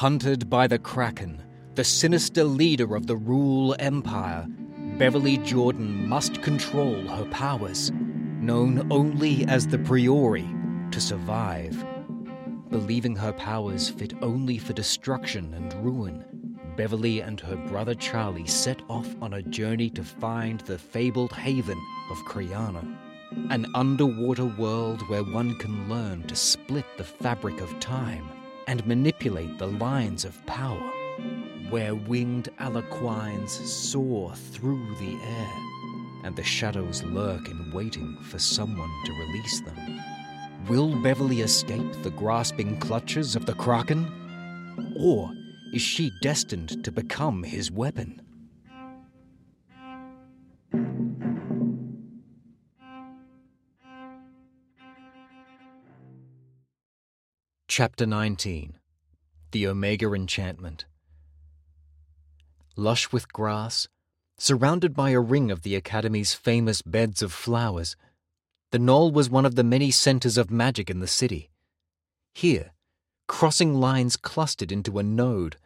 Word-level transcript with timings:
Hunted 0.00 0.48
by 0.48 0.66
the 0.66 0.78
Kraken, 0.78 1.42
the 1.74 1.84
sinister 1.84 2.42
leader 2.42 2.96
of 2.96 3.06
the 3.06 3.18
Rule 3.18 3.76
Empire, 3.78 4.46
Beverly 4.96 5.36
Jordan 5.36 6.08
must 6.08 6.40
control 6.40 7.06
her 7.08 7.26
powers, 7.26 7.90
known 7.92 8.90
only 8.90 9.44
as 9.44 9.66
the 9.66 9.76
Priori, 9.76 10.48
to 10.90 11.02
survive. 11.02 11.84
Believing 12.70 13.14
her 13.14 13.34
powers 13.34 13.90
fit 13.90 14.14
only 14.22 14.56
for 14.56 14.72
destruction 14.72 15.52
and 15.52 15.74
ruin, 15.84 16.24
Beverly 16.78 17.20
and 17.20 17.38
her 17.38 17.56
brother 17.68 17.94
Charlie 17.94 18.46
set 18.46 18.80
off 18.88 19.14
on 19.20 19.34
a 19.34 19.42
journey 19.42 19.90
to 19.90 20.02
find 20.02 20.60
the 20.60 20.78
fabled 20.78 21.32
haven 21.32 21.78
of 22.10 22.16
Kriana, 22.24 22.96
an 23.50 23.66
underwater 23.74 24.46
world 24.46 25.06
where 25.10 25.24
one 25.24 25.58
can 25.58 25.90
learn 25.90 26.22
to 26.22 26.34
split 26.34 26.86
the 26.96 27.04
fabric 27.04 27.60
of 27.60 27.78
time 27.80 28.26
and 28.70 28.86
manipulate 28.86 29.58
the 29.58 29.66
lines 29.66 30.24
of 30.24 30.46
power, 30.46 30.92
where 31.70 31.96
winged 31.96 32.48
aliquines 32.60 33.48
soar 33.48 34.32
through 34.52 34.94
the 35.00 35.16
air 35.24 35.52
and 36.22 36.36
the 36.36 36.44
shadows 36.44 37.02
lurk 37.02 37.48
in 37.48 37.72
waiting 37.72 38.16
for 38.22 38.38
someone 38.38 38.88
to 39.04 39.12
release 39.12 39.60
them. 39.62 40.00
Will 40.68 40.94
Beverly 41.02 41.40
escape 41.40 41.92
the 42.04 42.12
grasping 42.12 42.78
clutches 42.78 43.34
of 43.34 43.44
the 43.44 43.54
Kraken? 43.54 44.06
Or 44.96 45.32
is 45.72 45.82
she 45.82 46.12
destined 46.22 46.84
to 46.84 46.92
become 46.92 47.42
his 47.42 47.72
weapon? 47.72 48.22
Chapter 57.80 58.04
19 58.04 58.74
The 59.52 59.66
Omega 59.66 60.12
Enchantment 60.12 60.84
Lush 62.76 63.10
with 63.10 63.32
grass, 63.32 63.88
surrounded 64.36 64.92
by 64.92 65.12
a 65.12 65.18
ring 65.18 65.50
of 65.50 65.62
the 65.62 65.74
Academy's 65.74 66.34
famous 66.34 66.82
beds 66.82 67.22
of 67.22 67.32
flowers, 67.32 67.96
the 68.70 68.78
knoll 68.78 69.10
was 69.10 69.30
one 69.30 69.46
of 69.46 69.54
the 69.54 69.64
many 69.64 69.90
centers 69.90 70.36
of 70.36 70.50
magic 70.50 70.90
in 70.90 71.00
the 71.00 71.06
city. 71.06 71.48
Here, 72.34 72.72
crossing 73.26 73.72
lines 73.80 74.18
clustered 74.18 74.70
into 74.70 74.98
a 74.98 75.02
node, 75.02 75.56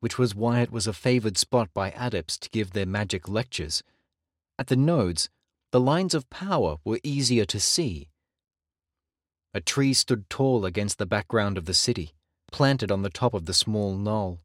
which 0.00 0.16
was 0.16 0.34
why 0.34 0.62
it 0.62 0.72
was 0.72 0.86
a 0.86 0.94
favored 0.94 1.36
spot 1.36 1.68
by 1.74 1.90
adepts 1.90 2.38
to 2.38 2.48
give 2.48 2.72
their 2.72 2.86
magic 2.86 3.28
lectures. 3.28 3.82
At 4.58 4.68
the 4.68 4.76
nodes, 4.76 5.28
the 5.72 5.80
lines 5.80 6.14
of 6.14 6.30
power 6.30 6.78
were 6.86 7.00
easier 7.02 7.44
to 7.44 7.60
see. 7.60 8.08
A 9.56 9.60
tree 9.60 9.94
stood 9.94 10.28
tall 10.28 10.66
against 10.66 10.98
the 10.98 11.06
background 11.06 11.56
of 11.56 11.66
the 11.66 11.74
city, 11.74 12.12
planted 12.50 12.90
on 12.90 13.02
the 13.02 13.08
top 13.08 13.34
of 13.34 13.46
the 13.46 13.54
small 13.54 13.96
knoll. 13.96 14.40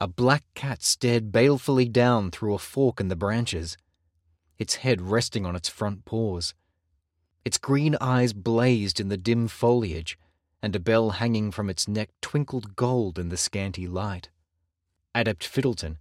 A 0.00 0.08
black 0.08 0.42
cat 0.54 0.82
stared 0.82 1.30
balefully 1.30 1.88
down 1.88 2.32
through 2.32 2.54
a 2.54 2.58
fork 2.58 3.00
in 3.00 3.06
the 3.06 3.14
branches, 3.14 3.76
its 4.58 4.76
head 4.76 5.00
resting 5.00 5.46
on 5.46 5.54
its 5.54 5.68
front 5.68 6.04
paws. 6.04 6.54
Its 7.44 7.56
green 7.56 7.96
eyes 8.00 8.32
blazed 8.32 8.98
in 8.98 9.08
the 9.08 9.16
dim 9.16 9.46
foliage, 9.46 10.18
and 10.60 10.74
a 10.74 10.80
bell 10.80 11.10
hanging 11.10 11.52
from 11.52 11.70
its 11.70 11.86
neck 11.86 12.10
twinkled 12.20 12.74
gold 12.74 13.16
in 13.16 13.28
the 13.28 13.36
scanty 13.36 13.86
light. 13.86 14.28
Adept 15.14 15.44
Fiddleton 15.44 15.98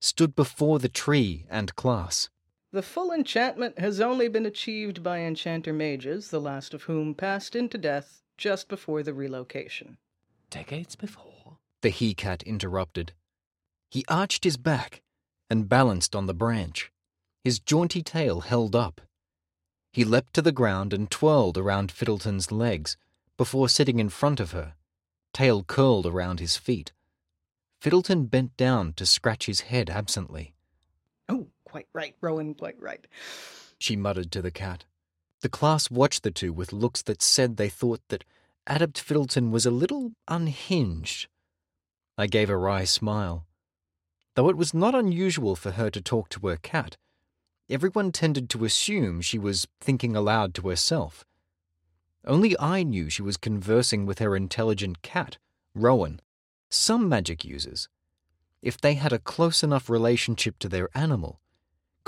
stood 0.00 0.34
before 0.34 0.80
the 0.80 0.88
tree 0.88 1.46
and 1.48 1.76
class. 1.76 2.28
The 2.72 2.82
full 2.82 3.10
enchantment 3.10 3.78
has 3.78 4.00
only 4.00 4.28
been 4.28 4.46
achieved 4.46 5.02
by 5.02 5.20
enchanter 5.20 5.72
mages, 5.72 6.30
the 6.30 6.40
last 6.40 6.72
of 6.72 6.84
whom 6.84 7.14
passed 7.14 7.56
into 7.56 7.76
death 7.76 8.22
just 8.36 8.68
before 8.68 9.02
the 9.02 9.12
relocation. 9.12 9.98
Decades 10.50 10.94
before? 10.94 11.58
The 11.82 11.88
he 11.88 12.14
cat 12.14 12.42
interrupted. 12.44 13.12
He 13.90 14.04
arched 14.08 14.44
his 14.44 14.56
back 14.56 15.02
and 15.48 15.68
balanced 15.68 16.14
on 16.14 16.26
the 16.26 16.34
branch, 16.34 16.92
his 17.42 17.58
jaunty 17.58 18.02
tail 18.02 18.42
held 18.42 18.76
up. 18.76 19.00
He 19.92 20.04
leapt 20.04 20.34
to 20.34 20.42
the 20.42 20.52
ground 20.52 20.92
and 20.92 21.10
twirled 21.10 21.58
around 21.58 21.90
Fiddleton's 21.90 22.52
legs 22.52 22.96
before 23.36 23.68
sitting 23.68 23.98
in 23.98 24.10
front 24.10 24.38
of 24.38 24.52
her, 24.52 24.74
tail 25.32 25.64
curled 25.64 26.06
around 26.06 26.38
his 26.38 26.56
feet. 26.56 26.92
Fiddleton 27.82 28.30
bent 28.30 28.56
down 28.56 28.92
to 28.92 29.06
scratch 29.06 29.46
his 29.46 29.62
head 29.62 29.90
absently. 29.90 30.54
Quite 31.70 31.86
right, 31.92 32.16
Rowan, 32.20 32.54
quite 32.54 32.80
right. 32.82 33.06
She 33.78 33.94
muttered 33.94 34.32
to 34.32 34.42
the 34.42 34.50
cat. 34.50 34.86
The 35.40 35.48
class 35.48 35.88
watched 35.88 36.24
the 36.24 36.32
two 36.32 36.52
with 36.52 36.72
looks 36.72 37.00
that 37.02 37.22
said 37.22 37.56
they 37.56 37.68
thought 37.68 38.00
that 38.08 38.24
Adept 38.66 39.00
Fiddleton 39.00 39.52
was 39.52 39.66
a 39.66 39.70
little 39.70 40.10
unhinged. 40.26 41.28
I 42.18 42.26
gave 42.26 42.50
a 42.50 42.56
wry 42.56 42.82
smile. 42.82 43.46
Though 44.34 44.48
it 44.48 44.56
was 44.56 44.74
not 44.74 44.96
unusual 44.96 45.54
for 45.54 45.70
her 45.70 45.90
to 45.90 46.00
talk 46.00 46.28
to 46.30 46.48
her 46.48 46.56
cat, 46.56 46.96
everyone 47.68 48.10
tended 48.10 48.50
to 48.50 48.64
assume 48.64 49.20
she 49.20 49.38
was 49.38 49.68
thinking 49.80 50.16
aloud 50.16 50.54
to 50.54 50.68
herself. 50.68 51.24
Only 52.24 52.58
I 52.58 52.82
knew 52.82 53.08
she 53.08 53.22
was 53.22 53.36
conversing 53.36 54.06
with 54.06 54.18
her 54.18 54.34
intelligent 54.34 55.02
cat, 55.02 55.38
Rowan. 55.76 56.20
Some 56.68 57.08
magic 57.08 57.44
users, 57.44 57.88
if 58.60 58.76
they 58.80 58.94
had 58.94 59.12
a 59.12 59.20
close 59.20 59.62
enough 59.62 59.88
relationship 59.88 60.58
to 60.58 60.68
their 60.68 60.88
animal, 60.96 61.40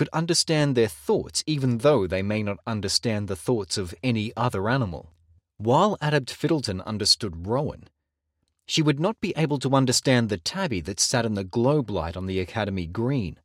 could 0.03 0.09
understand 0.13 0.75
their 0.75 0.89
thoughts 0.89 1.45
even 1.47 1.79
though 1.79 2.09
they 2.09 2.23
may 2.23 2.43
not 2.43 2.59
understand 2.67 3.29
the 3.29 3.37
thoughts 3.37 3.79
of 3.79 3.95
any 4.03 4.33
other 4.37 4.69
animal. 4.69 5.13
While 5.59 5.97
Adept 6.01 6.37
Fiddleton 6.37 6.85
understood 6.85 7.47
Rowan, 7.47 7.85
she 8.67 8.83
would 8.83 8.99
not 8.99 9.21
be 9.21 9.33
able 9.37 9.61
to 9.61 9.77
understand 9.77 10.29
the 10.29 10.39
tabby 10.39 10.81
that 10.81 10.99
sat 10.99 11.25
in 11.25 11.35
the 11.35 11.45
globe 11.45 11.89
light 11.89 12.17
on 12.17 12.27
the 12.27 12.41
Academy 12.41 12.85
green, 12.85 13.39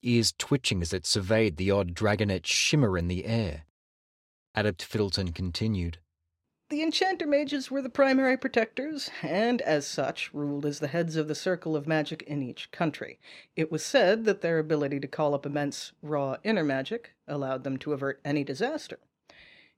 ears 0.00 0.32
twitching 0.38 0.80
as 0.80 0.92
it 0.92 1.06
surveyed 1.06 1.56
the 1.56 1.72
odd 1.72 1.92
dragonet 1.92 2.46
shimmer 2.46 2.96
in 2.96 3.08
the 3.08 3.24
air. 3.24 3.64
Adept 4.54 4.88
Fiddleton 4.88 5.34
continued. 5.34 5.98
The 6.70 6.82
enchanter 6.84 7.26
mages 7.26 7.68
were 7.68 7.82
the 7.82 7.88
primary 7.88 8.36
protectors, 8.36 9.10
and 9.22 9.60
as 9.62 9.88
such, 9.88 10.32
ruled 10.32 10.64
as 10.64 10.78
the 10.78 10.86
heads 10.86 11.16
of 11.16 11.26
the 11.26 11.34
circle 11.34 11.74
of 11.74 11.88
magic 11.88 12.22
in 12.22 12.44
each 12.44 12.70
country. 12.70 13.18
It 13.56 13.72
was 13.72 13.84
said 13.84 14.24
that 14.26 14.40
their 14.40 14.60
ability 14.60 15.00
to 15.00 15.08
call 15.08 15.34
up 15.34 15.44
immense 15.44 15.90
raw 16.00 16.36
inner 16.44 16.62
magic 16.62 17.16
allowed 17.26 17.64
them 17.64 17.76
to 17.78 17.92
avert 17.92 18.20
any 18.24 18.44
disaster. 18.44 19.00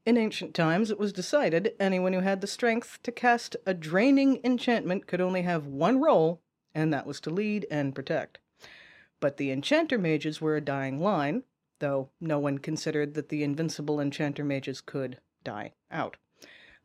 In 0.05 0.19
ancient 0.19 0.55
times, 0.55 0.91
it 0.91 0.99
was 0.99 1.15
decided 1.15 1.75
anyone 1.81 2.13
who 2.13 2.21
had 2.21 2.43
the 2.43 2.47
strength 2.47 3.03
to 3.05 3.11
cast 3.11 3.57
a 3.65 3.73
draining 3.73 4.39
enchantment 4.45 5.07
could 5.07 5.23
only 5.23 5.43
have 5.43 5.67
one 5.67 5.99
role, 5.99 6.43
and 6.75 6.93
that 6.93 7.07
was 7.07 7.23
to 7.23 7.31
lead 7.31 7.67
and 7.71 7.95
protect. 7.95 8.39
But 9.19 9.39
the 9.39 9.51
enchanter 9.51 9.97
mages 9.97 10.43
were 10.43 10.57
a 10.57 10.61
dying 10.61 11.01
line, 11.01 11.45
though 11.79 12.11
no 12.21 12.39
one 12.39 12.59
considered 12.59 13.15
that 13.15 13.31
the 13.31 13.43
invincible 13.43 13.99
enchanter 13.99 14.45
mages 14.45 14.83
could 14.83 15.17
die 15.43 15.73
out 15.91 16.19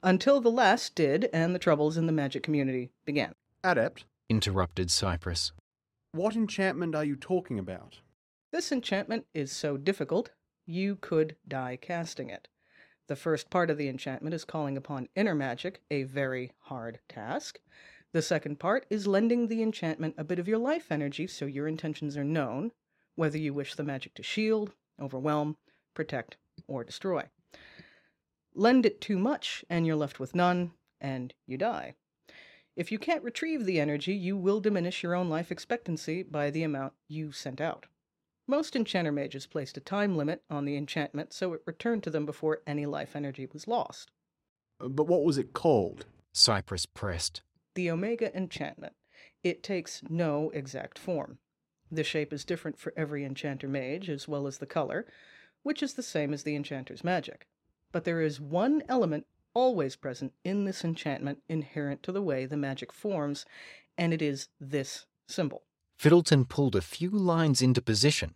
until 0.03 0.41
the 0.41 0.51
last 0.51 0.95
did 0.95 1.29
and 1.33 1.53
the 1.53 1.59
troubles 1.59 1.97
in 1.97 2.05
the 2.05 2.11
magic 2.11 2.43
community 2.43 2.91
began. 3.05 3.33
Adept, 3.63 4.05
interrupted 4.29 4.91
Cypress. 4.91 5.51
What 6.11 6.35
enchantment 6.35 6.95
are 6.95 7.03
you 7.03 7.15
talking 7.15 7.59
about? 7.59 7.99
This 8.51 8.71
enchantment 8.71 9.25
is 9.33 9.51
so 9.51 9.77
difficult, 9.77 10.31
you 10.65 10.95
could 10.95 11.35
die 11.47 11.77
casting 11.79 12.29
it. 12.29 12.47
The 13.07 13.15
first 13.15 13.49
part 13.49 13.69
of 13.69 13.77
the 13.77 13.87
enchantment 13.87 14.33
is 14.33 14.45
calling 14.45 14.77
upon 14.77 15.09
inner 15.15 15.35
magic, 15.35 15.81
a 15.89 16.03
very 16.03 16.51
hard 16.59 16.99
task. 17.07 17.59
The 18.13 18.21
second 18.21 18.59
part 18.59 18.85
is 18.89 19.07
lending 19.07 19.47
the 19.47 19.61
enchantment 19.61 20.15
a 20.17 20.23
bit 20.23 20.39
of 20.39 20.47
your 20.47 20.57
life 20.57 20.91
energy 20.91 21.27
so 21.27 21.45
your 21.45 21.67
intentions 21.67 22.17
are 22.17 22.23
known, 22.23 22.71
whether 23.15 23.37
you 23.37 23.53
wish 23.53 23.75
the 23.75 23.83
magic 23.83 24.13
to 24.15 24.23
shield, 24.23 24.73
overwhelm, 24.99 25.57
protect, 25.93 26.37
or 26.67 26.83
destroy. 26.83 27.23
Lend 28.57 28.87
it 28.87 28.99
too 28.99 29.19
much, 29.19 29.63
and 29.69 29.85
you're 29.85 29.95
left 29.95 30.19
with 30.19 30.33
none, 30.33 30.71
and 30.99 31.31
you 31.45 31.59
die. 31.59 31.93
If 32.75 32.91
you 32.91 32.97
can't 32.97 33.23
retrieve 33.23 33.65
the 33.65 33.79
energy, 33.79 34.15
you 34.15 34.35
will 34.35 34.59
diminish 34.59 35.03
your 35.03 35.13
own 35.13 35.29
life 35.29 35.51
expectancy 35.51 36.23
by 36.23 36.49
the 36.49 36.63
amount 36.63 36.93
you 37.07 37.31
sent 37.31 37.61
out. 37.61 37.85
Most 38.47 38.75
enchanter 38.75 39.11
mages 39.11 39.45
placed 39.45 39.77
a 39.77 39.79
time 39.79 40.17
limit 40.17 40.41
on 40.49 40.65
the 40.65 40.75
enchantment 40.75 41.33
so 41.33 41.53
it 41.53 41.61
returned 41.67 42.01
to 42.05 42.09
them 42.09 42.25
before 42.25 42.63
any 42.65 42.87
life 42.87 43.15
energy 43.15 43.47
was 43.53 43.67
lost. 43.67 44.09
Uh, 44.81 44.87
but 44.87 45.05
what 45.05 45.23
was 45.23 45.37
it 45.37 45.53
called? 45.53 46.07
Cypress 46.33 46.87
pressed. 46.87 47.43
The 47.75 47.91
Omega 47.91 48.35
Enchantment. 48.35 48.93
It 49.43 49.61
takes 49.61 50.01
no 50.09 50.49
exact 50.49 50.97
form. 50.97 51.37
The 51.91 52.03
shape 52.03 52.33
is 52.33 52.43
different 52.43 52.79
for 52.79 52.91
every 52.97 53.23
enchanter 53.23 53.67
mage, 53.67 54.09
as 54.09 54.27
well 54.27 54.47
as 54.47 54.57
the 54.57 54.65
color, 54.65 55.05
which 55.61 55.83
is 55.83 55.93
the 55.93 56.01
same 56.01 56.33
as 56.33 56.41
the 56.41 56.55
enchanter's 56.55 57.03
magic. 57.03 57.47
But 57.97 58.03
there 58.03 58.21
is 58.21 58.39
one 58.39 58.83
element 58.87 59.25
always 59.55 59.95
present 59.95 60.31
in 60.43 60.65
this 60.65 60.83
enchantment 60.83 61.41
inherent 61.49 62.03
to 62.03 62.11
the 62.11 62.21
way 62.21 62.45
the 62.45 62.55
magic 62.55 62.93
forms, 62.93 63.43
and 63.97 64.13
it 64.13 64.21
is 64.21 64.49
this 64.59 65.07
symbol. 65.27 65.63
Fiddleton 65.99 66.47
pulled 66.47 66.75
a 66.75 66.81
few 66.81 67.09
lines 67.09 67.59
into 67.59 67.81
position, 67.81 68.35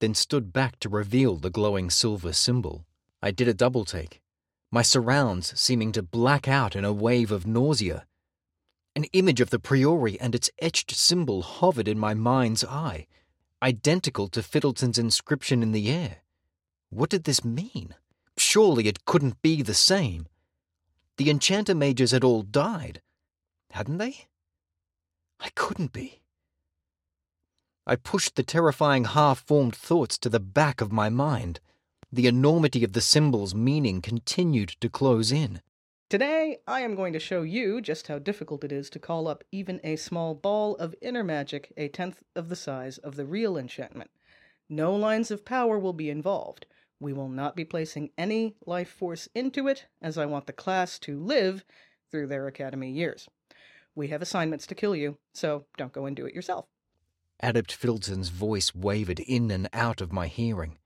then 0.00 0.14
stood 0.14 0.52
back 0.52 0.78
to 0.80 0.90
reveal 0.90 1.36
the 1.36 1.48
glowing 1.48 1.88
silver 1.88 2.34
symbol. 2.34 2.84
I 3.22 3.30
did 3.30 3.48
a 3.48 3.54
double 3.54 3.86
take, 3.86 4.20
my 4.70 4.82
surrounds 4.82 5.58
seeming 5.58 5.90
to 5.92 6.02
black 6.02 6.46
out 6.46 6.76
in 6.76 6.84
a 6.84 6.92
wave 6.92 7.32
of 7.32 7.46
nausea. 7.46 8.04
An 8.94 9.04
image 9.14 9.40
of 9.40 9.48
the 9.48 9.58
Priori 9.58 10.20
and 10.20 10.34
its 10.34 10.50
etched 10.58 10.90
symbol 10.90 11.40
hovered 11.40 11.88
in 11.88 11.98
my 11.98 12.12
mind's 12.12 12.62
eye, 12.66 13.06
identical 13.62 14.28
to 14.28 14.42
Fiddleton's 14.42 14.98
inscription 14.98 15.62
in 15.62 15.72
the 15.72 15.90
air. 15.90 16.18
What 16.90 17.08
did 17.08 17.24
this 17.24 17.42
mean? 17.42 17.94
Surely 18.36 18.88
it 18.88 19.04
couldn't 19.04 19.40
be 19.42 19.62
the 19.62 19.74
same. 19.74 20.26
The 21.16 21.30
enchanter 21.30 21.74
mages 21.74 22.10
had 22.10 22.24
all 22.24 22.42
died, 22.42 23.00
hadn't 23.70 23.98
they? 23.98 24.26
I 25.40 25.50
couldn't 25.54 25.92
be. 25.92 26.22
I 27.86 27.96
pushed 27.96 28.36
the 28.36 28.42
terrifying 28.42 29.04
half 29.04 29.40
formed 29.40 29.76
thoughts 29.76 30.16
to 30.18 30.28
the 30.28 30.40
back 30.40 30.80
of 30.80 30.90
my 30.90 31.08
mind. 31.08 31.60
The 32.10 32.26
enormity 32.26 32.82
of 32.82 32.94
the 32.94 33.00
symbol's 33.00 33.54
meaning 33.54 34.00
continued 34.00 34.70
to 34.80 34.88
close 34.88 35.30
in. 35.30 35.60
Today, 36.08 36.58
I 36.66 36.80
am 36.80 36.94
going 36.94 37.12
to 37.12 37.18
show 37.18 37.42
you 37.42 37.80
just 37.80 38.06
how 38.06 38.18
difficult 38.18 38.62
it 38.62 38.72
is 38.72 38.88
to 38.90 38.98
call 38.98 39.26
up 39.26 39.42
even 39.50 39.80
a 39.82 39.96
small 39.96 40.34
ball 40.34 40.76
of 40.76 40.94
inner 41.02 41.24
magic 41.24 41.72
a 41.76 41.88
tenth 41.88 42.22
of 42.36 42.48
the 42.48 42.56
size 42.56 42.98
of 42.98 43.16
the 43.16 43.26
real 43.26 43.56
enchantment. 43.56 44.10
No 44.68 44.94
lines 44.94 45.30
of 45.30 45.44
power 45.44 45.78
will 45.78 45.92
be 45.92 46.08
involved. 46.10 46.66
We 47.04 47.12
will 47.12 47.28
not 47.28 47.54
be 47.54 47.66
placing 47.66 48.12
any 48.16 48.56
life 48.64 48.88
force 48.88 49.28
into 49.34 49.68
it, 49.68 49.84
as 50.00 50.16
I 50.16 50.24
want 50.24 50.46
the 50.46 50.54
class 50.54 50.98
to 51.00 51.20
live 51.20 51.62
through 52.10 52.28
their 52.28 52.46
academy 52.46 52.90
years. 52.90 53.28
We 53.94 54.08
have 54.08 54.22
assignments 54.22 54.66
to 54.68 54.74
kill 54.74 54.96
you, 54.96 55.18
so 55.34 55.66
don't 55.76 55.92
go 55.92 56.06
and 56.06 56.16
do 56.16 56.24
it 56.24 56.34
yourself. 56.34 56.64
Adept 57.40 57.72
Fiddleton's 57.72 58.30
voice 58.30 58.74
wavered 58.74 59.20
in 59.20 59.50
and 59.50 59.68
out 59.74 60.00
of 60.00 60.14
my 60.14 60.28
hearing. 60.28 60.78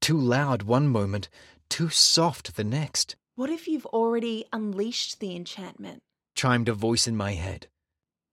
Too 0.00 0.16
loud 0.16 0.62
one 0.62 0.86
moment, 0.86 1.28
too 1.68 1.88
soft 1.88 2.54
the 2.54 2.62
next, 2.62 3.16
What 3.34 3.50
if 3.50 3.66
you've 3.66 3.86
already 3.86 4.44
unleashed 4.52 5.18
the 5.18 5.34
enchantment? 5.34 6.00
chimed 6.36 6.68
a 6.68 6.74
voice 6.74 7.08
in 7.08 7.16
my 7.16 7.32
head. 7.32 7.66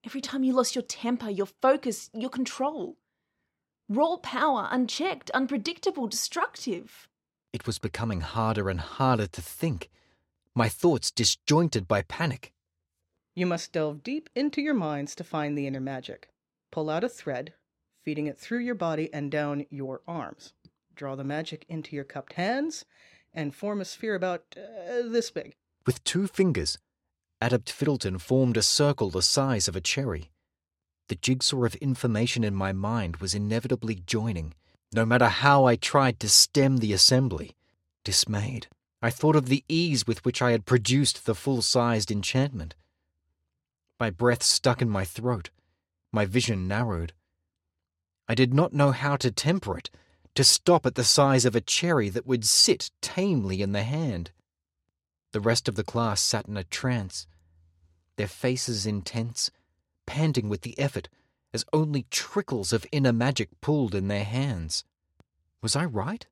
Every 0.06 0.22
time 0.22 0.44
you 0.44 0.54
lost 0.54 0.76
your 0.76 0.84
temper, 0.84 1.32
your 1.32 1.48
focus, 1.48 2.12
your 2.14 2.30
control. 2.30 3.00
Raw 3.90 4.18
power, 4.18 4.68
unchecked, 4.70 5.32
unpredictable, 5.32 6.06
destructive. 6.06 7.08
It 7.54 7.68
was 7.68 7.78
becoming 7.78 8.22
harder 8.22 8.68
and 8.68 8.82
harder 8.82 9.28
to 9.28 9.42
think, 9.42 9.92
my 10.56 10.68
thoughts 10.68 11.12
disjointed 11.12 11.88
by 11.88 12.02
panic. 12.02 12.52
You 13.36 13.46
must 13.46 13.72
delve 13.72 14.04
deep 14.04 14.30
into 14.36 14.60
your 14.62 14.74
minds 14.74 15.14
to 15.16 15.24
find 15.24 15.56
the 15.56 15.68
inner 15.68 15.80
magic. 15.80 16.30
Pull 16.72 16.90
out 16.90 17.04
a 17.04 17.10
thread, 17.10 17.54
feeding 18.04 18.26
it 18.26 18.40
through 18.40 18.60
your 18.60 18.76
body 18.76 19.12
and 19.14 19.32
down 19.32 19.66
your 19.70 20.02
arms. 20.08 20.54
Draw 20.96 21.16
the 21.16 21.24
magic 21.24 21.66
into 21.70 21.96
your 21.96 22.06
cupped 22.06 22.34
hands 22.34 22.86
and 23.34 23.56
form 23.56 23.82
a 23.82 23.86
sphere 23.86 24.16
about 24.16 24.44
uh, 24.58 25.08
this 25.08 25.30
big. 25.32 25.54
With 25.86 26.04
two 26.04 26.28
fingers, 26.28 26.78
Adept 27.42 27.72
Fiddleton 27.72 28.20
formed 28.20 28.58
a 28.58 28.62
circle 28.62 29.10
the 29.10 29.22
size 29.22 29.68
of 29.68 29.76
a 29.76 29.82
cherry. 29.82 30.32
The 31.10 31.16
jigsaw 31.16 31.66
of 31.66 31.76
information 31.76 32.44
in 32.44 32.56
my 32.56 32.72
mind 32.72 33.18
was 33.18 33.36
inevitably 33.36 33.96
joining, 33.96 34.54
no 34.94 35.06
matter 35.06 35.28
how 35.28 35.66
I 35.66 35.76
tried 35.76 36.20
to 36.20 36.30
stem 36.30 36.78
the 36.78 36.94
assembly. 36.94 37.56
Dismayed, 38.04 38.68
I 39.02 39.10
thought 39.10 39.36
of 39.36 39.48
the 39.48 39.64
ease 39.68 40.06
with 40.06 40.24
which 40.26 40.42
I 40.42 40.52
had 40.52 40.66
produced 40.66 41.26
the 41.26 41.36
full 41.36 41.62
sized 41.62 42.12
enchantment. 42.12 42.76
My 44.00 44.10
breath 44.10 44.44
stuck 44.44 44.82
in 44.82 44.90
my 44.90 45.06
throat, 45.06 45.50
my 46.12 46.26
vision 46.26 46.68
narrowed. 46.68 47.14
I 48.28 48.36
did 48.36 48.54
not 48.54 48.74
know 48.74 48.92
how 48.92 49.16
to 49.18 49.32
temper 49.32 49.78
it, 49.78 49.90
to 50.36 50.44
stop 50.44 50.86
at 50.86 50.96
the 50.96 51.04
size 51.04 51.46
of 51.46 51.56
a 51.56 51.62
cherry 51.62 52.10
that 52.10 52.26
would 52.26 52.46
sit 52.46 52.90
tamely 53.02 53.62
in 53.62 53.72
the 53.72 53.84
hand. 53.84 54.32
The 55.32 55.40
rest 55.40 55.68
of 55.68 55.76
the 55.76 55.84
class 55.84 56.22
sat 56.22 56.48
in 56.48 56.58
a 56.58 56.64
trance, 56.64 57.28
their 58.16 58.28
faces 58.28 58.86
intense, 58.86 59.52
panting 60.06 60.50
with 60.50 60.62
the 60.62 60.78
effort 60.80 61.10
as 61.54 61.66
only 61.72 62.06
trickles 62.10 62.74
of 62.74 62.86
inner 62.92 63.14
magic 63.14 63.50
pooled 63.62 63.94
in 63.94 64.08
their 64.08 64.24
hands. 64.24 64.84
Was 65.62 65.76
I 65.76 65.86
right? 65.86 66.26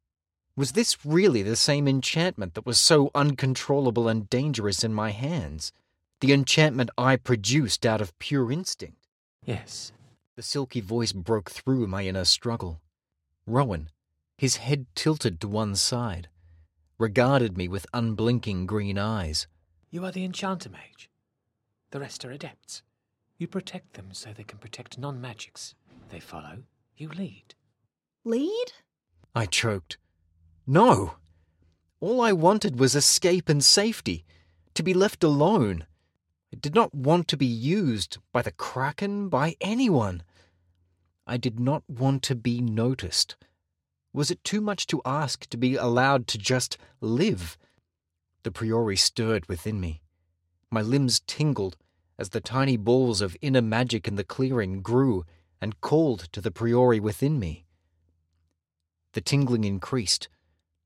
Was 0.55 0.73
this 0.73 1.05
really 1.05 1.41
the 1.43 1.55
same 1.55 1.87
enchantment 1.87 2.55
that 2.55 2.65
was 2.65 2.79
so 2.79 3.11
uncontrollable 3.15 4.07
and 4.07 4.29
dangerous 4.29 4.83
in 4.83 4.93
my 4.93 5.11
hands? 5.11 5.71
The 6.19 6.33
enchantment 6.33 6.89
I 6.97 7.15
produced 7.15 7.85
out 7.85 8.01
of 8.01 8.17
pure 8.19 8.51
instinct? 8.51 9.07
Yes. 9.45 9.91
The 10.35 10.43
silky 10.43 10.81
voice 10.81 11.13
broke 11.13 11.49
through 11.49 11.87
my 11.87 12.03
inner 12.05 12.25
struggle. 12.25 12.81
Rowan, 13.47 13.89
his 14.37 14.57
head 14.57 14.85
tilted 14.95 15.39
to 15.41 15.47
one 15.47 15.75
side, 15.75 16.29
regarded 16.97 17.57
me 17.57 17.67
with 17.67 17.87
unblinking 17.93 18.65
green 18.65 18.97
eyes. 18.97 19.47
You 19.89 20.05
are 20.05 20.11
the 20.11 20.23
enchanter 20.23 20.69
mage. 20.69 21.09
The 21.91 21.99
rest 21.99 22.23
are 22.23 22.31
adepts. 22.31 22.83
You 23.41 23.47
protect 23.47 23.93
them 23.93 24.09
so 24.11 24.31
they 24.31 24.43
can 24.43 24.59
protect 24.59 24.99
non 24.99 25.19
magics. 25.19 25.73
They 26.09 26.19
follow, 26.19 26.59
you 26.95 27.09
lead. 27.09 27.55
Lead? 28.23 28.73
I 29.33 29.47
choked. 29.47 29.97
No! 30.67 31.15
All 31.99 32.21
I 32.21 32.33
wanted 32.33 32.77
was 32.77 32.93
escape 32.93 33.49
and 33.49 33.65
safety, 33.65 34.25
to 34.75 34.83
be 34.83 34.93
left 34.93 35.23
alone. 35.23 35.87
I 36.53 36.57
did 36.57 36.75
not 36.75 36.93
want 36.93 37.27
to 37.29 37.35
be 37.35 37.47
used 37.47 38.19
by 38.31 38.43
the 38.43 38.51
Kraken, 38.51 39.27
by 39.27 39.55
anyone. 39.59 40.21
I 41.25 41.37
did 41.37 41.59
not 41.59 41.81
want 41.89 42.21
to 42.21 42.35
be 42.35 42.61
noticed. 42.61 43.37
Was 44.13 44.29
it 44.29 44.43
too 44.43 44.61
much 44.61 44.85
to 44.85 45.01
ask 45.03 45.49
to 45.49 45.57
be 45.57 45.75
allowed 45.77 46.27
to 46.27 46.37
just 46.37 46.77
live? 46.99 47.57
The 48.43 48.51
Priori 48.51 48.97
stirred 48.97 49.49
within 49.49 49.79
me. 49.79 50.03
My 50.69 50.83
limbs 50.83 51.21
tingled 51.25 51.75
as 52.21 52.29
the 52.29 52.39
tiny 52.39 52.77
balls 52.77 53.19
of 53.19 53.35
inner 53.41 53.63
magic 53.63 54.07
in 54.07 54.15
the 54.15 54.23
clearing 54.23 54.83
grew 54.83 55.25
and 55.59 55.81
called 55.81 56.31
to 56.31 56.39
the 56.39 56.51
Priori 56.51 56.99
within 56.99 57.39
me. 57.39 57.65
The 59.13 59.21
tingling 59.21 59.63
increased, 59.63 60.29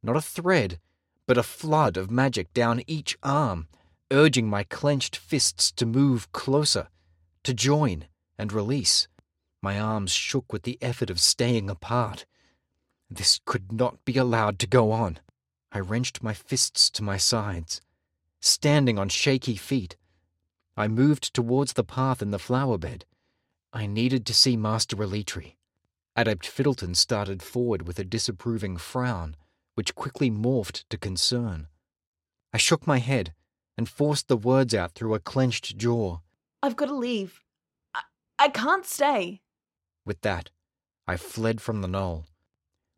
not 0.02 0.16
a 0.16 0.22
thread, 0.22 0.80
but 1.28 1.38
a 1.38 1.44
flood 1.44 1.98
of 1.98 2.10
magic 2.10 2.54
down 2.54 2.84
each 2.88 3.18
arm, 3.22 3.68
urging 4.12 4.48
my 4.48 4.64
clenched 4.64 5.18
fists 5.18 5.74
to 5.74 5.86
move 5.86 6.32
closer, 6.32 6.88
to 7.44 7.54
join 7.54 8.06
and 8.38 8.54
release. 8.54 9.10
My 9.62 9.78
arms 9.78 10.14
shook 10.14 10.54
with 10.54 10.64
the 10.64 10.78
effort 10.82 11.10
of 11.10 11.20
staying 11.20 11.70
apart. 11.70 12.26
This 13.10 13.42
could 13.44 13.74
not 13.74 14.06
be 14.06 14.16
allowed 14.16 14.58
to 14.60 14.68
go 14.68 14.94
on. 14.94 15.20
I 15.70 15.80
wrenched 15.80 16.24
my 16.24 16.34
fists 16.34 16.90
to 16.92 17.04
my 17.04 17.18
sides. 17.18 17.82
Standing 18.40 18.98
on 18.98 19.10
shaky 19.10 19.58
feet, 19.58 19.98
I 20.78 20.88
moved 20.88 21.34
towards 21.34 21.74
the 21.74 21.84
path 21.84 22.22
in 22.22 22.32
the 22.32 22.40
flower 22.40 22.78
bed. 22.78 23.06
I 23.72 23.86
needed 23.86 24.26
to 24.26 24.34
see 24.34 24.58
Master 24.58 24.98
Elitri. 24.98 25.56
Adept 26.16 26.46
Fiddleton 26.46 26.96
started 26.96 27.44
forward 27.44 27.88
with 27.88 28.00
a 28.00 28.04
disapproving 28.04 28.78
frown, 28.78 29.36
which 29.76 29.96
quickly 29.96 30.32
morphed 30.32 30.84
to 30.90 30.98
concern. 30.98 31.68
I 32.54 32.58
shook 32.58 32.88
my 32.88 33.00
head 33.00 33.34
and 33.78 33.90
forced 33.90 34.28
the 34.28 34.38
words 34.38 34.74
out 34.74 34.94
through 34.94 35.14
a 35.14 35.20
clenched 35.20 35.78
jaw. 35.78 36.20
I've 36.64 36.78
got 36.78 36.86
to 36.86 36.96
leave. 36.96 37.42
I, 37.94 38.02
I 38.40 38.50
can't 38.50 38.86
stay. 38.86 39.42
With 40.06 40.22
that, 40.22 40.50
I 41.08 41.18
fled 41.18 41.62
from 41.62 41.82
the 41.82 41.88
knoll. 41.88 42.26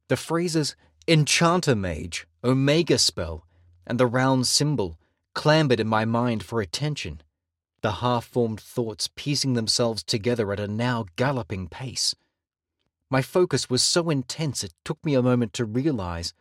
The 0.09 0.17
phrases 0.17 0.75
Enchanter 1.07 1.75
Mage, 1.75 2.27
Omega 2.43 2.97
Spell, 2.97 3.45
and 3.85 3.99
the 3.99 4.05
round 4.05 4.45
symbol 4.45 4.99
clambered 5.33 5.79
in 5.79 5.87
my 5.87 6.05
mind 6.05 6.43
for 6.43 6.61
attention, 6.61 7.21
the 7.81 7.93
half 7.93 8.25
formed 8.25 8.59
thoughts 8.59 9.09
piecing 9.15 9.53
themselves 9.53 10.03
together 10.03 10.51
at 10.51 10.59
a 10.59 10.67
now 10.67 11.05
galloping 11.15 11.67
pace. 11.67 12.15
My 13.09 13.21
focus 13.21 13.69
was 13.69 13.83
so 13.83 14.09
intense 14.09 14.63
it 14.63 14.73
took 14.83 15.03
me 15.05 15.13
a 15.13 15.21
moment 15.21 15.53
to 15.53 15.65
realize 15.65 16.33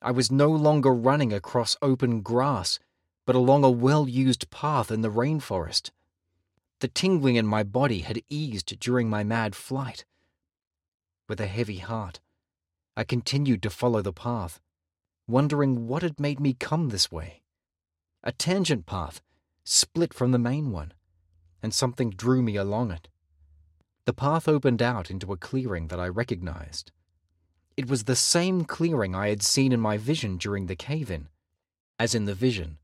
I 0.00 0.10
was 0.10 0.30
no 0.30 0.48
longer 0.48 0.92
running 0.94 1.32
across 1.32 1.76
open 1.82 2.20
grass, 2.20 2.78
but 3.26 3.36
along 3.36 3.64
a 3.64 3.70
well 3.70 4.08
used 4.08 4.50
path 4.50 4.90
in 4.90 5.02
the 5.02 5.10
rainforest. 5.10 5.90
The 6.80 6.88
tingling 6.88 7.36
in 7.36 7.46
my 7.46 7.64
body 7.64 8.00
had 8.00 8.22
eased 8.28 8.78
during 8.78 9.10
my 9.10 9.24
mad 9.24 9.54
flight. 9.54 10.04
With 11.28 11.40
a 11.40 11.46
heavy 11.46 11.78
heart, 11.78 12.20
I 12.96 13.04
continued 13.04 13.62
to 13.62 13.70
follow 13.70 14.02
the 14.02 14.12
path, 14.12 14.60
wondering 15.26 15.86
what 15.86 16.02
had 16.02 16.18
made 16.18 16.40
me 16.40 16.54
come 16.54 16.88
this 16.88 17.12
way. 17.12 17.42
A 18.22 18.32
tangent 18.32 18.86
path 18.86 19.20
split 19.68 20.14
from 20.14 20.32
the 20.32 20.38
main 20.38 20.70
one, 20.70 20.94
and 21.62 21.74
something 21.74 22.08
drew 22.08 22.40
me 22.40 22.56
along 22.56 22.90
it. 22.90 23.08
The 24.06 24.14
path 24.14 24.48
opened 24.48 24.80
out 24.80 25.10
into 25.10 25.30
a 25.30 25.36
clearing 25.36 25.88
that 25.88 26.00
I 26.00 26.08
recognized. 26.08 26.90
It 27.76 27.88
was 27.88 28.04
the 28.04 28.16
same 28.16 28.64
clearing 28.64 29.14
I 29.14 29.28
had 29.28 29.42
seen 29.42 29.72
in 29.72 29.80
my 29.80 29.98
vision 29.98 30.38
during 30.38 30.66
the 30.66 30.74
cave 30.74 31.10
in. 31.10 31.28
As 31.98 32.14
in 32.14 32.24
the 32.24 32.34
vision, 32.34 32.78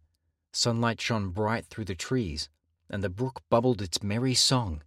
sunlight 0.52 1.00
shone 1.00 1.30
bright 1.30 1.64
through 1.66 1.86
the 1.86 1.94
trees, 1.94 2.50
and 2.90 3.02
the 3.02 3.08
brook 3.08 3.42
bubbled 3.48 3.80
its 3.80 4.02
merry 4.02 4.34
song. 4.34 4.82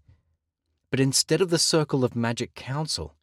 But 0.91 0.99
instead 0.99 1.41
of 1.41 1.49
the 1.49 1.57
circle 1.57 2.03
of 2.03 2.15
magic 2.15 2.53
council, 2.53 3.15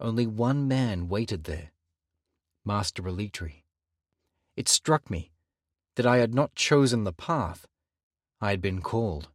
only 0.00 0.26
one 0.26 0.66
man 0.66 1.08
waited 1.08 1.44
there 1.44 1.70
Master 2.64 3.02
Elitri. 3.02 3.62
It 4.56 4.68
struck 4.68 5.08
me 5.08 5.30
that 5.94 6.06
I 6.06 6.18
had 6.18 6.34
not 6.34 6.56
chosen 6.56 7.04
the 7.04 7.12
path, 7.12 7.66
I 8.40 8.50
had 8.50 8.62
been 8.62 8.80
called. 8.80 9.28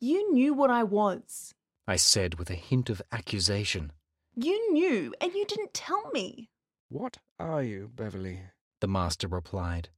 You 0.00 0.32
knew 0.32 0.54
what 0.54 0.70
I 0.70 0.82
was. 0.82 1.54
I 1.86 1.96
said 1.96 2.38
with 2.38 2.50
a 2.50 2.54
hint 2.54 2.90
of 2.90 3.02
accusation. 3.12 3.92
You 4.34 4.72
knew, 4.72 5.14
and 5.20 5.32
you 5.32 5.44
didn't 5.44 5.74
tell 5.74 6.10
me. 6.12 6.50
What 6.88 7.18
are 7.38 7.62
you, 7.62 7.90
Beverly? 7.94 8.40
The 8.80 8.88
master 8.88 9.28
replied, 9.28 9.90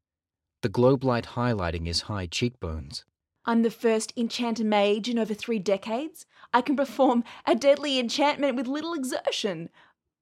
the 0.63 0.69
globe 0.69 1.03
light 1.03 1.27
highlighting 1.35 1.87
his 1.87 2.03
high 2.03 2.27
cheekbones. 2.27 3.05
I'm 3.45 3.63
the 3.63 3.71
first 3.71 4.13
enchanter 4.17 4.65
mage 4.65 5.09
in 5.09 5.19
over 5.19 5.35
three 5.35 5.59
decades. 5.59 6.25
I 6.55 6.61
can 6.63 6.77
perform 6.77 7.25
a 7.45 7.57
deadly 7.57 7.99
enchantment 7.99 8.55
with 8.57 8.69
little 8.69 8.95
exertion. 8.95 9.71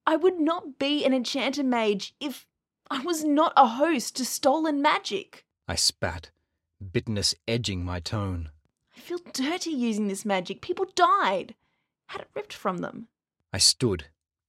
I 0.06 0.16
would 0.16 0.40
not 0.40 0.78
be 0.78 1.04
an 1.04 1.12
enchanter 1.12 1.62
mage 1.62 2.14
if 2.20 2.46
I 2.90 3.00
was 3.00 3.22
not 3.22 3.52
a 3.54 3.66
host 3.66 4.16
to 4.16 4.25
stolen 4.25 4.80
magic. 4.80 5.44
I 5.68 5.75
spat, 5.75 6.30
bitterness 6.80 7.34
edging 7.46 7.84
my 7.84 8.00
tone. 8.00 8.50
I 8.96 9.00
feel 9.00 9.18
dirty 9.32 9.70
using 9.70 10.08
this 10.08 10.25
magic. 10.25 10.60
People 10.60 10.87
died. 10.94 11.54
Had 12.06 12.22
it 12.22 12.28
ripped 12.34 12.52
from 12.52 12.78
them. 12.78 13.08
I 13.52 13.58
stood, 13.58 14.06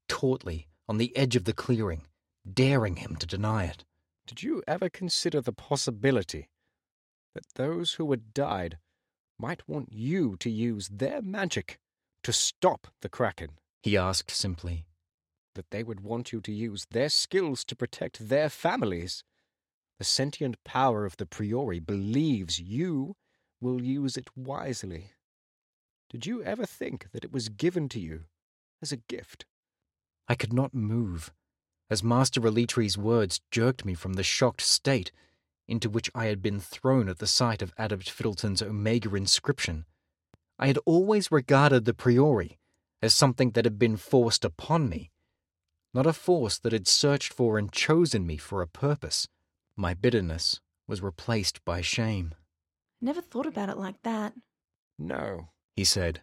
tautly, 0.07 0.67
on 0.87 0.97
the 0.97 1.15
edge 1.15 1.35
of 1.35 1.45
the 1.45 1.53
clearing, 1.53 2.03
daring 2.51 2.97
him 2.97 3.15
to 3.17 3.27
deny 3.27 3.65
it. 3.65 3.83
Did 4.27 4.43
you 4.43 4.63
ever 4.67 4.89
consider 4.89 5.41
the 5.41 5.53
possibility 5.53 6.49
that 7.33 7.53
those 7.55 7.93
who 7.93 8.09
had 8.11 8.33
died 8.33 8.77
might 9.39 9.67
want 9.67 9.89
you 9.91 10.35
to 10.39 10.49
use 10.49 10.89
their 10.89 11.21
magic 11.21 11.79
to 12.23 12.33
stop 12.33 12.87
the 13.01 13.09
Kraken? 13.09 13.57
He 13.81 13.97
asked 13.97 14.31
simply. 14.31 14.85
That 15.55 15.71
they 15.71 15.83
would 15.83 16.01
want 16.01 16.31
you 16.31 16.39
to 16.41 16.51
use 16.51 16.85
their 16.91 17.09
skills 17.09 17.65
to 17.65 17.75
protect 17.75 18.29
their 18.29 18.47
families? 18.49 19.23
The 20.01 20.05
sentient 20.05 20.63
power 20.63 21.05
of 21.05 21.17
the 21.17 21.27
Priori 21.27 21.79
believes 21.79 22.59
you 22.59 23.17
will 23.59 23.83
use 23.83 24.17
it 24.17 24.35
wisely. 24.35 25.11
Did 26.09 26.25
you 26.25 26.41
ever 26.41 26.65
think 26.65 27.11
that 27.11 27.23
it 27.23 27.31
was 27.31 27.49
given 27.49 27.87
to 27.89 27.99
you 27.99 28.23
as 28.81 28.91
a 28.91 28.97
gift? 28.97 29.45
I 30.27 30.33
could 30.33 30.53
not 30.53 30.73
move, 30.73 31.31
as 31.87 32.03
Master 32.03 32.41
Elitri's 32.41 32.97
words 32.97 33.41
jerked 33.51 33.85
me 33.85 33.93
from 33.93 34.13
the 34.13 34.23
shocked 34.23 34.61
state 34.61 35.11
into 35.67 35.87
which 35.87 36.09
I 36.15 36.25
had 36.25 36.41
been 36.41 36.59
thrown 36.59 37.07
at 37.07 37.19
the 37.19 37.27
sight 37.27 37.61
of 37.61 37.71
Adept 37.77 38.09
Fiddleton's 38.09 38.63
Omega 38.63 39.13
inscription. 39.13 39.85
I 40.57 40.65
had 40.65 40.79
always 40.83 41.31
regarded 41.31 41.85
the 41.85 41.93
Priori 41.93 42.57
as 43.03 43.13
something 43.13 43.51
that 43.51 43.65
had 43.65 43.77
been 43.77 43.97
forced 43.97 44.43
upon 44.43 44.89
me, 44.89 45.11
not 45.93 46.07
a 46.07 46.11
force 46.11 46.57
that 46.57 46.73
had 46.73 46.87
searched 46.87 47.31
for 47.31 47.59
and 47.59 47.71
chosen 47.71 48.25
me 48.25 48.37
for 48.37 48.63
a 48.63 48.67
purpose. 48.67 49.27
My 49.77 49.93
bitterness 49.93 50.59
was 50.87 51.01
replaced 51.01 51.63
by 51.65 51.81
shame. 51.81 52.33
Never 53.01 53.21
thought 53.21 53.45
about 53.45 53.69
it 53.69 53.77
like 53.77 54.01
that. 54.03 54.33
No, 54.99 55.49
he 55.75 55.83
said, 55.83 56.21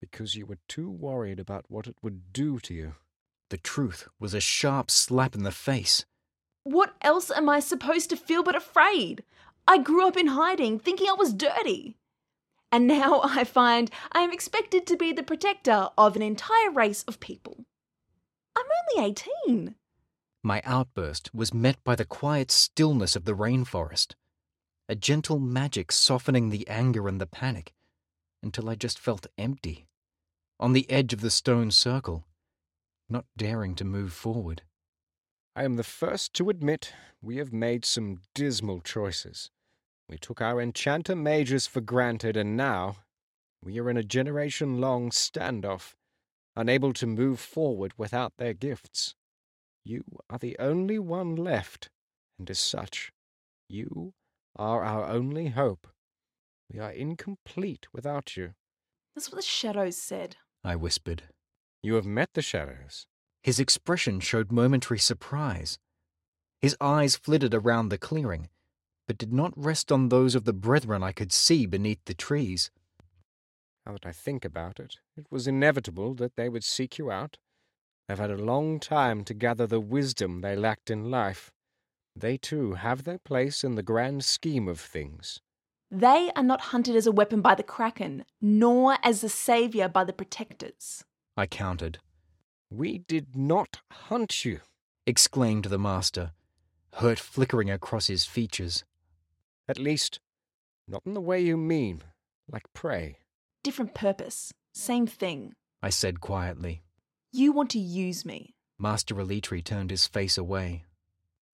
because 0.00 0.34
you 0.34 0.44
were 0.44 0.58
too 0.68 0.90
worried 0.90 1.38
about 1.38 1.64
what 1.68 1.86
it 1.86 1.96
would 2.02 2.32
do 2.32 2.58
to 2.58 2.74
you. 2.74 2.94
The 3.50 3.56
truth 3.56 4.08
was 4.18 4.34
a 4.34 4.40
sharp 4.40 4.90
slap 4.90 5.34
in 5.34 5.44
the 5.44 5.52
face. 5.52 6.04
What 6.64 6.94
else 7.02 7.30
am 7.30 7.48
I 7.48 7.60
supposed 7.60 8.10
to 8.10 8.16
feel 8.16 8.42
but 8.42 8.56
afraid? 8.56 9.22
I 9.66 9.78
grew 9.78 10.06
up 10.06 10.16
in 10.16 10.28
hiding, 10.28 10.78
thinking 10.78 11.08
I 11.08 11.14
was 11.14 11.32
dirty. 11.32 11.96
And 12.70 12.86
now 12.86 13.20
I 13.24 13.44
find 13.44 13.90
I 14.12 14.20
am 14.20 14.32
expected 14.32 14.86
to 14.86 14.96
be 14.96 15.12
the 15.12 15.22
protector 15.22 15.90
of 15.96 16.16
an 16.16 16.22
entire 16.22 16.70
race 16.70 17.04
of 17.04 17.20
people. 17.20 17.64
I'm 18.56 18.66
only 18.96 19.10
18. 19.46 19.74
My 20.44 20.60
outburst 20.64 21.32
was 21.32 21.54
met 21.54 21.82
by 21.84 21.94
the 21.94 22.04
quiet 22.04 22.50
stillness 22.50 23.14
of 23.14 23.24
the 23.24 23.34
rainforest, 23.34 24.14
a 24.88 24.96
gentle 24.96 25.38
magic 25.38 25.92
softening 25.92 26.50
the 26.50 26.66
anger 26.66 27.06
and 27.06 27.20
the 27.20 27.26
panic, 27.26 27.72
until 28.42 28.68
I 28.68 28.74
just 28.74 28.98
felt 28.98 29.28
empty, 29.38 29.86
on 30.58 30.72
the 30.72 30.90
edge 30.90 31.12
of 31.12 31.20
the 31.20 31.30
stone 31.30 31.70
circle, 31.70 32.24
not 33.08 33.24
daring 33.36 33.76
to 33.76 33.84
move 33.84 34.12
forward. 34.12 34.62
I 35.54 35.62
am 35.62 35.76
the 35.76 35.84
first 35.84 36.34
to 36.34 36.50
admit 36.50 36.92
we 37.20 37.36
have 37.36 37.52
made 37.52 37.84
some 37.84 38.18
dismal 38.34 38.80
choices. 38.80 39.50
We 40.08 40.18
took 40.18 40.40
our 40.40 40.60
enchanter 40.60 41.14
mages 41.14 41.68
for 41.68 41.80
granted, 41.80 42.36
and 42.36 42.56
now 42.56 42.96
we 43.62 43.78
are 43.78 43.88
in 43.88 43.96
a 43.96 44.02
generation 44.02 44.80
long 44.80 45.10
standoff, 45.10 45.94
unable 46.56 46.92
to 46.94 47.06
move 47.06 47.38
forward 47.38 47.92
without 47.96 48.32
their 48.38 48.54
gifts. 48.54 49.14
You 49.84 50.04
are 50.30 50.38
the 50.38 50.56
only 50.58 50.98
one 50.98 51.34
left, 51.34 51.90
and 52.38 52.48
as 52.48 52.58
such, 52.58 53.12
you 53.68 54.14
are 54.56 54.84
our 54.84 55.04
only 55.06 55.48
hope. 55.48 55.88
We 56.72 56.78
are 56.78 56.92
incomplete 56.92 57.86
without 57.92 58.36
you. 58.36 58.54
That's 59.14 59.30
what 59.30 59.36
the 59.36 59.42
shadows 59.42 59.96
said. 59.96 60.36
I 60.64 60.76
whispered. 60.76 61.24
You 61.82 61.94
have 61.94 62.06
met 62.06 62.30
the 62.34 62.42
shadows. 62.42 63.06
His 63.42 63.58
expression 63.58 64.20
showed 64.20 64.52
momentary 64.52 64.98
surprise. 64.98 65.78
His 66.60 66.76
eyes 66.80 67.16
flitted 67.16 67.54
around 67.54 67.88
the 67.88 67.98
clearing, 67.98 68.48
but 69.08 69.18
did 69.18 69.32
not 69.32 69.52
rest 69.56 69.90
on 69.90 70.08
those 70.08 70.36
of 70.36 70.44
the 70.44 70.52
brethren 70.52 71.02
I 71.02 71.10
could 71.10 71.32
see 71.32 71.66
beneath 71.66 72.04
the 72.04 72.14
trees. 72.14 72.70
Now 73.84 73.92
that 73.92 74.06
I 74.06 74.12
think 74.12 74.44
about 74.44 74.78
it, 74.78 74.98
it 75.16 75.26
was 75.28 75.48
inevitable 75.48 76.14
that 76.14 76.36
they 76.36 76.48
would 76.48 76.62
seek 76.62 76.98
you 76.98 77.10
out. 77.10 77.38
They've 78.08 78.18
had 78.18 78.30
a 78.30 78.36
long 78.36 78.80
time 78.80 79.24
to 79.24 79.34
gather 79.34 79.66
the 79.66 79.80
wisdom 79.80 80.40
they 80.40 80.56
lacked 80.56 80.90
in 80.90 81.10
life. 81.10 81.52
They 82.14 82.36
too 82.36 82.74
have 82.74 83.04
their 83.04 83.18
place 83.18 83.64
in 83.64 83.74
the 83.74 83.82
grand 83.82 84.24
scheme 84.24 84.68
of 84.68 84.80
things. 84.80 85.40
They 85.90 86.30
are 86.34 86.42
not 86.42 86.60
hunted 86.72 86.96
as 86.96 87.06
a 87.06 87.12
weapon 87.12 87.42
by 87.42 87.54
the 87.54 87.62
Kraken, 87.62 88.24
nor 88.40 88.96
as 89.02 89.22
a 89.22 89.28
saviour 89.28 89.88
by 89.88 90.04
the 90.04 90.12
protectors. 90.12 91.04
I 91.36 91.46
countered. 91.46 91.98
We 92.70 92.98
did 92.98 93.36
not 93.36 93.80
hunt 93.90 94.44
you, 94.44 94.60
exclaimed 95.06 95.66
the 95.66 95.78
master, 95.78 96.32
hurt 96.94 97.18
flickering 97.18 97.70
across 97.70 98.06
his 98.06 98.24
features. 98.24 98.84
At 99.68 99.78
least, 99.78 100.20
not 100.88 101.02
in 101.04 101.14
the 101.14 101.20
way 101.20 101.40
you 101.40 101.56
mean, 101.56 102.02
like 102.50 102.72
prey. 102.72 103.18
Different 103.62 103.94
purpose, 103.94 104.52
same 104.74 105.06
thing, 105.06 105.54
I 105.82 105.90
said 105.90 106.20
quietly. 106.20 106.82
You 107.34 107.52
want 107.52 107.70
to 107.70 107.78
use 107.78 108.26
me. 108.26 108.54
Master 108.78 109.14
Elitri 109.14 109.64
turned 109.64 109.90
his 109.90 110.06
face 110.06 110.36
away. 110.36 110.84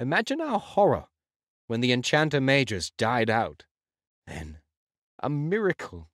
Imagine 0.00 0.40
our 0.40 0.58
horror 0.58 1.06
when 1.68 1.80
the 1.80 1.92
enchanter 1.92 2.40
mages 2.40 2.90
died 2.98 3.30
out. 3.30 3.64
Then, 4.26 4.58
a 5.22 5.30
miracle. 5.30 6.10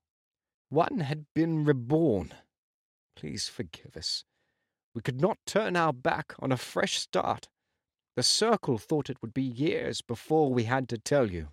One 0.69 1.01
had 1.01 1.25
been 1.35 1.65
reborn. 1.65 2.35
Please 3.17 3.49
forgive 3.49 3.97
us. 3.97 4.25
We 4.95 5.01
could 5.01 5.21
not 5.21 5.39
turn 5.47 5.77
our 5.77 5.95
back 5.95 6.35
on 6.41 6.53
a 6.53 6.59
fresh 6.59 6.99
start. 6.99 7.49
The 8.17 8.23
Circle 8.23 8.77
thought 8.77 9.09
it 9.09 9.23
would 9.23 9.33
be 9.33 9.43
years 9.43 10.03
before 10.03 10.53
we 10.53 10.65
had 10.65 10.89
to 10.91 10.99
tell 10.99 11.31
you. 11.31 11.49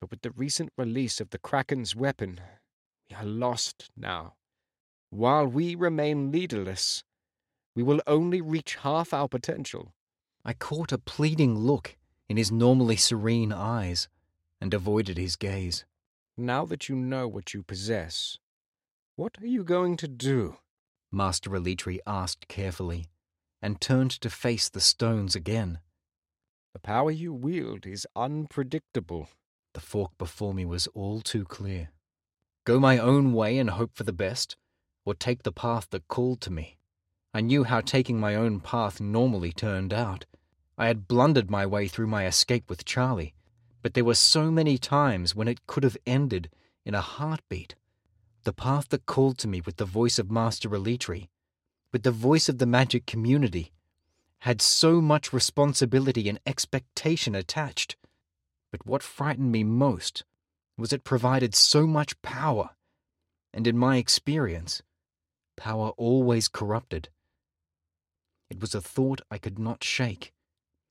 But 0.00 0.10
with 0.10 0.22
the 0.22 0.32
recent 0.32 0.72
release 0.76 1.20
of 1.20 1.30
the 1.30 1.38
Kraken's 1.38 1.94
weapon, 1.94 2.40
we 3.08 3.16
are 3.16 3.24
lost 3.24 3.90
now. 3.96 4.34
While 5.10 5.46
we 5.46 5.74
remain 5.74 6.30
leaderless, 6.32 7.04
we 7.78 7.84
will 7.84 8.02
only 8.08 8.40
reach 8.40 8.74
half 8.74 9.14
our 9.14 9.28
potential. 9.28 9.94
I 10.44 10.52
caught 10.52 10.90
a 10.90 10.98
pleading 10.98 11.56
look 11.56 11.96
in 12.28 12.36
his 12.36 12.50
normally 12.50 12.96
serene 12.96 13.52
eyes 13.52 14.08
and 14.60 14.74
avoided 14.74 15.16
his 15.16 15.36
gaze. 15.36 15.84
Now 16.36 16.64
that 16.64 16.88
you 16.88 16.96
know 16.96 17.28
what 17.28 17.54
you 17.54 17.62
possess, 17.62 18.40
what 19.14 19.36
are 19.40 19.46
you 19.46 19.62
going 19.62 19.96
to 19.98 20.08
do? 20.08 20.56
Master 21.12 21.50
Elitri 21.50 22.00
asked 22.04 22.48
carefully, 22.48 23.06
and 23.62 23.80
turned 23.80 24.10
to 24.22 24.28
face 24.28 24.68
the 24.68 24.80
stones 24.80 25.36
again. 25.36 25.78
The 26.72 26.80
power 26.80 27.12
you 27.12 27.32
wield 27.32 27.86
is 27.86 28.08
unpredictable. 28.16 29.28
The 29.74 29.80
fork 29.80 30.10
before 30.18 30.52
me 30.52 30.64
was 30.64 30.88
all 30.94 31.20
too 31.20 31.44
clear. 31.44 31.90
Go 32.64 32.80
my 32.80 32.98
own 32.98 33.32
way 33.32 33.56
and 33.56 33.70
hope 33.70 33.94
for 33.94 34.02
the 34.02 34.12
best, 34.12 34.56
or 35.04 35.14
take 35.14 35.44
the 35.44 35.52
path 35.52 35.86
that 35.90 36.08
called 36.08 36.40
to 36.40 36.50
me. 36.50 36.77
I 37.34 37.40
knew 37.40 37.64
how 37.64 37.82
taking 37.82 38.18
my 38.18 38.34
own 38.34 38.60
path 38.60 39.00
normally 39.00 39.52
turned 39.52 39.92
out. 39.92 40.24
I 40.78 40.86
had 40.86 41.06
blundered 41.06 41.50
my 41.50 41.66
way 41.66 41.86
through 41.86 42.06
my 42.06 42.26
escape 42.26 42.70
with 42.70 42.84
Charlie, 42.84 43.34
but 43.82 43.94
there 43.94 44.04
were 44.04 44.14
so 44.14 44.50
many 44.50 44.78
times 44.78 45.34
when 45.34 45.46
it 45.46 45.66
could 45.66 45.84
have 45.84 45.96
ended 46.06 46.50
in 46.84 46.94
a 46.94 47.00
heartbeat. 47.00 47.74
The 48.44 48.52
path 48.52 48.88
that 48.88 49.06
called 49.06 49.38
to 49.38 49.48
me 49.48 49.60
with 49.60 49.76
the 49.76 49.84
voice 49.84 50.18
of 50.18 50.30
Master 50.30 50.70
Elitri, 50.70 51.28
with 51.92 52.02
the 52.02 52.10
voice 52.10 52.48
of 52.48 52.58
the 52.58 52.66
magic 52.66 53.06
community, 53.06 53.72
had 54.40 54.62
so 54.62 55.00
much 55.00 55.32
responsibility 55.32 56.28
and 56.28 56.40
expectation 56.46 57.34
attached. 57.34 57.96
But 58.70 58.86
what 58.86 59.02
frightened 59.02 59.52
me 59.52 59.64
most 59.64 60.24
was 60.76 60.92
it 60.92 61.04
provided 61.04 61.54
so 61.54 61.86
much 61.86 62.20
power, 62.22 62.70
and 63.52 63.66
in 63.66 63.76
my 63.76 63.96
experience, 63.96 64.82
power 65.56 65.90
always 65.96 66.48
corrupted. 66.48 67.10
It 68.50 68.60
was 68.60 68.74
a 68.74 68.80
thought 68.80 69.20
I 69.30 69.38
could 69.38 69.58
not 69.58 69.84
shake. 69.84 70.32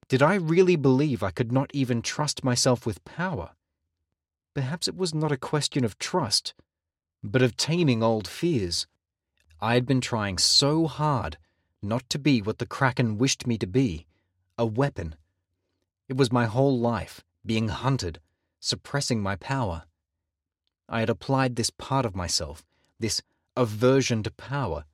Did 0.07 0.21
I 0.21 0.35
really 0.35 0.75
believe 0.75 1.23
I 1.23 1.31
could 1.31 1.51
not 1.51 1.71
even 1.73 2.01
trust 2.01 2.43
myself 2.43 2.85
with 2.85 3.03
power? 3.03 3.51
Perhaps 4.53 4.87
it 4.87 4.95
was 4.95 5.13
not 5.13 5.31
a 5.31 5.37
question 5.37 5.83
of 5.83 5.99
trust, 5.99 6.53
but 7.23 7.41
of 7.41 7.57
taming 7.57 8.01
old 8.01 8.27
fears. 8.27 8.87
I 9.59 9.73
had 9.73 9.85
been 9.85 10.01
trying 10.01 10.37
so 10.37 10.87
hard 10.87 11.37
not 11.81 12.09
to 12.09 12.19
be 12.19 12.41
what 12.41 12.59
the 12.59 12.65
Kraken 12.65 13.17
wished 13.17 13.47
me 13.47 13.57
to 13.57 13.67
be 13.67 14.05
a 14.57 14.65
weapon. 14.65 15.15
It 16.07 16.17
was 16.17 16.31
my 16.31 16.45
whole 16.45 16.79
life, 16.79 17.23
being 17.45 17.67
hunted, 17.67 18.19
suppressing 18.59 19.21
my 19.21 19.35
power. 19.35 19.83
I 20.89 21.01
had 21.01 21.09
applied 21.09 21.55
this 21.55 21.69
part 21.69 22.05
of 22.05 22.15
myself, 22.15 22.63
this 22.99 23.21
aversion 23.55 24.23
to 24.23 24.31
power, 24.31 24.85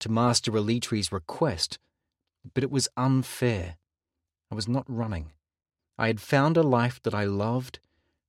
to 0.00 0.08
Master 0.08 0.52
Elitri's 0.52 1.10
request, 1.10 1.78
but 2.54 2.62
it 2.62 2.70
was 2.70 2.88
unfair. 2.96 3.76
I 4.50 4.54
was 4.54 4.68
not 4.68 4.84
running. 4.88 5.32
I 5.98 6.06
had 6.06 6.20
found 6.20 6.56
a 6.56 6.62
life 6.62 7.00
that 7.02 7.14
I 7.14 7.24
loved, 7.24 7.78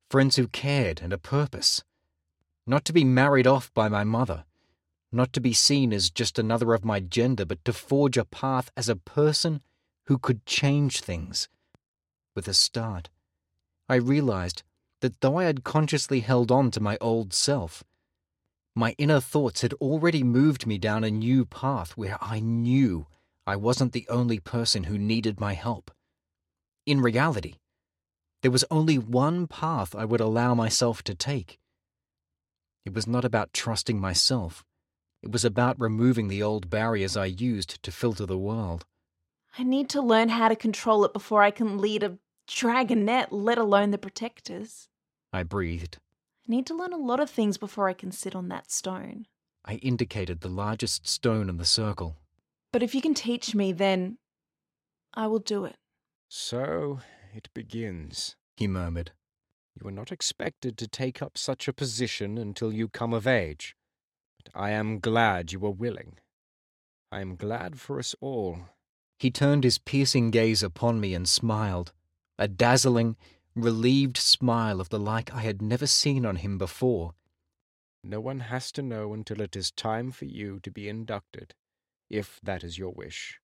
friends 0.09 0.35
who 0.35 0.47
cared, 0.47 1.01
and 1.01 1.13
a 1.13 1.17
purpose. 1.17 1.83
Not 2.67 2.85
to 2.85 2.93
be 2.93 3.03
married 3.03 3.47
off 3.47 3.73
by 3.73 3.87
my 3.87 4.03
mother, 4.03 4.45
not 5.11 5.33
to 5.33 5.41
be 5.41 5.53
seen 5.53 5.91
as 5.91 6.09
just 6.09 6.37
another 6.37 6.73
of 6.73 6.85
my 6.85 6.99
gender, 6.99 7.45
but 7.45 7.63
to 7.65 7.73
forge 7.73 8.17
a 8.17 8.25
path 8.25 8.71
as 8.77 8.87
a 8.89 8.95
person 8.95 9.61
who 10.05 10.17
could 10.17 10.45
change 10.45 11.01
things. 11.01 11.49
With 12.35 12.47
a 12.47 12.53
start, 12.53 13.09
I 13.89 13.95
realized 13.95 14.63
that 15.01 15.19
though 15.21 15.37
I 15.37 15.45
had 15.45 15.63
consciously 15.63 16.21
held 16.21 16.51
on 16.51 16.71
to 16.71 16.79
my 16.79 16.97
old 17.01 17.33
self, 17.33 17.83
my 18.75 18.95
inner 18.97 19.19
thoughts 19.19 19.61
had 19.61 19.73
already 19.75 20.23
moved 20.23 20.65
me 20.65 20.77
down 20.77 21.03
a 21.03 21.11
new 21.11 21.45
path 21.45 21.97
where 21.97 22.17
I 22.21 22.39
knew 22.39 23.07
I 23.45 23.55
wasn't 23.55 23.93
the 23.93 24.07
only 24.09 24.39
person 24.39 24.85
who 24.85 24.97
needed 24.97 25.39
my 25.39 25.53
help. 25.53 25.91
In 26.85 27.01
reality, 27.01 27.55
there 28.41 28.51
was 28.51 28.65
only 28.71 28.97
one 28.97 29.47
path 29.47 29.95
I 29.95 30.05
would 30.05 30.21
allow 30.21 30.53
myself 30.53 31.03
to 31.03 31.15
take. 31.15 31.59
It 32.85 32.93
was 32.93 33.07
not 33.07 33.25
about 33.25 33.53
trusting 33.53 33.99
myself. 33.99 34.63
It 35.21 35.31
was 35.31 35.45
about 35.45 35.79
removing 35.79 36.27
the 36.27 36.41
old 36.41 36.69
barriers 36.69 37.15
I 37.15 37.25
used 37.25 37.81
to 37.83 37.91
filter 37.91 38.25
the 38.25 38.37
world. 38.37 38.85
I 39.57 39.63
need 39.63 39.89
to 39.89 40.01
learn 40.01 40.29
how 40.29 40.47
to 40.47 40.55
control 40.55 41.05
it 41.05 41.13
before 41.13 41.43
I 41.43 41.51
can 41.51 41.77
lead 41.77 42.03
a 42.03 42.17
dragonette, 42.47 43.27
let 43.31 43.57
alone 43.57 43.91
the 43.91 43.97
protectors. 43.97 44.87
I 45.31 45.43
breathed. 45.43 45.97
I 46.47 46.51
need 46.51 46.65
to 46.67 46.75
learn 46.75 46.93
a 46.93 46.97
lot 46.97 47.19
of 47.19 47.29
things 47.29 47.57
before 47.57 47.87
I 47.87 47.93
can 47.93 48.11
sit 48.11 48.35
on 48.35 48.47
that 48.49 48.71
stone. 48.71 49.27
I 49.63 49.75
indicated 49.75 50.41
the 50.41 50.49
largest 50.49 51.07
stone 51.07 51.49
in 51.49 51.57
the 51.57 51.65
circle. 51.65 52.17
But 52.71 52.83
if 52.83 52.95
you 52.95 53.01
can 53.01 53.13
teach 53.13 53.53
me, 53.53 53.71
then 53.73 54.17
I 55.13 55.27
will 55.27 55.39
do 55.39 55.65
it. 55.65 55.75
So 56.29 56.99
it 57.33 57.49
begins, 57.53 58.35
he 58.55 58.67
murmured. 58.67 59.11
You 59.79 59.87
are 59.87 59.91
not 59.91 60.11
expected 60.11 60.77
to 60.77 60.87
take 60.87 61.21
up 61.21 61.37
such 61.37 61.67
a 61.67 61.73
position 61.73 62.37
until 62.37 62.71
you 62.71 62.87
come 62.87 63.13
of 63.13 63.27
age, 63.27 63.75
but 64.37 64.51
I 64.59 64.71
am 64.71 64.99
glad 64.99 65.51
you 65.51 65.65
are 65.65 65.71
willing. 65.71 66.19
I 67.11 67.19
am 67.19 67.35
glad 67.35 67.79
for 67.79 67.99
us 67.99 68.15
all. 68.21 68.59
He 69.19 69.31
turned 69.31 69.63
his 69.63 69.77
piercing 69.77 70.31
gaze 70.31 70.63
upon 70.63 70.99
me 70.99 71.13
and 71.13 71.27
smiled, 71.27 71.91
a 72.39 72.47
dazzling, 72.47 73.17
relieved 73.55 74.17
smile 74.17 74.79
of 74.79 74.89
the 74.89 74.99
like 74.99 75.33
I 75.33 75.41
had 75.41 75.61
never 75.61 75.87
seen 75.87 76.25
on 76.25 76.37
him 76.37 76.57
before. 76.57 77.13
No 78.03 78.19
one 78.19 78.39
has 78.39 78.71
to 78.73 78.81
know 78.81 79.13
until 79.13 79.41
it 79.41 79.55
is 79.55 79.71
time 79.71 80.11
for 80.11 80.25
you 80.25 80.59
to 80.61 80.71
be 80.71 80.87
inducted, 80.89 81.53
if 82.11 82.39
that 82.43 82.63
is 82.63 82.77
your 82.77 82.91
wish. 82.91 83.39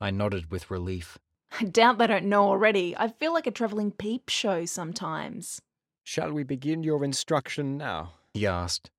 I 0.00 0.10
nodded 0.10 0.50
with 0.50 0.70
relief. 0.70 1.18
I 1.60 1.64
doubt 1.64 1.98
they 1.98 2.06
don't 2.06 2.26
know 2.26 2.48
already. 2.48 2.96
I 2.96 3.08
feel 3.08 3.32
like 3.32 3.46
a 3.46 3.50
travelling 3.50 3.92
peep 3.92 4.28
show 4.28 4.64
sometimes. 4.64 5.60
Shall 6.02 6.32
we 6.32 6.42
begin 6.42 6.82
your 6.82 7.04
instruction 7.04 7.76
now? 7.76 8.14
He 8.34 8.46
asked, 8.46 8.90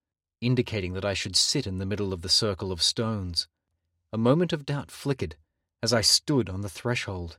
indicating 0.41 0.93
that 0.93 1.05
I 1.05 1.13
should 1.13 1.35
sit 1.35 1.67
in 1.67 1.77
the 1.77 1.85
middle 1.85 2.13
of 2.13 2.21
the 2.21 2.29
circle 2.29 2.71
of 2.71 2.81
stones. 2.81 3.47
A 4.13 4.17
moment 4.17 4.53
of 4.53 4.65
doubt 4.65 4.91
flickered 4.91 5.35
as 5.83 5.93
I 5.93 6.01
stood 6.01 6.49
on 6.49 6.61
the 6.61 6.69
threshold. 6.69 7.37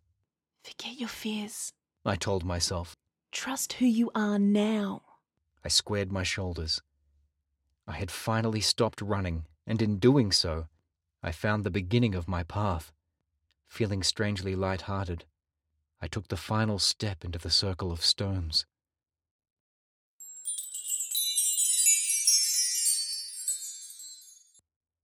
Forget 0.63 0.99
your 0.99 1.09
fears. 1.09 1.73
I 2.05 2.17
told 2.17 2.45
myself. 2.45 2.95
Trust 3.33 3.75
who 3.75 3.87
you 3.87 4.11
are 4.15 4.39
now. 4.39 5.03
I 5.65 5.69
squared 5.69 6.13
my 6.13 6.23
shoulders. 6.23 6.81
I 7.87 7.93
had 7.93 8.11
finally 8.11 8.61
stopped 8.61 9.01
running, 9.01 9.45
and 9.67 9.83
in 9.83 9.99
doing 9.99 10.31
so, 10.33 10.67
I 11.23 11.33
found 11.33 11.65
the 11.65 11.71
beginning 11.71 12.15
of 12.15 12.29
my 12.29 12.43
path. 12.43 12.93
Feeling 13.69 14.03
strangely 14.03 14.55
light-hearted, 14.55 15.25
I 16.01 16.07
took 16.07 16.29
the 16.29 16.37
final 16.37 16.79
step 16.79 17.25
into 17.25 17.39
the 17.39 17.51
circle 17.51 17.91
of 17.91 18.05
stones. 18.05 18.67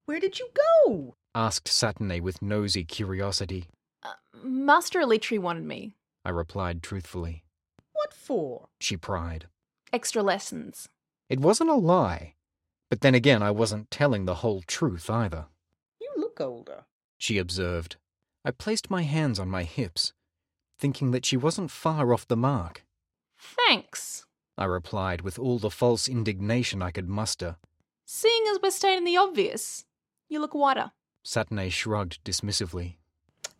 Where 0.06 0.20
did 0.20 0.38
you 0.38 0.48
go? 0.84 1.16
asked 1.34 1.66
Satine 1.66 2.22
with 2.22 2.42
nosy 2.42 2.84
curiosity. 2.84 3.66
Uh, 4.02 4.12
Master 4.42 5.00
Elitri 5.00 5.38
wanted 5.38 5.64
me. 5.64 5.96
I 6.24 6.30
replied 6.30 6.82
truthfully. 6.82 7.42
What 7.92 8.14
for? 8.14 8.68
She 8.80 8.96
pried. 8.96 9.46
Extra 9.92 10.22
lessons. 10.22 10.88
It 11.28 11.40
wasn't 11.40 11.70
a 11.70 11.74
lie, 11.74 12.34
but 12.90 13.00
then 13.00 13.14
again 13.14 13.42
I 13.42 13.50
wasn't 13.50 13.90
telling 13.90 14.26
the 14.26 14.36
whole 14.36 14.62
truth 14.62 15.08
either. 15.10 15.46
You 16.36 16.44
look 16.46 16.52
older. 16.52 16.84
She 17.16 17.38
observed. 17.38 17.96
I 18.44 18.50
placed 18.50 18.90
my 18.90 19.02
hands 19.02 19.38
on 19.38 19.48
my 19.48 19.62
hips, 19.62 20.12
thinking 20.78 21.12
that 21.12 21.24
she 21.24 21.36
wasn't 21.36 21.70
far 21.70 22.12
off 22.12 22.26
the 22.26 22.36
mark. 22.36 22.84
Thanks. 23.38 24.26
I 24.58 24.64
replied 24.64 25.20
with 25.20 25.38
all 25.38 25.58
the 25.60 25.70
false 25.70 26.08
indignation 26.08 26.82
I 26.82 26.90
could 26.90 27.08
muster. 27.08 27.56
Seeing 28.04 28.46
as 28.50 28.58
we're 28.60 28.70
stating 28.70 29.04
the 29.04 29.16
obvious, 29.16 29.84
you 30.28 30.40
look 30.40 30.54
whiter. 30.54 30.90
Satine 31.22 31.70
shrugged 31.70 32.24
dismissively. 32.24 32.96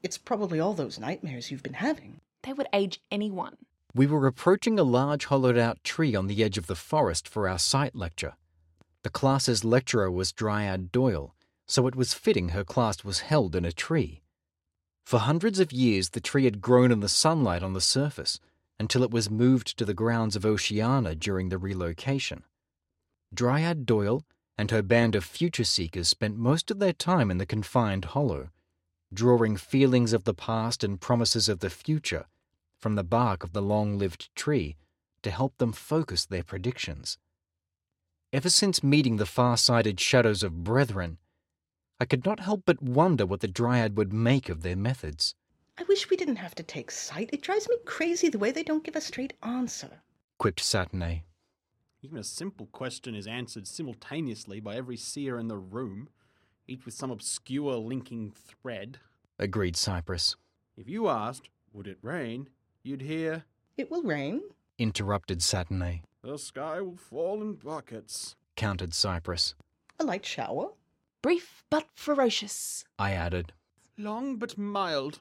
It's 0.02 0.18
probably 0.18 0.58
all 0.58 0.74
those 0.74 0.98
nightmares 0.98 1.50
you've 1.50 1.62
been 1.62 1.74
having. 1.74 2.20
They 2.42 2.52
would 2.52 2.68
age 2.72 3.00
anyone. 3.10 3.56
We 3.94 4.06
were 4.08 4.26
approaching 4.26 4.78
a 4.78 4.84
large 4.84 5.26
hollowed 5.26 5.56
out 5.56 5.82
tree 5.84 6.16
on 6.16 6.26
the 6.26 6.42
edge 6.42 6.58
of 6.58 6.66
the 6.66 6.74
forest 6.74 7.28
for 7.28 7.48
our 7.48 7.58
sight 7.58 7.94
lecture. 7.94 8.34
The 9.02 9.10
class's 9.10 9.64
lecturer 9.64 10.10
was 10.10 10.32
Dryad 10.32 10.90
Doyle, 10.90 11.34
so 11.66 11.86
it 11.86 11.96
was 11.96 12.14
fitting 12.14 12.50
her 12.50 12.64
class 12.64 13.04
was 13.04 13.20
held 13.20 13.54
in 13.56 13.64
a 13.64 13.72
tree. 13.72 14.22
For 15.04 15.18
hundreds 15.20 15.60
of 15.60 15.72
years, 15.72 16.10
the 16.10 16.20
tree 16.20 16.44
had 16.44 16.60
grown 16.60 16.90
in 16.90 17.00
the 17.00 17.08
sunlight 17.08 17.62
on 17.62 17.72
the 17.72 17.80
surface 17.80 18.40
until 18.78 19.02
it 19.02 19.10
was 19.10 19.30
moved 19.30 19.76
to 19.78 19.84
the 19.84 19.94
grounds 19.94 20.36
of 20.36 20.46
Oceana 20.46 21.14
during 21.14 21.48
the 21.48 21.58
relocation. 21.58 22.42
Dryad 23.32 23.86
Doyle 23.86 24.24
and 24.56 24.70
her 24.70 24.82
band 24.82 25.14
of 25.14 25.24
future 25.24 25.64
seekers 25.64 26.08
spent 26.08 26.36
most 26.36 26.70
of 26.70 26.78
their 26.78 26.92
time 26.92 27.30
in 27.30 27.38
the 27.38 27.46
confined 27.46 28.06
hollow, 28.06 28.50
drawing 29.12 29.56
feelings 29.56 30.12
of 30.12 30.24
the 30.24 30.34
past 30.34 30.82
and 30.84 31.00
promises 31.00 31.48
of 31.48 31.60
the 31.60 31.70
future 31.70 32.26
from 32.78 32.94
the 32.94 33.04
bark 33.04 33.42
of 33.42 33.52
the 33.52 33.62
long 33.62 33.98
lived 33.98 34.34
tree 34.34 34.76
to 35.22 35.30
help 35.30 35.56
them 35.58 35.72
focus 35.72 36.26
their 36.26 36.42
predictions. 36.42 37.18
Ever 38.32 38.50
since 38.50 38.82
meeting 38.82 39.16
the 39.16 39.26
far 39.26 39.56
sighted 39.56 39.98
shadows 39.98 40.42
of 40.42 40.64
brethren, 40.64 41.18
I 42.04 42.06
could 42.06 42.26
not 42.26 42.40
help 42.40 42.64
but 42.66 42.82
wonder 42.82 43.24
what 43.24 43.40
the 43.40 43.48
Dryad 43.48 43.96
would 43.96 44.12
make 44.12 44.50
of 44.50 44.60
their 44.60 44.76
methods. 44.76 45.34
I 45.78 45.84
wish 45.84 46.10
we 46.10 46.18
didn't 46.18 46.36
have 46.36 46.54
to 46.56 46.62
take 46.62 46.90
sight. 46.90 47.30
It 47.32 47.40
drives 47.40 47.66
me 47.66 47.76
crazy 47.86 48.28
the 48.28 48.38
way 48.38 48.52
they 48.52 48.62
don't 48.62 48.84
give 48.84 48.94
a 48.94 49.00
straight 49.00 49.32
answer. 49.42 50.02
quipped 50.38 50.60
Satine. 50.60 51.22
Even 52.02 52.18
a 52.18 52.22
simple 52.22 52.66
question 52.66 53.14
is 53.14 53.26
answered 53.26 53.66
simultaneously 53.66 54.60
by 54.60 54.76
every 54.76 54.98
seer 54.98 55.38
in 55.38 55.48
the 55.48 55.56
room, 55.56 56.10
each 56.68 56.84
with 56.84 56.92
some 56.92 57.10
obscure 57.10 57.76
linking 57.76 58.32
thread. 58.32 58.98
agreed 59.38 59.74
Cypress. 59.74 60.36
If 60.76 60.90
you 60.90 61.08
asked, 61.08 61.48
would 61.72 61.86
it 61.86 61.96
rain, 62.02 62.50
you'd 62.82 63.00
hear, 63.00 63.44
It 63.78 63.90
will 63.90 64.02
rain. 64.02 64.42
Interrupted 64.76 65.42
Satine, 65.42 66.02
the 66.20 66.36
sky 66.36 66.82
will 66.82 66.98
fall 66.98 67.40
in 67.40 67.54
buckets. 67.54 68.36
countered 68.56 68.92
Cypress. 68.92 69.54
A 69.98 70.04
light 70.04 70.26
shower. 70.26 70.72
Brief 71.24 71.64
but 71.70 71.86
ferocious. 71.94 72.84
I 72.98 73.12
added, 73.12 73.54
Long 73.96 74.36
but 74.36 74.58
mild. 74.58 75.20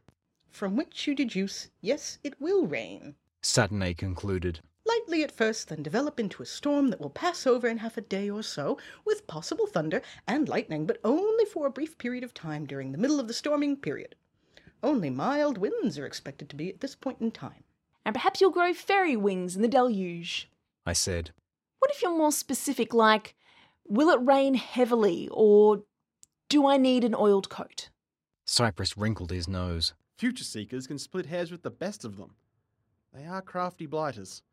From 0.52 0.76
which 0.76 1.08
you 1.08 1.16
deduce, 1.16 1.70
yes, 1.80 2.20
it 2.26 2.42
will 2.42 2.68
rain. 2.68 3.16
Satine 3.42 3.94
concluded. 3.94 4.60
Lightly 4.86 5.24
at 5.24 5.32
first, 5.32 5.70
then 5.70 5.82
develop 5.82 6.20
into 6.20 6.44
a 6.44 6.46
storm 6.46 6.90
that 6.90 7.00
will 7.00 7.10
pass 7.10 7.48
over 7.48 7.70
in 7.70 7.78
half 7.78 7.96
a 7.96 8.02
day 8.02 8.30
or 8.30 8.44
so, 8.44 8.78
with 9.06 9.28
possible 9.28 9.66
thunder 9.66 10.02
and 10.28 10.50
lightning, 10.50 10.86
but 10.86 11.00
only 11.06 11.46
for 11.46 11.68
a 11.68 11.72
brief 11.72 11.98
period 11.98 12.26
of 12.26 12.34
time 12.34 12.66
during 12.66 12.92
the 12.92 12.98
middle 12.98 13.22
of 13.22 13.30
the 13.30 13.34
storming 13.34 13.78
period. 13.78 14.14
Only 14.84 15.10
mild 15.10 15.58
winds 15.58 15.98
are 15.98 16.06
expected 16.06 16.50
to 16.50 16.58
be 16.58 16.68
at 16.68 16.82
this 16.82 16.96
point 16.96 17.22
in 17.22 17.32
time. 17.32 17.64
And 18.06 18.14
perhaps 18.14 18.42
you'll 18.42 18.52
grow 18.52 18.74
fairy 18.74 19.16
wings 19.16 19.56
in 19.56 19.62
the 19.62 19.70
deluge. 19.70 20.50
I 20.86 20.92
said, 20.92 21.32
What 21.80 21.92
if 21.92 22.02
you're 22.02 22.12
more 22.12 22.34
specific, 22.34 22.94
like, 22.94 23.36
will 23.86 24.10
it 24.10 24.20
rain 24.22 24.56
heavily, 24.56 25.30
or 25.32 25.84
do 26.54 26.68
I 26.68 26.78
need 26.78 27.04
an 27.04 27.16
oiled 27.16 27.50
coat? 27.50 27.90
Cypress 28.46 28.96
wrinkled 28.96 29.32
his 29.32 29.48
nose. 29.48 29.96
Future 30.20 30.44
seekers 30.44 30.86
can 30.86 31.00
split 31.00 31.26
hairs 31.26 31.50
with 31.50 31.64
the 31.64 31.72
best 31.72 32.06
of 32.06 32.16
them. 32.18 32.36
They 33.12 33.26
are 33.26 33.42
crafty 33.42 33.88
blighters. 33.88 34.44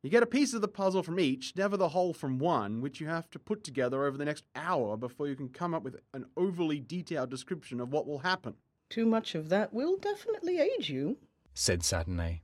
You 0.00 0.10
get 0.10 0.22
a 0.22 0.26
piece 0.26 0.54
of 0.54 0.60
the 0.60 0.68
puzzle 0.68 1.02
from 1.02 1.18
each, 1.18 1.56
never 1.56 1.76
the 1.76 1.88
whole 1.88 2.12
from 2.12 2.38
one, 2.38 2.80
which 2.80 3.00
you 3.00 3.08
have 3.08 3.28
to 3.30 3.40
put 3.40 3.64
together 3.64 4.04
over 4.04 4.16
the 4.16 4.24
next 4.24 4.44
hour 4.54 4.96
before 4.96 5.26
you 5.26 5.34
can 5.34 5.48
come 5.48 5.74
up 5.74 5.82
with 5.82 5.96
an 6.14 6.26
overly 6.36 6.78
detailed 6.78 7.30
description 7.30 7.80
of 7.80 7.92
what 7.92 8.06
will 8.06 8.20
happen. 8.20 8.54
Too 8.88 9.04
much 9.04 9.34
of 9.34 9.48
that 9.48 9.74
will 9.74 9.96
definitely 9.96 10.60
age 10.60 10.88
you. 10.88 11.18
said 11.52 11.80
Saturnay. 11.80 12.42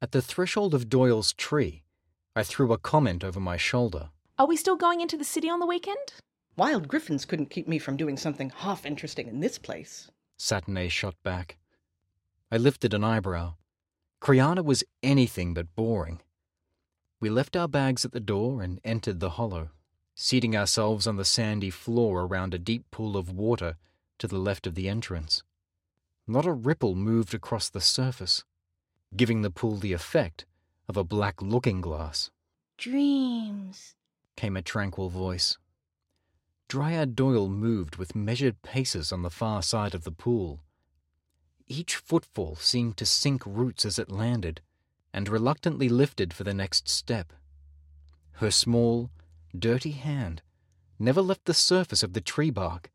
At 0.00 0.12
the 0.12 0.22
threshold 0.22 0.72
of 0.72 0.88
Doyle's 0.88 1.32
tree, 1.32 1.82
I 2.36 2.44
threw 2.44 2.72
a 2.72 2.78
comment 2.78 3.24
over 3.24 3.40
my 3.40 3.56
shoulder. 3.56 4.10
Are 4.38 4.46
we 4.46 4.56
still 4.56 4.76
going 4.76 5.00
into 5.00 5.16
the 5.16 5.24
city 5.24 5.50
on 5.50 5.58
the 5.58 5.66
weekend? 5.66 6.14
Wild 6.58 6.88
griffins 6.88 7.24
couldn't 7.24 7.50
keep 7.50 7.68
me 7.68 7.78
from 7.78 7.96
doing 7.96 8.16
something 8.16 8.50
half 8.50 8.84
interesting 8.84 9.28
in 9.28 9.38
this 9.38 9.58
place. 9.58 10.10
Saturnay 10.40 10.90
shot 10.90 11.14
back. 11.22 11.56
I 12.50 12.56
lifted 12.56 12.92
an 12.92 13.04
eyebrow. 13.04 13.54
Kriana 14.20 14.64
was 14.64 14.82
anything 15.00 15.54
but 15.54 15.76
boring. 15.76 16.20
We 17.20 17.30
left 17.30 17.54
our 17.54 17.68
bags 17.68 18.04
at 18.04 18.10
the 18.10 18.18
door 18.18 18.60
and 18.60 18.80
entered 18.82 19.20
the 19.20 19.30
hollow, 19.30 19.68
seating 20.16 20.56
ourselves 20.56 21.06
on 21.06 21.14
the 21.14 21.24
sandy 21.24 21.70
floor 21.70 22.22
around 22.22 22.54
a 22.54 22.58
deep 22.58 22.90
pool 22.90 23.16
of 23.16 23.30
water 23.30 23.76
to 24.18 24.26
the 24.26 24.38
left 24.38 24.66
of 24.66 24.74
the 24.74 24.88
entrance. 24.88 25.44
Not 26.26 26.44
a 26.44 26.52
ripple 26.52 26.96
moved 26.96 27.34
across 27.34 27.70
the 27.70 27.80
surface, 27.80 28.42
giving 29.14 29.42
the 29.42 29.52
pool 29.52 29.76
the 29.76 29.92
effect 29.92 30.44
of 30.88 30.96
a 30.96 31.04
black 31.04 31.40
looking 31.40 31.80
glass, 31.80 32.32
Dreams. 32.76 33.94
came 34.34 34.56
a 34.56 34.62
tranquil 34.62 35.08
voice. 35.08 35.56
Dryad 36.68 37.16
Doyle 37.16 37.48
moved 37.48 37.96
with 37.96 38.14
measured 38.14 38.60
paces 38.60 39.10
on 39.10 39.22
the 39.22 39.30
far 39.30 39.62
side 39.62 39.94
of 39.94 40.04
the 40.04 40.12
pool. 40.12 40.60
Each 41.66 41.96
footfall 41.96 42.56
seemed 42.56 42.98
to 42.98 43.06
sink 43.06 43.42
roots 43.46 43.86
as 43.86 43.98
it 43.98 44.10
landed, 44.10 44.60
and 45.12 45.30
reluctantly 45.30 45.88
lifted 45.88 46.34
for 46.34 46.44
the 46.44 46.52
next 46.52 46.86
step. 46.86 47.32
Her 48.32 48.50
small, 48.50 49.10
dirty 49.58 49.92
hand 49.92 50.42
never 50.98 51.22
left 51.22 51.46
the 51.46 51.54
surface 51.54 52.02
of 52.02 52.12
the 52.12 52.20
tree 52.20 52.50
bark, 52.50 52.90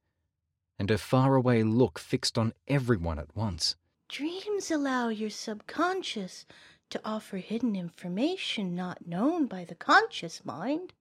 and 0.77 0.91
her 0.91 0.97
faraway 0.99 1.63
look 1.63 1.97
fixed 1.97 2.37
on 2.37 2.53
everyone 2.67 3.17
at 3.17 3.35
once. 3.35 3.75
Dreams 4.07 4.69
allow 4.69 5.09
your 5.09 5.31
subconscious 5.31 6.45
to 6.91 7.01
offer 7.03 7.37
hidden 7.37 7.75
information 7.75 8.75
not 8.75 9.07
known 9.07 9.47
by 9.47 9.65
the 9.65 9.73
conscious 9.73 10.45
mind. 10.45 10.93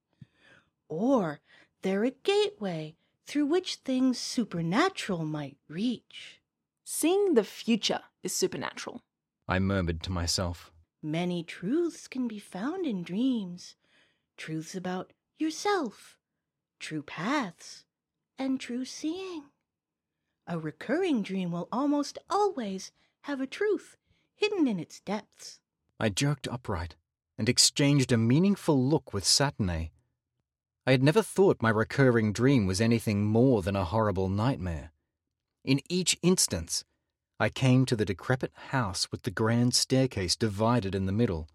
Or 0.89 1.39
they're 1.83 2.03
a 2.03 2.11
gateway 2.11 2.95
through 3.25 3.45
which 3.45 3.75
things 3.75 4.17
supernatural 4.17 5.23
might 5.23 5.57
reach. 5.67 6.41
Seeing 6.83 7.35
the 7.35 7.43
future 7.43 8.01
is 8.23 8.33
supernatural. 8.33 9.01
I 9.47 9.59
murmured 9.59 10.01
to 10.03 10.11
myself. 10.11 10.71
Many 11.01 11.43
truths 11.43 12.07
can 12.07 12.27
be 12.27 12.39
found 12.39 12.85
in 12.85 13.03
dreams 13.03 13.75
truths 14.35 14.73
about 14.73 15.13
yourself, 15.37 16.17
true 16.79 17.03
paths, 17.03 17.85
and 18.39 18.59
true 18.59 18.85
seeing. 18.85 19.43
A 20.47 20.57
recurring 20.57 21.21
dream 21.21 21.51
will 21.51 21.67
almost 21.71 22.17
always 22.29 22.91
have 23.21 23.39
a 23.39 23.47
truth 23.47 23.95
hidden 24.35 24.67
in 24.67 24.79
its 24.79 24.99
depths. 24.99 25.59
I 25.99 26.09
jerked 26.09 26.47
upright 26.47 26.95
and 27.37 27.47
exchanged 27.47 28.11
a 28.11 28.17
meaningful 28.17 28.81
look 28.81 29.13
with 29.13 29.23
Saturnay. 29.23 29.91
I 30.85 30.91
had 30.91 31.01
never 31.01 31.21
thought 31.21 31.61
my 31.61 31.69
recurring 31.69 32.33
dream 32.33 32.65
was 32.65 32.81
anything 32.81 33.25
more 33.25 33.61
than 33.61 33.75
a 33.75 33.85
horrible 33.85 34.27
nightmare. 34.27 34.91
In 35.63 35.79
each 35.87 36.17
instance, 36.21 36.83
I 37.39 37.47
came 37.47 37.85
to 37.85 37.95
the 37.95 38.05
decrepit 38.05 38.51
house 38.69 39.09
with 39.09 39.23
the 39.23 39.31
grand 39.31 39.73
staircase 39.73 40.35
divided 40.35 40.93
in 40.93 41.05
the 41.05 41.13
middle. 41.13 41.47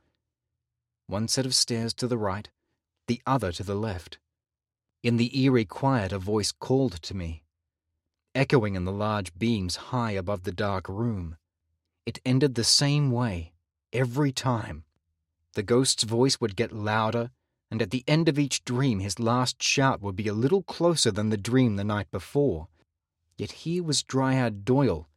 One 1.06 1.28
set 1.28 1.44
of 1.44 1.54
stairs 1.54 1.92
to 1.94 2.06
the 2.06 2.16
right, 2.16 2.48
the 3.06 3.20
other 3.26 3.52
to 3.52 3.62
the 3.62 3.74
left. 3.74 4.18
In 5.02 5.18
the 5.18 5.38
eerie 5.38 5.66
quiet, 5.66 6.12
a 6.12 6.18
voice 6.18 6.52
called 6.52 7.00
to 7.02 7.14
me, 7.14 7.44
echoing 8.34 8.76
in 8.76 8.84
the 8.84 8.92
large 8.92 9.38
beams 9.38 9.76
high 9.76 10.12
above 10.12 10.44
the 10.44 10.52
dark 10.52 10.88
room. 10.88 11.36
It 12.06 12.20
ended 12.24 12.54
the 12.54 12.64
same 12.64 13.10
way, 13.10 13.52
every 13.92 14.32
time. 14.32 14.84
The 15.52 15.62
ghost's 15.62 16.04
voice 16.04 16.40
would 16.40 16.56
get 16.56 16.72
louder, 16.72 17.30
and 17.70 17.82
at 17.82 17.90
the 17.90 18.04
end 18.06 18.28
of 18.28 18.38
each 18.38 18.64
dream, 18.64 19.00
his 19.00 19.18
last 19.18 19.62
shout 19.62 20.00
would 20.00 20.16
be 20.16 20.28
a 20.28 20.34
little 20.34 20.62
closer 20.62 21.10
than 21.10 21.30
the 21.30 21.36
dream 21.36 21.76
the 21.76 21.84
night 21.84 22.10
before. 22.10 22.68
Yet 23.36 23.52
here 23.52 23.82
was 23.82 24.02
Dryad 24.02 24.64
Doyle, 24.64 25.08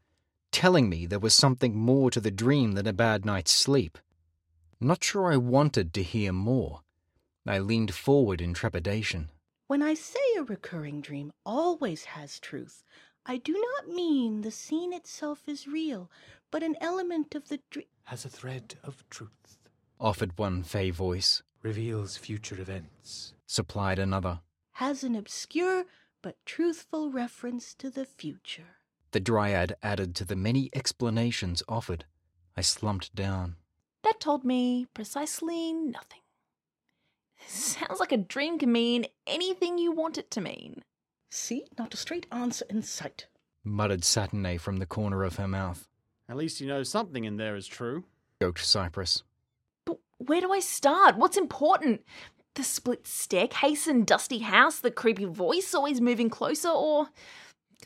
telling 0.51 0.89
me 0.89 1.05
there 1.05 1.19
was 1.19 1.33
something 1.33 1.75
more 1.75 2.11
to 2.11 2.19
the 2.19 2.31
dream 2.31 2.73
than 2.73 2.87
a 2.87 2.93
bad 2.93 3.25
night's 3.25 3.51
sleep. 3.51 3.97
Not 4.79 5.03
sure 5.03 5.31
I 5.31 5.37
wanted 5.37 5.93
to 5.93 6.03
hear 6.03 6.33
more. 6.33 6.81
I 7.47 7.59
leaned 7.59 7.93
forward 7.93 8.41
in 8.41 8.53
trepidation. 8.53 9.29
When 9.67 9.81
I 9.81 9.93
say 9.93 10.19
a 10.37 10.43
recurring 10.43 11.01
dream 11.01 11.31
always 11.45 12.03
has 12.03 12.39
truth, 12.39 12.83
I 13.25 13.37
do 13.37 13.53
not 13.53 13.93
mean 13.93 14.41
the 14.41 14.51
scene 14.51 14.93
itself 14.93 15.43
is 15.47 15.67
real, 15.67 16.11
but 16.51 16.63
an 16.63 16.75
element 16.81 17.33
of 17.35 17.47
the 17.47 17.59
dream. 17.69 17.85
Has 18.05 18.25
a 18.25 18.29
thread 18.29 18.75
of 18.83 19.07
truth. 19.09 19.59
Offered 19.99 20.37
one 20.37 20.63
fey 20.63 20.89
voice, 20.89 21.41
Reveals 21.63 22.17
future 22.17 22.60
events. 22.60 23.34
supplied 23.45 24.00
another. 24.00 24.39
has 24.74 25.04
an 25.04 25.15
obscure 25.15 25.86
but 26.21 26.38
truthful 26.45 27.12
reference 27.12 27.74
to 27.76 27.89
the 27.89 28.06
future. 28.06 28.78
The 29.12 29.19
dryad 29.19 29.76
added 29.84 30.15
to 30.15 30.26
the 30.26 30.36
many 30.36 30.69
explanations 30.74 31.62
offered. 31.67 32.06
I 32.56 32.62
slumped 32.62 33.13
down. 33.15 33.56
That 34.04 34.19
told 34.19 34.43
me 34.43 34.88
precisely 34.93 35.74
nothing. 35.74 36.21
Sounds 37.47 38.00
like 38.00 38.12
a 38.12 38.17
dream 38.17 38.58
can 38.60 38.71
mean 38.71 39.06
anything 39.28 39.78
you 39.78 39.91
want 39.91 40.17
it 40.17 40.32
to 40.32 40.41
mean. 40.41 40.84
See, 41.30 41.65
not 41.78 41.93
a 41.93 41.97
straight 41.97 42.26
answer 42.32 42.65
in 42.69 42.82
sight. 42.84 43.28
Muttered 43.63 44.02
Saturnay 44.02 44.60
from 44.60 44.78
the 44.78 44.86
corner 44.86 45.24
of 45.24 45.36
her 45.36 45.47
mouth. 45.47 45.88
At 46.28 46.38
least 46.38 46.60
you 46.62 46.67
know 46.67 46.84
something 46.84 47.26
in 47.26 47.38
there 47.38 47.56
is 47.56 47.67
true. 47.67 48.06
Joked 48.41 48.65
Cypress. 48.65 49.24
But 50.21 50.29
where 50.29 50.41
do 50.41 50.51
I 50.53 50.60
start? 50.60 51.17
What's 51.17 51.36
important? 51.36 52.01
The 52.53 52.63
split 52.63 53.07
staircase 53.07 53.88
and 53.88 54.05
dusty 54.05 54.38
house, 54.39 54.79
the 54.79 54.91
creepy 54.91 55.25
voice 55.25 55.73
always 55.73 55.99
moving 55.99 56.29
closer, 56.29 56.69
or 56.69 57.07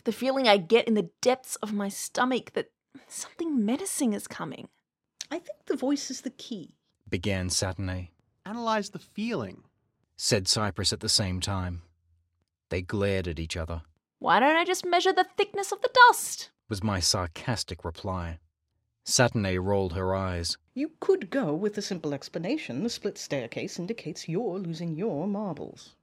the 0.03 0.11
feeling 0.11 0.45
I 0.45 0.57
get 0.57 0.85
in 0.85 0.95
the 0.95 1.09
depths 1.21 1.55
of 1.57 1.71
my 1.71 1.87
stomach 1.87 2.51
that 2.51 2.71
something 3.07 3.63
menacing 3.65 4.11
is 4.11 4.27
coming? 4.27 4.67
I 5.31 5.39
think 5.39 5.65
the 5.67 5.77
voice 5.77 6.11
is 6.11 6.21
the 6.21 6.29
key. 6.29 6.75
Began 7.09 7.47
Saturnay. 7.47 8.09
Analyze 8.45 8.89
the 8.89 8.99
feeling. 8.99 9.63
Said 10.17 10.49
Cypress 10.49 10.91
at 10.91 10.99
the 10.99 11.07
same 11.07 11.39
time. 11.39 11.83
They 12.69 12.81
glared 12.81 13.29
at 13.29 13.39
each 13.39 13.55
other. 13.55 13.83
Why 14.19 14.41
don't 14.41 14.57
I 14.57 14.65
just 14.65 14.85
measure 14.85 15.13
the 15.13 15.27
thickness 15.37 15.71
of 15.71 15.81
the 15.81 15.89
dust? 16.09 16.51
Was 16.67 16.83
my 16.83 16.99
sarcastic 16.99 17.85
reply. 17.85 18.39
Saturnay 19.05 19.63
rolled 19.63 19.93
her 19.93 20.15
eyes. 20.15 20.57
You 20.73 20.91
could 20.99 21.29
go 21.29 21.53
with 21.53 21.75
the 21.75 21.81
simple 21.81 22.13
explanation 22.13 22.83
the 22.83 22.89
split 22.89 23.17
staircase 23.17 23.77
indicates 23.77 24.27
you're 24.27 24.57
losing 24.57 24.95
your 24.95 25.27
marbles. 25.27 25.95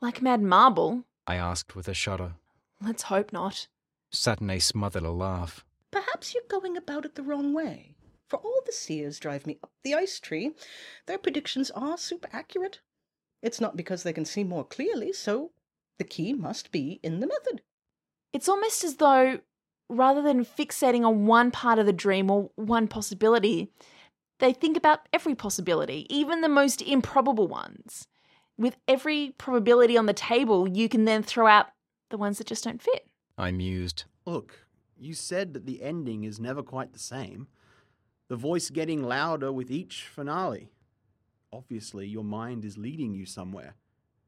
Like 0.00 0.22
Mad 0.22 0.40
Marble? 0.40 1.04
I 1.26 1.36
asked 1.36 1.76
with 1.76 1.86
a 1.86 1.94
shudder. 1.94 2.34
Let's 2.80 3.04
hope 3.04 3.32
not. 3.32 3.68
Saturnay 4.12 4.62
smothered 4.62 5.04
a 5.04 5.10
laugh. 5.10 5.64
Perhaps 5.90 6.34
you're 6.34 6.42
going 6.48 6.76
about 6.76 7.04
it 7.04 7.14
the 7.14 7.22
wrong 7.22 7.52
way. 7.52 7.94
For 8.28 8.38
all 8.38 8.62
the 8.64 8.72
seers 8.72 9.18
drive 9.18 9.46
me 9.46 9.58
up 9.62 9.72
the 9.82 9.94
ice 9.94 10.18
tree, 10.18 10.54
their 11.06 11.18
predictions 11.18 11.70
are 11.72 11.98
super 11.98 12.28
accurate. 12.32 12.80
It's 13.42 13.60
not 13.60 13.76
because 13.76 14.02
they 14.02 14.12
can 14.12 14.24
see 14.24 14.44
more 14.44 14.64
clearly, 14.64 15.12
so 15.12 15.50
the 15.98 16.04
key 16.04 16.32
must 16.32 16.70
be 16.70 17.00
in 17.02 17.20
the 17.20 17.26
method. 17.26 17.62
It's 18.32 18.48
almost 18.48 18.84
as 18.84 18.96
though, 18.96 19.40
rather 19.90 20.22
than 20.22 20.44
fixating 20.44 21.04
on 21.04 21.26
one 21.26 21.50
part 21.50 21.78
of 21.78 21.86
the 21.86 21.92
dream 21.92 22.30
or 22.30 22.50
one 22.54 22.86
possibility, 22.88 23.70
they 24.38 24.52
think 24.52 24.76
about 24.76 25.00
every 25.12 25.34
possibility, 25.34 26.06
even 26.08 26.40
the 26.40 26.48
most 26.48 26.80
improbable 26.80 27.48
ones. 27.48 28.06
With 28.56 28.76
every 28.86 29.34
probability 29.36 29.96
on 29.96 30.06
the 30.06 30.12
table, 30.12 30.68
you 30.68 30.88
can 30.88 31.04
then 31.04 31.22
throw 31.22 31.46
out 31.46 31.66
the 32.10 32.18
ones 32.18 32.38
that 32.38 32.46
just 32.46 32.64
don't 32.64 32.80
fit. 32.80 33.06
I 33.36 33.50
mused. 33.50 34.04
Look, 34.26 34.66
you 34.98 35.14
said 35.14 35.54
that 35.54 35.66
the 35.66 35.82
ending 35.82 36.24
is 36.24 36.38
never 36.38 36.62
quite 36.62 36.92
the 36.92 36.98
same. 36.98 37.48
The 38.28 38.36
voice 38.36 38.70
getting 38.70 39.02
louder 39.02 39.52
with 39.52 39.70
each 39.70 40.02
finale. 40.02 40.70
Obviously, 41.52 42.06
your 42.06 42.24
mind 42.24 42.64
is 42.64 42.78
leading 42.78 43.12
you 43.12 43.26
somewhere. 43.26 43.74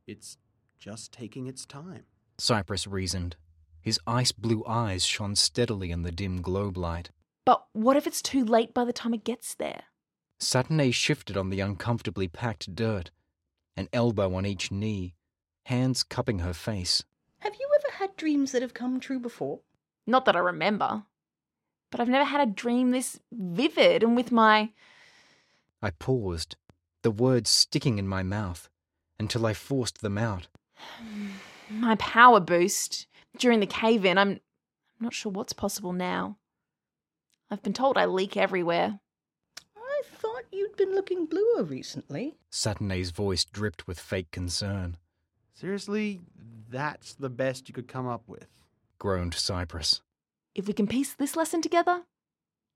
It's 0.07 0.39
just 0.79 1.13
taking 1.13 1.47
its 1.47 1.65
time. 1.65 2.05
Cypress 2.39 2.87
reasoned. 2.87 3.37
His 3.83 3.99
ice 4.07 4.31
blue 4.31 4.65
eyes 4.65 5.05
shone 5.05 5.35
steadily 5.35 5.91
in 5.91 6.03
the 6.03 6.13
dim 6.13 6.41
globe 6.41 6.77
light. 6.77 7.11
But 7.45 7.67
what 7.73 7.97
if 7.97 8.07
it's 8.07 8.23
too 8.23 8.45
late 8.45 8.73
by 8.73 8.85
the 8.85 8.93
time 8.93 9.13
it 9.13 9.25
gets 9.25 9.57
there? 9.57 9.83
Saturnay 10.39 10.95
shifted 10.95 11.37
on 11.37 11.51
the 11.51 11.59
uncomfortably 11.59 12.29
packed 12.29 12.77
dirt, 12.77 13.11
an 13.77 13.89
elbow 13.93 14.35
on 14.35 14.47
each 14.47 14.71
knee, 14.71 15.15
hands 15.65 16.05
cupping 16.05 16.39
her 16.39 16.53
face. 16.53 17.03
Have 17.41 17.57
you 17.59 17.69
ever 17.75 17.97
had 17.97 18.17
dreams 18.17 18.53
that 18.53 18.63
have 18.63 18.73
come 18.73 19.01
true 19.01 19.19
before? 19.19 19.61
Not 20.07 20.27
that 20.27 20.37
I 20.37 20.41
remember. 20.41 21.03
But 21.91 22.01
I've 22.01 22.09
never 22.09 22.25
had 22.25 22.41
a 22.41 22.51
dream 22.51 22.93
this 22.93 23.19
vivid 23.33 24.05
and 24.05 24.15
with 24.15 24.31
my. 24.31 24.71
I 25.83 25.91
paused, 25.91 26.55
the 27.03 27.11
words 27.11 27.51
sticking 27.51 27.99
in 27.99 28.07
my 28.07 28.23
mouth, 28.23 28.69
until 29.19 29.45
I 29.45 29.55
forced 29.55 30.03
them 30.03 30.19
out. 30.19 30.47
My 31.71 31.95
power 31.97 32.39
boost 32.39 33.07
during 33.39 33.61
the 33.61 33.67
cave 33.67 34.05
in, 34.05 34.19
I'm, 34.19 34.29
I'm 34.31 34.41
not 35.01 35.15
sure 35.15 35.33
what's 35.33 35.53
possible 35.53 35.93
now. 35.93 36.37
I've 37.51 37.63
been 37.63 37.73
told 37.73 37.99
I 37.99 38.07
leak 38.07 38.37
everywhere. 38.37 39.01
I 39.77 40.03
thought 40.05 40.45
you'd 40.51 40.77
been 40.77 40.95
looking 40.95 41.27
bluer 41.27 41.65
recently. 41.65 42.37
Saturnay's 42.51 43.11
voice 43.11 43.45
dripped 43.45 43.87
with 43.87 44.01
fake 44.01 44.31
concern, 44.31 44.97
Seriously, 45.55 46.21
that's 46.71 47.15
the 47.15 47.31
best 47.31 47.69
you 47.69 47.75
could 47.75 47.87
come 47.87 48.09
up 48.09 48.23
with. 48.27 48.49
groaned 48.99 49.35
Cypress. 49.35 50.01
If 50.57 50.67
we 50.67 50.73
can 50.73 50.87
piece 50.89 51.13
this 51.13 51.37
lesson 51.37 51.63
together, 51.63 52.03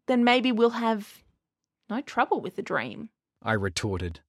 then 0.06 0.22
maybe 0.22 0.52
we'll 0.52 0.70
have 0.70 1.24
no 1.90 2.00
trouble 2.00 2.40
with 2.40 2.54
the 2.54 2.62
dream. 2.62 3.10
I 3.42 3.54
retorted. 3.54 4.20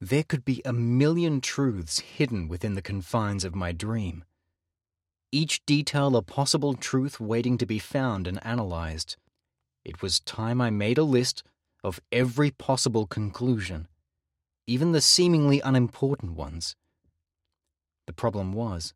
There 0.00 0.24
could 0.24 0.44
be 0.44 0.62
a 0.64 0.72
million 0.72 1.40
truths 1.40 2.00
hidden 2.00 2.48
within 2.48 2.74
the 2.74 2.82
confines 2.82 3.44
of 3.44 3.54
my 3.54 3.70
dream. 3.70 4.24
Each 5.34 5.64
detail 5.64 6.14
a 6.14 6.20
possible 6.20 6.74
truth 6.74 7.18
waiting 7.18 7.56
to 7.56 7.64
be 7.64 7.78
found 7.78 8.26
and 8.26 8.38
analyzed. 8.44 9.16
It 9.82 10.02
was 10.02 10.20
time 10.20 10.60
I 10.60 10.68
made 10.68 10.98
a 10.98 11.04
list 11.04 11.42
of 11.82 12.02
every 12.12 12.50
possible 12.50 13.06
conclusion, 13.06 13.88
even 14.66 14.92
the 14.92 15.00
seemingly 15.00 15.62
unimportant 15.62 16.32
ones. 16.32 16.76
The 18.06 18.12
problem 18.12 18.52
was, 18.52 18.92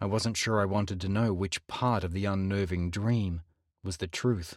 I 0.00 0.06
wasn't 0.06 0.38
sure 0.38 0.62
I 0.62 0.64
wanted 0.64 0.98
to 1.02 1.10
know 1.10 1.34
which 1.34 1.66
part 1.66 2.04
of 2.04 2.12
the 2.12 2.24
unnerving 2.24 2.90
dream 2.90 3.42
was 3.84 3.98
the 3.98 4.06
truth. 4.06 4.56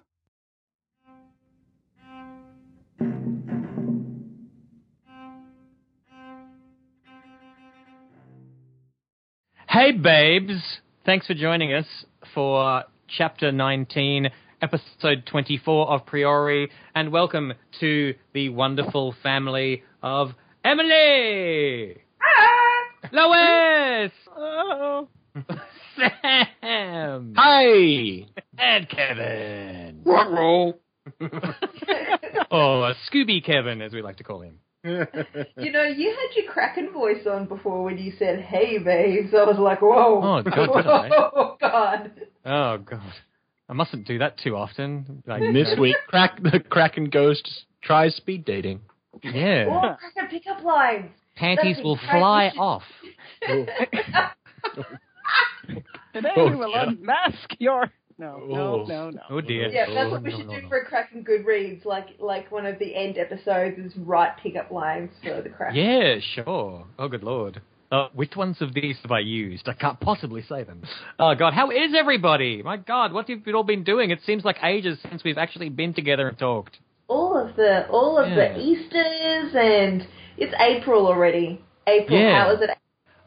Hey, 9.67 9.91
babes! 9.91 10.79
Thanks 11.05 11.27
for 11.27 11.33
joining 11.33 11.73
us 11.73 11.85
for 12.33 12.85
Chapter 13.09 13.51
19, 13.51 14.29
Episode 14.61 15.25
24 15.25 15.89
of 15.89 16.05
Priori, 16.05 16.71
and 16.95 17.11
welcome 17.11 17.51
to 17.81 18.13
the 18.33 18.47
wonderful 18.47 19.13
family 19.21 19.83
of 20.01 20.29
Emily! 20.63 21.97
Lois! 23.11 24.11
Oh. 24.33 25.09
Sam! 25.97 27.33
Hi! 27.35 28.25
And 28.57 28.87
Kevin! 28.87 30.03
Roll. 30.05 30.79
or 31.19 32.93
Scooby 33.11 33.43
Kevin, 33.45 33.81
as 33.81 33.91
we 33.91 34.01
like 34.01 34.15
to 34.17 34.23
call 34.23 34.39
him. 34.39 34.59
You 34.83 34.91
know, 35.71 35.83
you 35.83 36.09
had 36.09 36.35
your 36.35 36.51
Kraken 36.51 36.91
voice 36.91 37.25
on 37.29 37.45
before 37.47 37.83
when 37.83 37.97
you 37.97 38.11
said, 38.19 38.41
hey, 38.41 38.77
babes. 38.79 39.33
I 39.33 39.43
was 39.45 39.57
like, 39.57 39.81
whoa. 39.81 40.21
Oh, 40.21 40.41
God, 40.49 40.73
did 40.75 40.87
I? 40.87 41.09
Oh, 41.11 41.57
God. 41.59 42.11
Oh, 42.45 42.77
God. 42.77 43.13
I 43.69 43.73
mustn't 43.73 44.05
do 44.05 44.17
that 44.19 44.37
too 44.39 44.55
often. 44.57 45.23
Like, 45.25 45.41
And 45.41 45.55
this 45.55 45.71
you 45.75 45.81
week, 45.81 45.95
crack 46.07 46.41
the 46.43 46.59
Kraken 46.59 47.09
Ghost 47.09 47.65
tries 47.81 48.13
speed 48.15 48.43
dating. 48.45 48.81
Yeah. 49.23 49.65
Oh, 49.69 49.95
Kraken 49.99 50.27
pickup 50.29 50.63
lines. 50.63 51.11
Panties 51.35 51.77
That's 51.77 51.83
will 51.85 51.95
exactly- 51.95 52.19
fly 52.19 52.51
off. 52.57 52.83
Today 56.13 56.29
Oh, 56.35 56.49
we 56.49 56.55
will 56.55 56.69
yeah. 56.69 56.89
unmask 56.89 57.55
your. 57.59 57.91
No, 58.17 58.38
no, 58.45 58.56
Oh. 58.56 58.86
no, 58.88 59.10
no. 59.10 59.21
Oh, 59.30 59.41
dear. 59.41 59.69
Yeah, 59.69 59.86
that's 59.88 60.08
Oh, 60.08 60.12
what 60.12 60.23
we 60.23 60.32
no, 60.32 60.38
should 60.38 60.47
no, 60.47 60.56
do 60.56 60.62
no. 60.63 60.69
for 60.69 60.78
a 60.78 60.86
Kraken 60.86 61.23
Goodreads. 61.23 61.84
Like, 61.86 62.10
like 62.19 62.52
one 62.52 62.65
of 62.65 62.78
the 62.80 62.95
end 62.95 63.17
episodes 63.17 63.78
is 63.80 63.95
write 63.97 64.38
pickup 64.38 64.71
lines 64.71 65.12
for 65.23 65.41
the 65.41 65.49
Kraken. 65.49 65.76
Yeah, 65.76 66.15
sure. 66.19 66.86
Oh, 66.99 67.08
good 67.08 67.23
lord. 67.23 67.62
Uh, 67.91 68.08
which 68.13 68.36
ones 68.36 68.58
of 68.62 68.73
these 68.73 68.97
have 69.04 69.12
I 69.12 69.19
used? 69.19 69.67
I 69.69 69.73
can't 69.73 69.99
possibly 69.99 70.41
say 70.43 70.63
them. 70.63 70.82
Oh, 71.19 71.36
God, 71.36 71.54
how 71.54 71.69
is 71.69 71.93
everybody? 71.95 72.63
My 72.63 72.78
God, 72.78 73.13
what 73.13 73.28
have 73.30 73.45
you 73.45 73.54
all 73.56 73.63
been 73.63 73.84
doing? 73.84 74.10
It 74.10 74.19
seems 74.26 74.43
like 74.43 74.58
ages 74.63 74.97
since 75.10 75.23
we've 75.23 75.38
actually 75.38 75.69
been 75.69 75.93
together 75.93 76.28
and 76.28 76.38
talked. 76.38 76.80
All 77.08 77.38
of 77.38 77.56
the, 77.56 77.88
all 77.89 78.17
of 78.17 78.30
Yeah. 78.30 78.54
the 78.54 78.60
Easters 78.60 79.54
and 79.56 80.08
it's 80.38 80.54
April 80.60 81.06
already. 81.06 81.62
April, 81.86 82.17
Yeah. 82.17 82.43
how 82.45 82.52
is 82.52 82.62
it? 82.62 82.69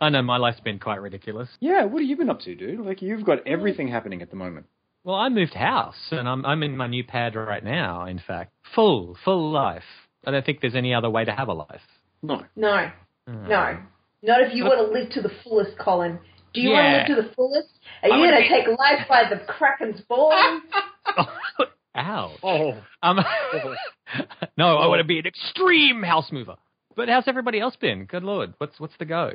I 0.01 0.09
know 0.09 0.23
my 0.23 0.37
life's 0.37 0.61
been 0.61 0.79
quite 0.79 1.01
ridiculous. 1.01 1.49
Yeah, 1.61 1.85
what 1.85 2.03
have 2.03 2.09
you 2.09 2.17
been 2.17 2.29
up 2.31 2.41
to, 2.41 2.55
dude? 2.55 2.81
Like, 2.81 3.01
you've 3.03 3.25
got 3.25 3.47
everything 3.47 3.89
happening 3.89 4.21
at 4.21 4.31
the 4.31 4.37
moment. 4.37 4.67
Well, 5.07 5.15
I 5.15 5.29
moved 5.29 5.55
house, 5.55 5.95
and 6.11 6.29
I'm 6.29 6.45
I'm 6.45 6.65
in 6.65 6.77
my 6.77 6.89
new 6.89 7.05
pad 7.05 7.37
right 7.37 7.63
now. 7.63 8.07
In 8.07 8.19
fact, 8.19 8.53
full 8.75 9.17
full 9.25 9.53
life. 9.53 9.85
I 10.27 10.33
don't 10.33 10.45
think 10.45 10.61
there's 10.61 10.75
any 10.75 10.93
other 10.93 11.09
way 11.09 11.25
to 11.25 11.31
have 11.33 11.47
a 11.47 11.53
life. 11.53 11.81
No. 12.23 12.43
No, 12.57 12.91
Hmm. 13.29 13.47
no. 13.49 13.79
Not 14.23 14.41
if 14.43 14.53
you 14.53 14.65
want 14.65 14.79
to 14.85 14.93
live 14.93 15.11
to 15.13 15.23
the 15.23 15.31
fullest, 15.45 15.79
Colin. 15.79 16.19
Do 16.55 16.61
you 16.61 16.71
Yeah. 16.71 16.75
want 16.75 17.07
to 17.07 17.13
live 17.15 17.23
to 17.23 17.29
the 17.29 17.35
fullest? 17.37 17.69
Are 18.03 18.09
you 18.09 18.15
going 18.17 18.31
to 18.35 18.41
be- 18.43 18.49
take 18.49 18.67
life 18.67 19.07
by 19.09 19.29
the 19.31 19.37
Kraken's 19.47 20.01
balls? 20.09 20.61
Ow. 21.97 22.33
Oh. 22.43 22.75
Um, 23.03 23.19
no, 24.59 24.77
I 24.79 24.87
want 24.89 24.99
to 25.01 25.05
be 25.05 25.19
an 25.21 25.27
extreme 25.27 26.03
house 26.03 26.31
mover. 26.33 26.57
But 26.97 27.09
how's 27.09 27.29
everybody 27.29 27.61
else 27.61 27.77
been? 27.77 28.07
Good 28.07 28.25
lord, 28.25 28.55
what's 28.59 28.81
what's 28.81 28.97
the 28.99 29.05
go? 29.05 29.33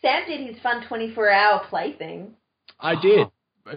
Sam 0.00 0.22
did 0.26 0.40
his 0.48 0.58
fun 0.62 0.86
24 0.88 1.28
hour 1.30 1.60
play 1.68 1.92
thing. 1.92 2.34
I 2.80 2.94
did. 3.00 3.28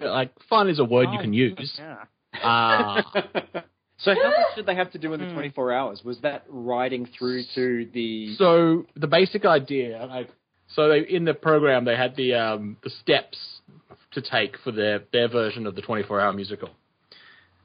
Like, 0.02 0.32
fun 0.50 0.70
is 0.70 0.80
a 0.80 0.86
word 0.86 1.10
you 1.12 1.20
Oh, 1.20 1.22
can 1.22 1.34
use. 1.34 1.74
Yeah. 1.78 2.04
Uh, 2.44 3.02
so, 4.00 4.14
how 4.16 4.30
much 4.30 4.56
did 4.56 4.66
they 4.66 4.76
have 4.76 4.92
to 4.92 4.98
do 4.98 5.14
in 5.14 5.20
the 5.20 5.28
Hmm. 5.28 5.34
24 5.34 5.72
hours? 5.74 6.02
Was 6.04 6.20
that 6.22 6.46
riding 6.50 7.06
through 7.18 7.44
to 7.56 7.88
the. 7.94 8.36
so 8.36 8.86
the 8.96 9.08
basic 9.08 9.46
idea, 9.46 10.06
like, 10.10 10.30
so 10.68 10.90
they 10.90 11.00
in 11.08 11.26
the 11.26 11.34
program 11.34 11.86
they 11.86 11.96
had 11.96 12.16
the 12.16 12.34
um, 12.34 12.78
the 12.84 12.90
steps 12.90 13.38
to 14.14 14.22
take 14.22 14.58
for 14.64 14.72
their 14.72 15.04
their 15.12 15.28
version 15.28 15.68
of 15.68 15.76
the 15.76 15.82
24 15.82 16.20
hour 16.20 16.34
musical, 16.34 16.70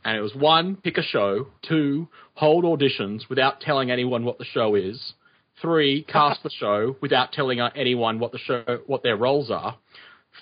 and 0.05 0.17
it 0.17 0.21
was 0.21 0.35
one, 0.35 0.77
pick 0.77 0.99
a 0.99 1.03
show, 1.03 1.47
two, 1.67 2.09
hold 2.35 2.65
auditions 2.65 3.29
without 3.31 3.61
telling 3.61 3.91
anyone 3.91 4.25
what 4.25 4.39
the 4.39 4.45
show 4.45 4.75
is, 4.75 5.15
three, 5.63 6.03
cast 6.05 6.43
the 6.43 6.51
show 6.51 6.97
without 7.01 7.33
telling 7.33 7.61
uh, 7.61 7.71
anyone 7.75 8.19
what 8.19 8.33
the 8.33 8.39
show 8.39 8.81
what 8.87 9.03
their 9.03 9.17
roles 9.17 9.51
are, 9.51 9.79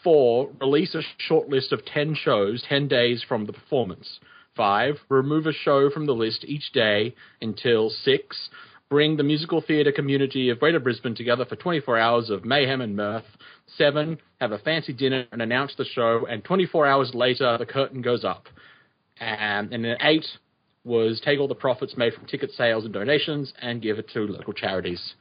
four, 0.03 0.51
release 0.61 0.95
a 0.95 1.03
short 1.19 1.49
list 1.49 1.73
of 1.73 1.85
10 1.85 2.15
shows 2.15 2.65
10 2.69 2.89
days 2.89 3.25
from 3.27 3.47
the 3.47 3.53
performance. 3.53 4.21
Five, 4.57 4.97
remove 5.09 5.47
a 5.47 5.53
show 5.53 5.91
from 5.91 6.07
the 6.07 6.15
list 6.15 6.45
each 6.45 6.73
day 6.73 7.15
until 7.43 7.91
six, 7.91 8.49
bring 8.89 9.17
the 9.17 9.23
musical 9.23 9.61
theatre 9.61 9.93
community 9.93 10.49
of 10.49 10.61
Greater 10.61 10.81
Brisbane 10.81 11.15
together 11.15 11.45
for 11.45 11.57
24 11.57 11.99
hours 11.99 12.31
of 12.31 12.45
mayhem 12.45 12.81
and 12.81 12.97
mirth. 12.97 13.25
Seven, 13.77 14.19
have 14.41 14.53
a 14.53 14.59
fancy 14.59 14.93
dinner 14.93 15.27
and 15.33 15.43
announce 15.43 15.75
the 15.77 15.85
show, 15.85 16.27
and 16.29 16.43
24 16.45 16.87
hours 16.87 17.15
later, 17.15 17.59
the 17.59 17.67
curtain 17.67 18.01
goes 18.01 18.25
up. 18.25 18.47
And, 19.19 19.73
and 19.73 19.85
then 19.85 19.97
eight 20.01 20.27
was 20.85 21.21
take 21.23 21.41
all 21.41 21.49
the 21.49 21.55
profits 21.55 21.97
made 21.97 22.15
from 22.15 22.27
ticket 22.27 22.53
sales 22.53 22.85
and 22.85 22.95
donations 22.95 23.53
and 23.61 23.83
give 23.83 23.99
it 23.99 24.09
to 24.11 24.21
local 24.21 24.53
charities. 24.53 25.15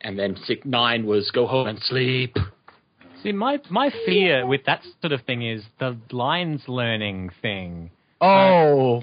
And 0.00 0.18
then 0.18 0.36
six, 0.44 0.66
nine 0.66 1.06
was 1.06 1.30
go 1.30 1.46
home 1.46 1.68
and 1.68 1.78
sleep. 1.80 2.36
See, 3.24 3.32
my 3.32 3.58
my 3.70 3.90
fear 4.06 4.46
with 4.46 4.64
that 4.66 4.82
sort 5.00 5.12
of 5.12 5.22
thing 5.22 5.42
is 5.42 5.64
the 5.80 5.96
lines 6.12 6.62
learning 6.68 7.30
thing. 7.42 7.90
Oh, 8.20 9.02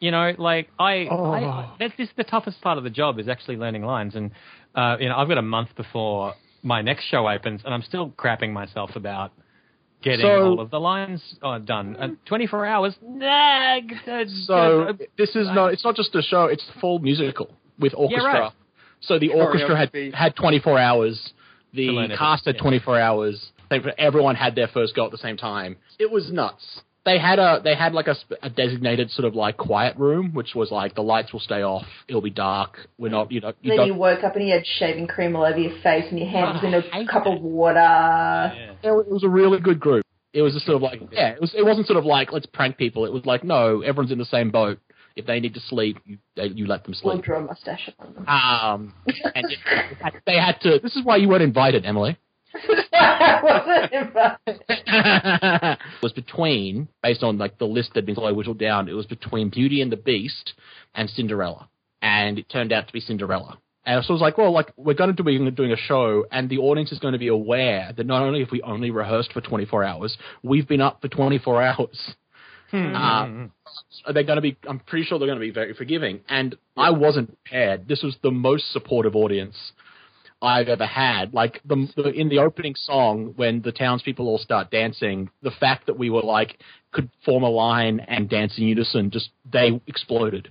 You 0.00 0.10
know, 0.10 0.32
like 0.38 0.68
I, 0.78 1.06
Oh. 1.10 1.30
I 1.32 1.70
that's 1.80 1.96
just 1.96 2.12
the 2.16 2.24
toughest 2.24 2.60
part 2.60 2.78
of 2.78 2.84
the 2.84 2.90
job 2.90 3.18
is 3.18 3.28
actually 3.28 3.56
learning 3.56 3.82
lines. 3.84 4.14
And 4.14 4.30
uh, 4.74 4.96
you 5.00 5.08
know, 5.08 5.16
I've 5.16 5.28
got 5.28 5.38
a 5.38 5.42
month 5.42 5.70
before 5.76 6.34
my 6.62 6.80
next 6.82 7.04
show 7.06 7.28
opens, 7.28 7.62
and 7.64 7.74
I'm 7.74 7.82
still 7.82 8.10
crapping 8.10 8.52
myself 8.52 8.90
about 8.94 9.32
getting 10.02 10.20
So- 10.26 10.44
all 10.52 10.60
of 10.60 10.70
the 10.70 10.78
lines 10.80 11.20
uh, 11.42 11.58
done. 11.58 11.96
And 11.98 12.16
24 12.26 12.66
hours, 12.66 12.94
nah, 13.02 13.80
g- 13.80 13.94
uh, 14.10 14.24
So 14.46 14.82
uh, 14.82 14.92
this 15.18 15.30
is 15.36 15.46
not. 15.48 15.72
It's 15.72 15.84
not 15.84 15.96
just 15.96 16.14
a 16.14 16.22
show. 16.22 16.44
It's 16.44 16.64
a 16.76 16.80
full 16.80 16.98
musical 16.98 17.50
with 17.78 17.94
orchestra. 17.96 18.32
right. 18.32 18.52
So 19.00 19.18
the 19.18 19.30
orchestra 19.30 19.76
had 19.76 19.90
had 20.14 20.36
24 20.36 20.78
hours. 20.78 21.32
The 21.74 21.88
cast 22.18 22.44
had 22.44 22.56
everything, 22.56 22.72
yeah. 22.74 22.78
24 22.84 23.00
hours. 23.00 23.50
They, 23.72 23.92
everyone 23.98 24.36
had 24.36 24.54
their 24.54 24.68
first 24.68 24.94
go 24.94 25.04
at 25.04 25.10
the 25.10 25.18
same 25.18 25.36
time. 25.36 25.76
It 25.98 26.10
was 26.10 26.30
nuts. 26.30 26.64
They 27.04 27.18
had 27.18 27.40
a 27.40 27.60
they 27.64 27.74
had 27.74 27.94
like 27.94 28.06
a, 28.06 28.14
a 28.42 28.48
designated 28.50 29.10
sort 29.10 29.26
of 29.26 29.34
like 29.34 29.56
quiet 29.56 29.96
room, 29.96 30.34
which 30.34 30.54
was 30.54 30.70
like 30.70 30.94
the 30.94 31.02
lights 31.02 31.32
will 31.32 31.40
stay 31.40 31.62
off. 31.62 31.86
It'll 32.06 32.22
be 32.22 32.30
dark. 32.30 32.76
We're 32.96 33.08
not. 33.08 33.32
You 33.32 33.40
know. 33.40 33.54
You 33.60 33.70
then 33.70 33.78
don't, 33.78 33.86
you 33.88 33.94
woke 33.94 34.22
up 34.22 34.36
and 34.36 34.46
you 34.46 34.52
had 34.52 34.64
shaving 34.78 35.08
cream 35.08 35.34
all 35.34 35.44
over 35.44 35.58
your 35.58 35.76
face 35.82 36.04
and 36.10 36.18
your 36.18 36.28
hands 36.28 36.62
was 36.62 36.64
in 36.64 36.74
a 36.74 36.80
hate 36.80 37.08
cup 37.08 37.24
that. 37.24 37.32
of 37.32 37.42
water. 37.42 37.74
yeah. 37.80 38.74
it 38.84 39.10
was 39.10 39.24
a 39.24 39.28
really 39.28 39.58
good 39.58 39.80
group. 39.80 40.06
It 40.32 40.42
was 40.42 40.54
just 40.54 40.64
sort 40.64 40.76
of 40.76 40.82
like 40.82 41.00
yeah. 41.10 41.30
It 41.30 41.40
was. 41.40 41.52
It 41.54 41.64
wasn't 41.64 41.88
sort 41.88 41.98
of 41.98 42.04
like 42.04 42.30
let's 42.30 42.46
prank 42.46 42.78
people. 42.78 43.04
It 43.04 43.12
was 43.12 43.26
like 43.26 43.42
no, 43.42 43.80
everyone's 43.80 44.12
in 44.12 44.18
the 44.18 44.24
same 44.24 44.50
boat. 44.50 44.78
If 45.16 45.26
they 45.26 45.40
need 45.40 45.54
to 45.54 45.60
sleep, 45.60 45.98
you, 46.06 46.18
they, 46.36 46.46
you 46.46 46.66
let 46.66 46.84
them 46.84 46.94
We'll 47.04 47.16
sleep. 47.16 47.24
draw 47.24 47.38
a 47.38 47.42
mustache 47.42 47.90
on 47.98 48.14
them. 48.14 48.26
Um, 48.26 48.94
and 49.34 49.44
they 50.24 50.36
had 50.36 50.60
to. 50.62 50.78
This 50.78 50.96
is 50.96 51.04
why 51.04 51.16
you 51.16 51.28
weren't 51.28 51.42
invited, 51.42 51.84
Emily. 51.84 52.16
I 52.92 53.40
wasn't 53.42 53.92
it 54.86 55.78
was 56.02 56.12
between, 56.12 56.88
based 57.02 57.22
on 57.22 57.38
like 57.38 57.58
the 57.58 57.66
list 57.66 57.90
that 57.90 57.98
had 57.98 58.06
been 58.06 58.14
slowly 58.14 58.32
whittled 58.32 58.58
down, 58.58 58.88
it 58.88 58.92
was 58.92 59.06
between 59.06 59.48
Beauty 59.48 59.80
and 59.80 59.90
the 59.90 59.96
Beast 59.96 60.54
and 60.94 61.08
Cinderella, 61.10 61.68
and 62.00 62.38
it 62.38 62.48
turned 62.48 62.72
out 62.72 62.86
to 62.86 62.92
be 62.92 63.00
Cinderella. 63.00 63.58
And 63.84 64.04
so 64.04 64.10
I 64.10 64.12
was 64.12 64.20
like, 64.20 64.38
well, 64.38 64.52
like 64.52 64.72
we're 64.76 64.94
going 64.94 65.16
to 65.16 65.22
be 65.22 65.50
doing 65.50 65.72
a 65.72 65.76
show, 65.76 66.24
and 66.30 66.48
the 66.48 66.58
audience 66.58 66.92
is 66.92 66.98
going 66.98 67.12
to 67.12 67.18
be 67.18 67.28
aware 67.28 67.92
that 67.96 68.06
not 68.06 68.22
only 68.22 68.40
have 68.40 68.52
we 68.52 68.62
only 68.62 68.90
rehearsed 68.90 69.32
for 69.32 69.40
24 69.40 69.82
hours, 69.84 70.16
we've 70.42 70.68
been 70.68 70.80
up 70.80 71.00
for 71.00 71.08
24 71.08 71.62
hours. 71.62 72.14
Uh, 74.06 74.12
they're 74.12 74.22
going 74.24 74.36
to 74.36 74.42
be. 74.42 74.56
I'm 74.68 74.78
pretty 74.78 75.04
sure 75.04 75.18
they're 75.18 75.28
going 75.28 75.38
to 75.38 75.44
be 75.44 75.50
very 75.50 75.74
forgiving. 75.74 76.20
And 76.28 76.56
I 76.76 76.90
wasn't 76.90 77.28
prepared. 77.28 77.88
This 77.88 78.02
was 78.02 78.16
the 78.22 78.30
most 78.30 78.72
supportive 78.72 79.14
audience 79.14 79.72
I've 80.42 80.68
ever 80.68 80.86
had. 80.86 81.32
Like 81.32 81.60
the, 81.64 81.88
the 81.96 82.10
in 82.10 82.28
the 82.28 82.38
opening 82.38 82.74
song 82.74 83.32
when 83.36 83.62
the 83.62 83.72
townspeople 83.72 84.26
all 84.26 84.38
start 84.38 84.70
dancing, 84.70 85.30
the 85.42 85.52
fact 85.52 85.86
that 85.86 85.98
we 85.98 86.10
were 86.10 86.22
like 86.22 86.58
could 86.90 87.08
form 87.24 87.44
a 87.44 87.48
line 87.48 88.00
and 88.00 88.28
dance 88.28 88.58
in 88.58 88.64
unison, 88.64 89.10
just 89.10 89.30
they 89.50 89.80
exploded. 89.86 90.48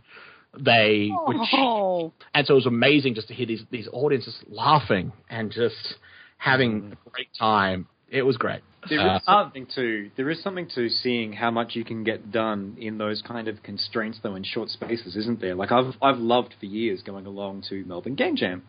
They 0.58 1.12
would 1.28 1.38
Oh. 1.54 2.12
and 2.34 2.46
so 2.48 2.54
it 2.54 2.56
was 2.56 2.66
amazing 2.66 3.16
just 3.16 3.28
to 3.30 3.34
hear 3.34 3.46
these 3.46 3.64
these 3.70 3.88
audiences 3.94 4.36
laughing 4.50 5.12
and 5.30 5.52
just 5.52 5.96
having 6.38 6.96
a 7.06 7.10
great 7.10 7.30
time. 7.40 7.88
It 8.10 8.24
was 8.24 8.36
great. 8.38 8.62
There 8.90 9.00
Uh, 9.00 9.18
is 9.18 9.24
something 9.24 9.68
to 9.76 10.10
there 10.18 10.30
is 10.30 10.42
something 10.42 10.68
to 10.76 10.90
seeing 10.90 11.32
how 11.34 11.52
much 11.52 11.76
you 11.76 11.86
can 11.86 12.04
get 12.04 12.32
done 12.32 12.76
in 12.80 12.98
those 12.98 13.22
kind 13.22 13.48
of 13.48 13.62
constraints, 13.64 14.20
though, 14.24 14.36
in 14.36 14.44
short 14.44 14.70
spaces, 14.70 15.16
isn't 15.16 15.40
there? 15.40 15.56
Like 15.56 15.72
I've 15.72 15.96
I've 16.02 16.18
loved 16.20 16.54
for 16.60 16.66
years 16.66 17.02
going 17.04 17.26
along 17.28 17.64
to 17.70 17.86
Melbourne 17.86 18.16
Game 18.16 18.36
Jam, 18.36 18.64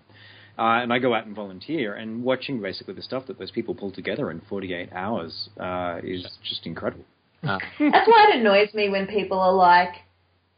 uh, 0.58 0.80
and 0.82 0.92
I 0.92 0.98
go 0.98 1.14
out 1.14 1.26
and 1.26 1.34
volunteer, 1.34 1.94
and 1.94 2.22
watching 2.22 2.60
basically 2.60 2.94
the 2.94 3.02
stuff 3.02 3.26
that 3.26 3.38
those 3.38 3.50
people 3.50 3.74
pull 3.74 3.90
together 3.92 4.30
in 4.30 4.40
48 4.48 4.92
hours 4.92 5.48
uh, 5.58 5.98
is 6.02 6.26
just 6.48 6.66
incredible. 6.66 7.04
uh, 7.42 7.58
That's 7.78 8.08
why 8.08 8.28
it 8.30 8.40
annoys 8.40 8.72
me 8.74 8.88
when 8.88 9.06
people 9.06 9.38
are 9.40 9.52
like, 9.52 9.94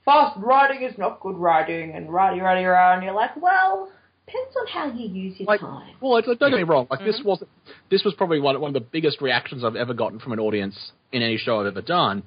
fast 0.05 0.37
writing 0.39 0.83
is 0.83 0.97
not 0.99 1.21
good 1.21 1.37
writing, 1.37 1.93
and 1.95 2.13
righty, 2.13 2.41
righty, 2.41 2.65
righty, 2.65 2.95
and 2.97 3.05
you're 3.05 3.15
like, 3.15 3.37
well, 3.41 3.91
depends 4.27 4.57
on 4.61 4.67
how 4.67 4.93
you 4.99 5.09
use 5.09 5.39
your 5.39 5.47
Like- 5.47 5.61
time. 5.61 5.95
Well, 6.01 6.13
like, 6.13 6.25
don't 6.27 6.39
get 6.39 6.53
me 6.53 6.63
wrong. 6.63 6.87
Like 6.91 7.01
Mm-hmm. 7.01 7.07
this 7.07 7.21
was 7.25 7.43
this 7.91 8.03
was 8.05 8.15
probably 8.15 8.41
one 8.41 8.61
one 8.61 8.71
of 8.71 8.75
the 8.75 8.81
biggest 8.89 9.21
reactions 9.21 9.63
I've 9.65 9.77
ever 9.77 9.95
gotten 9.95 10.19
from 10.19 10.33
an 10.33 10.41
audience 10.41 10.93
in 11.13 11.23
any 11.23 11.37
show 11.39 11.61
I've 11.61 11.67
ever 11.67 11.83
done, 11.83 12.23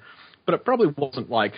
but 0.46 0.54
it 0.56 0.64
probably 0.66 0.88
wasn't 0.98 1.30
like 1.30 1.54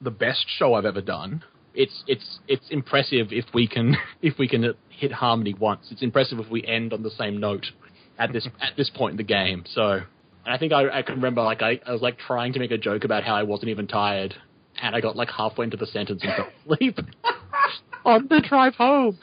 the 0.00 0.10
best 0.10 0.46
show 0.58 0.74
I've 0.74 0.84
ever 0.86 1.00
done. 1.00 1.42
It's 1.74 2.02
it's 2.06 2.40
it's 2.48 2.64
impressive 2.70 3.28
if 3.30 3.44
we 3.54 3.68
can 3.68 3.96
if 4.22 4.38
we 4.38 4.48
can 4.48 4.74
hit 4.88 5.12
harmony 5.12 5.54
once. 5.54 5.88
It's 5.90 6.02
impressive 6.02 6.38
if 6.38 6.50
we 6.50 6.64
end 6.64 6.92
on 6.92 7.02
the 7.02 7.10
same 7.10 7.38
note 7.38 7.66
at 8.18 8.32
this 8.32 8.46
at 8.60 8.76
this 8.76 8.90
point 8.90 9.12
in 9.12 9.16
the 9.16 9.22
game. 9.22 9.64
So, 9.72 10.00
I 10.46 10.58
think 10.58 10.72
I, 10.72 10.98
I 10.98 11.02
can 11.02 11.16
remember 11.16 11.42
like 11.42 11.62
I, 11.62 11.80
I 11.86 11.92
was 11.92 12.02
like 12.02 12.18
trying 12.18 12.52
to 12.54 12.58
make 12.58 12.70
a 12.70 12.78
joke 12.78 13.04
about 13.04 13.24
how 13.24 13.34
I 13.34 13.44
wasn't 13.44 13.70
even 13.70 13.86
tired, 13.86 14.34
and 14.80 14.94
I 14.94 15.00
got 15.00 15.16
like 15.16 15.30
halfway 15.30 15.64
into 15.64 15.76
the 15.76 15.86
sentence 15.86 16.22
and 16.22 16.32
fell 16.34 16.48
asleep. 16.74 16.98
on 18.04 18.26
the 18.28 18.40
drive 18.40 18.74
home. 18.74 19.18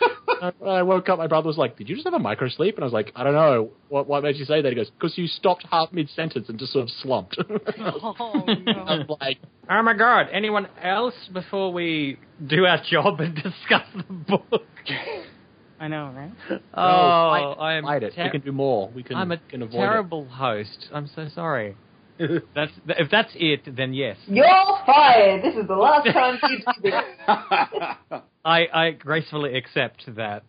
When 0.59 0.69
I 0.69 0.83
woke 0.83 1.09
up, 1.09 1.17
my 1.17 1.27
brother 1.27 1.47
was 1.47 1.57
like, 1.57 1.77
"Did 1.77 1.89
you 1.89 1.95
just 1.95 2.05
have 2.05 2.13
a 2.13 2.19
micro 2.19 2.47
sleep?" 2.49 2.75
And 2.75 2.83
I 2.83 2.85
was 2.85 2.93
like, 2.93 3.11
"I 3.15 3.23
don't 3.23 3.33
know. 3.33 3.71
What 3.89 4.07
what 4.07 4.23
made 4.23 4.35
you 4.35 4.45
say 4.45 4.61
that?" 4.61 4.69
He 4.69 4.75
goes, 4.75 4.89
"Because 4.89 5.17
you 5.17 5.27
stopped 5.27 5.65
half 5.71 5.91
mid 5.91 6.09
sentence 6.09 6.49
and 6.49 6.57
just 6.59 6.73
sort 6.73 6.83
of 6.83 6.89
slumped." 6.89 7.37
Oh, 7.77 8.43
no. 8.65 8.71
I'm 8.73 9.07
like, 9.21 9.39
Oh 9.69 9.81
my 9.81 9.93
god, 9.93 10.27
anyone 10.31 10.67
else 10.81 11.15
before 11.33 11.71
we 11.73 12.17
do 12.45 12.65
our 12.65 12.81
job 12.83 13.19
and 13.19 13.35
discuss 13.43 13.83
the 13.95 14.03
book? 14.03 14.63
I 15.79 15.87
know, 15.87 16.11
right? 16.15 16.31
Oh, 16.49 16.55
"No, 16.55 16.61
fight, 16.73 17.55
I 17.59 17.73
am 17.75 17.83
ter- 17.85 18.23
we 18.23 18.29
can 18.29 18.41
do 18.41 18.51
more. 18.51 18.89
We 18.89 19.03
can. 19.03 19.17
I'm 19.17 19.31
a 19.31 19.37
can 19.37 19.61
avoid 19.61 19.77
terrible 19.79 20.25
host. 20.25 20.89
I'm 20.93 21.07
so 21.15 21.27
sorry. 21.33 21.75
That's 22.55 22.71
if 22.87 23.11
that's 23.11 23.31
it, 23.35 23.75
then 23.75 23.93
yes. 23.93 24.15
You're 24.27 24.45
fired. 24.85 25.43
This 25.43 25.55
is 25.55 25.67
the 25.67 25.75
last 25.75 26.07
time 26.07 26.39
you 26.49 26.59
do 26.59 26.91
this. 26.91 28.19
I, 28.45 28.67
I 28.71 28.91
gracefully 28.91 29.57
accept 29.57 30.03
that 30.15 30.43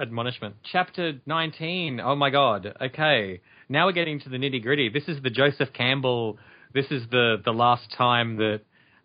admonishment. 0.00 0.56
Chapter 0.72 1.20
19. 1.26 2.00
Oh 2.00 2.16
my 2.16 2.30
god. 2.30 2.74
Okay. 2.80 3.42
Now 3.68 3.86
we're 3.86 3.92
getting 3.92 4.20
to 4.20 4.30
the 4.30 4.38
nitty 4.38 4.62
gritty. 4.62 4.88
This 4.88 5.04
is 5.06 5.22
the 5.22 5.28
Joseph 5.28 5.68
Campbell. 5.74 6.38
This 6.72 6.86
is 6.90 7.02
the, 7.10 7.36
the 7.44 7.52
last 7.52 7.92
time 7.96 8.36
that 8.36 8.62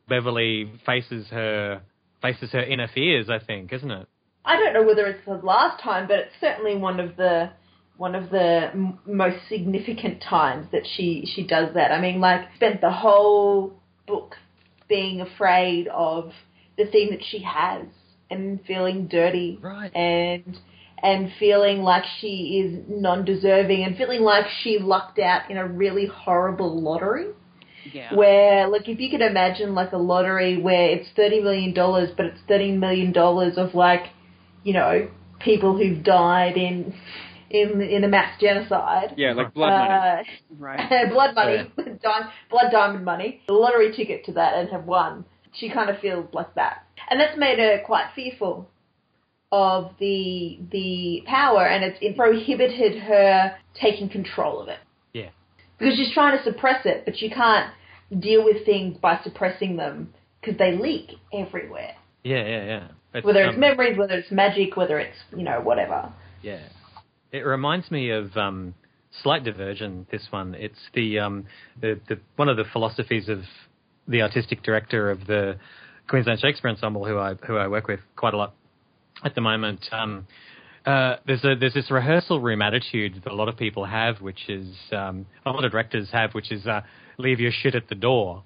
Beverly 0.07 0.71
faces 0.85 1.27
her 1.27 1.81
faces 2.21 2.51
her 2.53 2.63
inner 2.63 2.87
fears. 2.87 3.29
I 3.29 3.39
think, 3.39 3.73
isn't 3.73 3.91
it? 3.91 4.07
I 4.45 4.55
don't 4.55 4.73
know 4.73 4.83
whether 4.83 5.05
it's 5.07 5.25
the 5.25 5.33
last 5.33 5.83
time, 5.83 6.07
but 6.07 6.19
it's 6.19 6.33
certainly 6.39 6.77
one 6.77 7.01
of 7.01 7.17
the 7.17 7.49
one 7.97 8.15
of 8.15 8.29
the 8.29 8.69
m- 8.71 8.99
most 9.05 9.37
significant 9.49 10.23
times 10.23 10.67
that 10.71 10.83
she 10.95 11.29
she 11.35 11.45
does 11.45 11.73
that. 11.73 11.91
I 11.91 11.99
mean, 11.99 12.21
like 12.21 12.47
spent 12.55 12.79
the 12.79 12.91
whole 12.91 13.73
book 14.07 14.35
being 14.87 15.19
afraid 15.19 15.89
of 15.89 16.31
the 16.77 16.85
thing 16.85 17.09
that 17.11 17.19
she 17.29 17.39
has 17.39 17.87
and 18.29 18.59
feeling 18.65 19.07
dirty 19.07 19.59
Right. 19.61 19.91
and 19.95 20.57
and 21.01 21.31
feeling 21.39 21.81
like 21.83 22.03
she 22.19 22.59
is 22.59 22.83
non-deserving 22.89 23.83
and 23.83 23.95
feeling 23.97 24.21
like 24.21 24.45
she 24.63 24.79
lucked 24.79 25.19
out 25.19 25.49
in 25.49 25.57
a 25.57 25.65
really 25.67 26.07
horrible 26.07 26.81
lottery 26.81 27.27
Yeah. 27.93 28.15
where 28.15 28.67
like 28.67 28.89
if 28.89 28.99
you 28.99 29.09
could 29.09 29.21
imagine 29.21 29.75
like 29.75 29.91
a 29.93 29.97
lottery 29.97 30.59
where 30.61 30.89
it's 30.89 31.07
thirty 31.15 31.39
million 31.39 31.73
dollars 31.73 32.09
but 32.17 32.25
it's 32.25 32.39
thirty 32.47 32.71
million 32.71 33.11
dollars 33.13 33.57
of 33.57 33.75
like 33.75 34.07
you 34.63 34.73
know 34.73 35.07
people 35.39 35.77
who've 35.77 36.03
died 36.03 36.57
in 36.57 36.93
in 37.49 37.79
in 37.81 38.03
a 38.03 38.07
mass 38.07 38.37
genocide 38.41 39.13
yeah, 39.17 39.31
like 39.33 39.53
blood 39.53 39.69
money. 39.69 39.89
uh, 39.93 40.23
Right. 40.57 41.09
blood 41.13 41.35
money 41.35 41.71
Di- 41.77 42.29
blood 42.49 42.71
diamond 42.71 43.05
money 43.05 43.41
the 43.47 43.53
lottery 43.53 43.95
ticket 43.95 44.25
to 44.25 44.33
that 44.33 44.55
and 44.55 44.69
have 44.69 44.85
won 44.85 45.23
she 45.53 45.69
kind 45.69 45.89
of 45.89 45.99
feels 45.99 46.27
like 46.33 46.53
that 46.55 46.85
and 47.09 47.19
that's 47.19 47.37
made 47.37 47.59
her 47.59 47.79
quite 47.85 48.07
fearful 48.15 48.69
of 49.51 49.91
the 49.99 50.59
the 50.71 51.23
power 51.25 51.65
and 51.65 51.83
it's 51.83 52.17
prohibited 52.17 53.01
her 53.01 53.55
taking 53.79 54.09
control 54.09 54.59
of 54.59 54.67
it 54.67 54.79
Yeah. 55.13 55.29
because 55.77 55.95
she's 55.95 56.13
trying 56.13 56.37
to 56.37 56.43
suppress 56.43 56.85
it, 56.85 57.05
but 57.05 57.21
you 57.21 57.29
can't 57.29 57.71
deal 58.19 58.43
with 58.43 58.65
things 58.65 58.97
by 58.97 59.19
suppressing 59.23 59.77
them 59.77 60.13
because 60.41 60.57
they 60.57 60.75
leak 60.75 61.11
everywhere. 61.33 61.93
Yeah, 62.23 62.45
yeah, 62.45 62.65
yeah. 62.65 62.87
It's, 63.13 63.25
Whether 63.25 63.43
it's 63.45 63.53
um, 63.53 63.59
memories, 63.61 63.97
whether 63.97 64.15
it's 64.15 64.31
magic, 64.31 64.75
whether 64.75 64.99
it's 64.99 65.17
you 65.35 65.43
know 65.43 65.61
whatever. 65.61 66.11
Yeah. 66.41 66.59
It 67.31 67.45
reminds 67.45 67.89
me 67.89 68.09
of 68.09 68.35
um, 68.35 68.73
slight 69.23 69.43
diversion. 69.45 70.07
This 70.11 70.27
one, 70.29 70.55
it's 70.55 70.79
the, 70.93 71.19
um, 71.19 71.45
the 71.81 71.99
the 72.09 72.19
one 72.35 72.49
of 72.49 72.57
the 72.57 72.65
philosophies 72.73 73.29
of 73.29 73.39
the 74.07 74.21
artistic 74.21 74.63
director 74.63 75.09
of 75.11 75.25
the 75.27 75.57
Queensland 76.07 76.39
Shakespeare 76.39 76.71
Ensemble, 76.71 77.05
who 77.05 77.17
I 77.17 77.35
who 77.45 77.57
I 77.57 77.67
work 77.67 77.87
with 77.87 77.99
quite 78.15 78.33
a 78.33 78.37
lot 78.37 78.53
at 79.23 79.35
the 79.35 79.41
moment. 79.41 79.85
Um, 79.91 80.27
uh, 80.85 81.17
there's 81.25 81.43
a 81.43 81.55
there's 81.59 81.73
this 81.73 81.91
rehearsal 81.91 82.39
room 82.39 82.61
attitude 82.61 83.21
that 83.23 83.31
a 83.31 83.35
lot 83.35 83.49
of 83.49 83.57
people 83.57 83.85
have, 83.85 84.21
which 84.21 84.49
is 84.49 84.73
um, 84.91 85.25
a 85.45 85.51
lot 85.51 85.65
of 85.65 85.71
directors 85.71 86.09
have, 86.11 86.33
which 86.33 86.51
is 86.51 86.65
uh, 86.65 86.81
leave 87.17 87.39
your 87.39 87.51
shit 87.51 87.75
at 87.75 87.89
the 87.89 87.95
door. 87.95 88.43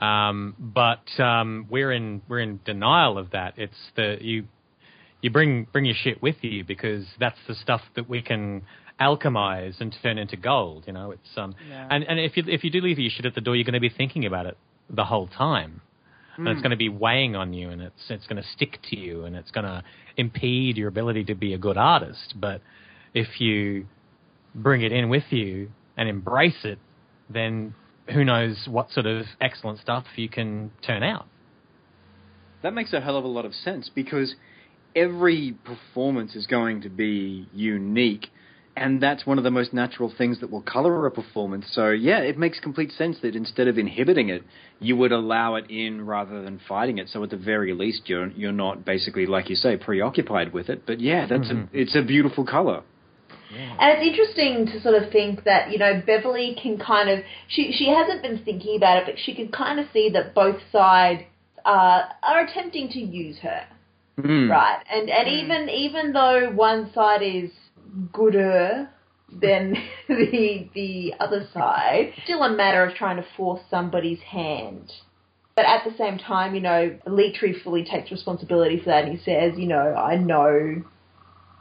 Um, 0.00 0.54
but 0.58 1.20
um, 1.20 1.66
we're 1.68 1.92
in 1.92 2.22
we're 2.28 2.40
in 2.40 2.60
denial 2.64 3.18
of 3.18 3.32
that. 3.32 3.54
It's 3.56 3.76
the 3.96 4.16
you 4.20 4.44
you 5.20 5.30
bring 5.30 5.66
bring 5.72 5.84
your 5.84 5.96
shit 5.96 6.22
with 6.22 6.36
you 6.42 6.64
because 6.64 7.04
that's 7.18 7.38
the 7.46 7.54
stuff 7.54 7.82
that 7.96 8.08
we 8.08 8.22
can 8.22 8.62
alchemize 9.00 9.80
and 9.80 9.94
turn 10.02 10.18
into 10.18 10.36
gold. 10.36 10.84
You 10.86 10.92
know, 10.92 11.12
it's 11.12 11.28
um 11.36 11.54
Yeah. 11.70 11.88
and 11.90 12.04
and 12.04 12.18
if 12.18 12.36
you 12.36 12.44
if 12.46 12.64
you 12.64 12.70
do 12.70 12.80
leave 12.80 12.98
your 12.98 13.10
shit 13.10 13.26
at 13.26 13.34
the 13.34 13.40
door, 13.40 13.56
you're 13.56 13.64
going 13.64 13.74
to 13.74 13.80
be 13.80 13.88
thinking 13.88 14.24
about 14.26 14.46
it 14.46 14.56
the 14.90 15.04
whole 15.04 15.26
time. 15.26 15.80
And 16.36 16.48
it's 16.50 16.62
going 16.62 16.70
to 16.70 16.76
be 16.76 16.88
weighing 16.88 17.34
on 17.34 17.52
you, 17.52 17.70
and 17.70 17.82
it's 17.82 18.10
it's 18.10 18.26
going 18.28 18.40
to 18.40 18.48
stick 18.54 18.78
to 18.90 18.96
you, 18.96 19.24
and 19.24 19.34
it's 19.34 19.50
going 19.50 19.64
to 19.64 19.82
impede 20.16 20.76
your 20.76 20.86
ability 20.86 21.24
to 21.24 21.34
be 21.34 21.52
a 21.52 21.58
good 21.58 21.76
artist. 21.76 22.34
But 22.40 22.60
if 23.12 23.40
you 23.40 23.86
bring 24.54 24.82
it 24.82 24.92
in 24.92 25.08
with 25.08 25.24
you 25.30 25.70
and 25.96 26.08
embrace 26.08 26.64
it, 26.64 26.78
then 27.28 27.74
who 28.14 28.24
knows 28.24 28.68
what 28.70 28.90
sort 28.92 29.06
of 29.06 29.26
excellent 29.40 29.80
stuff 29.80 30.04
you 30.14 30.28
can 30.28 30.70
turn 30.86 31.02
out. 31.02 31.26
That 32.62 32.72
makes 32.72 32.92
a 32.92 33.00
hell 33.00 33.16
of 33.16 33.24
a 33.24 33.28
lot 33.28 33.44
of 33.44 33.52
sense 33.52 33.90
because 33.92 34.34
every 34.94 35.56
performance 35.64 36.34
is 36.34 36.46
going 36.46 36.82
to 36.82 36.88
be 36.88 37.48
unique, 37.54 38.28
and 38.78 39.00
that's 39.02 39.26
one 39.26 39.38
of 39.38 39.44
the 39.44 39.50
most 39.50 39.72
natural 39.72 40.12
things 40.16 40.40
that 40.40 40.50
will 40.50 40.62
color 40.62 41.06
a 41.06 41.10
performance. 41.10 41.66
So, 41.72 41.90
yeah, 41.90 42.18
it 42.18 42.38
makes 42.38 42.60
complete 42.60 42.92
sense 42.92 43.18
that 43.22 43.34
instead 43.34 43.68
of 43.68 43.78
inhibiting 43.78 44.28
it, 44.28 44.42
you 44.80 44.96
would 44.96 45.12
allow 45.12 45.56
it 45.56 45.70
in 45.70 46.06
rather 46.06 46.42
than 46.42 46.60
fighting 46.68 46.98
it. 46.98 47.08
So, 47.08 47.22
at 47.22 47.30
the 47.30 47.36
very 47.36 47.74
least, 47.74 48.02
you're 48.06 48.28
you're 48.28 48.52
not 48.52 48.84
basically, 48.84 49.26
like 49.26 49.50
you 49.50 49.56
say, 49.56 49.76
preoccupied 49.76 50.52
with 50.52 50.68
it. 50.68 50.86
But 50.86 51.00
yeah, 51.00 51.26
that's 51.26 51.50
a, 51.50 51.68
it's 51.72 51.96
a 51.96 52.02
beautiful 52.02 52.44
color. 52.46 52.82
And 53.50 53.98
it's 53.98 54.06
interesting 54.06 54.66
to 54.66 54.80
sort 54.82 55.02
of 55.02 55.10
think 55.10 55.44
that 55.44 55.70
you 55.70 55.78
know 55.78 56.02
Beverly 56.04 56.56
can 56.62 56.78
kind 56.78 57.08
of 57.08 57.20
she 57.48 57.72
she 57.72 57.88
hasn't 57.88 58.22
been 58.22 58.42
thinking 58.44 58.76
about 58.76 58.98
it, 58.98 59.04
but 59.06 59.14
she 59.18 59.34
can 59.34 59.48
kind 59.48 59.80
of 59.80 59.86
see 59.92 60.10
that 60.10 60.34
both 60.34 60.60
sides 60.70 61.22
uh, 61.64 62.02
are 62.22 62.40
attempting 62.40 62.88
to 62.90 63.00
use 63.00 63.38
her. 63.38 63.64
Mm. 64.18 64.50
Right. 64.50 64.82
And 64.90 65.08
and 65.08 65.28
even 65.28 65.68
even 65.70 66.12
though 66.12 66.50
one 66.54 66.92
side 66.92 67.22
is 67.22 67.50
gooder 68.12 68.90
than 69.30 69.74
the 70.08 70.68
the 70.74 71.14
other 71.20 71.46
side, 71.52 72.12
still 72.24 72.42
a 72.42 72.50
matter 72.56 72.84
of 72.84 72.94
trying 72.94 73.16
to 73.16 73.26
force 73.36 73.60
somebody's 73.70 74.20
hand 74.20 74.90
But 75.56 75.66
at 75.66 75.82
the 75.84 75.96
same 75.98 76.18
time, 76.18 76.54
you 76.54 76.60
know, 76.60 76.96
Elitri 77.06 77.60
fully 77.62 77.84
takes 77.84 78.10
responsibility 78.10 78.78
for 78.78 78.86
that 78.86 79.04
and 79.04 79.18
he 79.18 79.22
says, 79.24 79.58
you 79.58 79.66
know, 79.66 79.94
I 79.94 80.16
know 80.16 80.82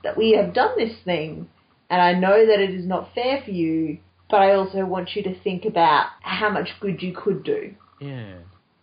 that 0.03 0.15
we 0.15 0.31
have 0.33 0.53
done 0.53 0.71
this 0.77 0.95
thing 1.03 1.49
and 1.89 2.01
I 2.01 2.13
know 2.13 2.45
that 2.45 2.59
it 2.59 2.69
is 2.69 2.85
not 2.85 3.13
fair 3.15 3.41
for 3.43 3.51
you, 3.51 3.97
but 4.29 4.37
I 4.41 4.53
also 4.53 4.85
want 4.85 5.15
you 5.15 5.23
to 5.23 5.39
think 5.41 5.65
about 5.65 6.07
how 6.21 6.49
much 6.49 6.69
good 6.79 7.01
you 7.01 7.13
could 7.13 7.43
do 7.43 7.73
Yeah. 7.99 8.35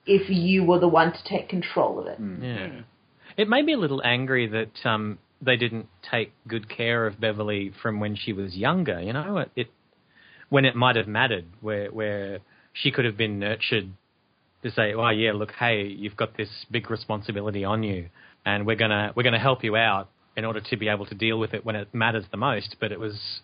if 0.05 0.29
you 0.29 0.65
were 0.65 0.81
the 0.81 0.89
one 0.89 1.13
to 1.13 1.25
take 1.25 1.49
control 1.49 2.01
of 2.01 2.07
it. 2.07 2.19
Yeah. 2.43 2.81
It 3.37 3.49
made 3.49 3.65
me 3.65 3.75
a 3.75 3.79
little 3.79 4.03
angry 4.05 4.47
that 4.49 4.85
um, 4.85 5.19
they 5.45 5.57
didn't 5.57 5.89
take 6.11 6.33
good 6.47 6.69
care 6.69 7.07
of 7.07 7.21
Beverly 7.21 7.73
from 7.83 8.01
when 8.01 8.17
she 8.17 8.33
was 8.33 8.57
younger. 8.57 9.01
You 9.01 9.13
know, 9.13 9.39
it, 9.39 9.51
it 9.57 9.67
when 10.49 10.65
it 10.65 10.77
might 10.77 10.97
have 10.97 11.09
mattered, 11.09 11.47
where 11.61 11.91
where 11.91 12.39
she 12.73 12.91
could 12.91 13.05
have 13.05 13.17
been 13.17 13.39
nurtured 13.39 13.91
to 14.63 14.71
say, 14.71 14.95
"Oh 14.95 15.09
yeah, 15.11 15.33
look, 15.33 15.53
hey, 15.53 15.85
you've 15.85 16.17
got 16.17 16.37
this 16.37 16.49
big 16.71 16.91
responsibility 16.91 17.65
on 17.65 17.83
you, 17.83 18.09
and 18.45 18.67
we're 18.67 18.77
gonna 18.77 19.13
we're 19.15 19.23
gonna 19.23 19.39
help 19.39 19.65
you 19.65 19.77
out 19.77 20.09
in 20.37 20.45
order 20.45 20.61
to 20.61 20.77
be 20.77 20.89
able 20.89 21.07
to 21.07 21.15
deal 21.15 21.39
with 21.39 21.55
it 21.55 21.65
when 21.65 21.77
it 21.77 21.95
matters 21.95 22.25
the 22.31 22.37
most." 22.37 22.77
But 22.81 22.93
it 22.93 23.01
was, 23.01 23.41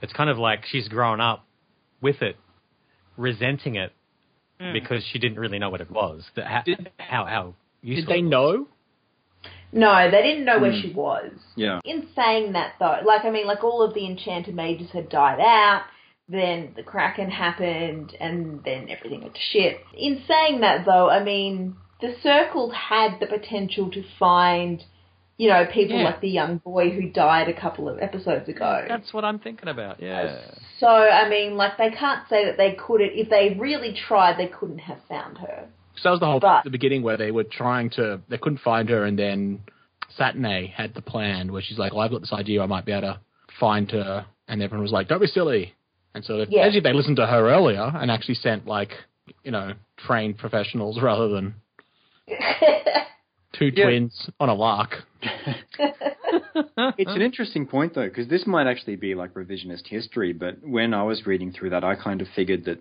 it's 0.00 0.12
kind 0.12 0.30
of 0.30 0.38
like 0.38 0.64
she's 0.66 0.88
grown 0.88 1.20
up 1.20 1.44
with 2.00 2.22
it, 2.22 2.36
resenting 3.16 3.76
it 3.76 3.92
mm. 4.60 4.72
because 4.72 5.04
she 5.12 5.18
didn't 5.18 5.38
really 5.38 5.58
know 5.58 5.70
what 5.70 5.80
it 5.80 5.90
was. 5.90 6.24
That 6.36 6.46
how 6.46 6.62
how, 6.98 7.24
how 7.26 7.54
Did 7.82 7.90
useful. 7.96 8.14
they 8.14 8.22
know? 8.22 8.68
No, 9.72 10.10
they 10.10 10.22
didn't 10.22 10.44
know 10.44 10.58
where 10.58 10.72
Mm. 10.72 10.82
she 10.82 10.90
was. 10.92 11.32
Yeah. 11.56 11.80
In 11.84 12.06
saying 12.14 12.52
that, 12.52 12.74
though, 12.78 12.98
like 13.04 13.24
I 13.24 13.30
mean, 13.30 13.46
like 13.46 13.64
all 13.64 13.82
of 13.82 13.94
the 13.94 14.04
enchanter 14.06 14.52
mages 14.52 14.90
had 14.90 15.08
died 15.08 15.40
out. 15.40 15.82
Then 16.28 16.72
the 16.76 16.82
kraken 16.82 17.30
happened, 17.30 18.14
and 18.20 18.62
then 18.64 18.88
everything 18.88 19.22
went 19.22 19.34
to 19.34 19.40
shit. 19.40 19.80
In 19.96 20.22
saying 20.28 20.60
that, 20.60 20.84
though, 20.84 21.10
I 21.10 21.22
mean, 21.22 21.76
the 22.00 22.14
circle 22.22 22.70
had 22.70 23.18
the 23.20 23.26
potential 23.26 23.90
to 23.90 24.02
find, 24.18 24.82
you 25.36 25.48
know, 25.48 25.66
people 25.66 25.96
Yeah. 25.98 26.04
like 26.04 26.20
the 26.20 26.28
young 26.30 26.58
boy 26.58 26.90
who 26.90 27.08
died 27.10 27.48
a 27.48 27.52
couple 27.52 27.88
of 27.88 27.98
episodes 28.00 28.48
ago. 28.48 28.84
That's 28.88 29.12
what 29.12 29.24
I'm 29.24 29.40
thinking 29.40 29.68
about. 29.68 30.00
Yeah. 30.00 30.36
So 30.78 30.86
I 30.88 31.28
mean, 31.28 31.56
like 31.56 31.76
they 31.76 31.90
can't 31.90 32.26
say 32.28 32.44
that 32.46 32.56
they 32.56 32.72
couldn't. 32.72 33.12
If 33.14 33.28
they 33.28 33.56
really 33.58 33.92
tried, 33.92 34.36
they 34.38 34.46
couldn't 34.48 34.78
have 34.80 34.98
found 35.08 35.38
her. 35.38 35.66
So 35.96 36.02
that 36.04 36.10
was 36.12 36.20
the 36.20 36.26
whole 36.26 36.40
But- 36.40 36.64
the 36.64 36.70
beginning 36.70 37.02
where 37.02 37.16
they 37.16 37.30
were 37.30 37.44
trying 37.44 37.90
to 37.90 38.20
they 38.28 38.38
couldn't 38.38 38.58
find 38.58 38.88
her, 38.88 39.04
and 39.04 39.18
then 39.18 39.60
Satine 40.16 40.66
had 40.68 40.94
the 40.94 41.02
plan 41.02 41.52
where 41.52 41.62
she's 41.62 41.78
like, 41.78 41.92
"Well, 41.92 42.00
I've 42.02 42.10
got 42.10 42.20
this 42.20 42.32
idea. 42.32 42.62
I 42.62 42.66
might 42.66 42.84
be 42.84 42.92
able 42.92 43.02
to 43.14 43.20
find 43.58 43.90
her," 43.92 44.26
and 44.48 44.62
everyone 44.62 44.82
was 44.82 44.92
like, 44.92 45.08
"Don't 45.08 45.20
be 45.20 45.26
silly." 45.26 45.74
And 46.14 46.24
so, 46.24 46.44
Yeah. 46.48 46.62
as 46.62 46.76
if 46.76 46.82
they 46.82 46.92
listened 46.92 47.16
to 47.16 47.26
her 47.26 47.48
earlier 47.48 47.90
and 47.94 48.10
actually 48.10 48.34
sent 48.34 48.66
like 48.66 48.92
you 49.44 49.50
know 49.50 49.72
trained 49.96 50.36
professionals 50.38 51.00
rather 51.00 51.28
than 51.28 51.54
two 53.52 53.66
Yeah. 53.74 53.84
twins 53.86 54.30
on 54.40 54.48
a 54.48 54.54
lark. 54.54 55.04
It's 56.98 57.10
an 57.14 57.22
interesting 57.22 57.66
point 57.66 57.94
though, 57.94 58.08
because 58.08 58.28
this 58.28 58.46
might 58.46 58.66
actually 58.66 58.96
be 58.96 59.14
like 59.14 59.34
revisionist 59.34 59.86
history. 59.86 60.32
But 60.32 60.56
when 60.62 60.92
I 60.94 61.02
was 61.02 61.26
reading 61.26 61.52
through 61.52 61.70
that, 61.70 61.84
I 61.84 61.94
kind 61.94 62.20
of 62.20 62.28
figured 62.28 62.64
that 62.64 62.78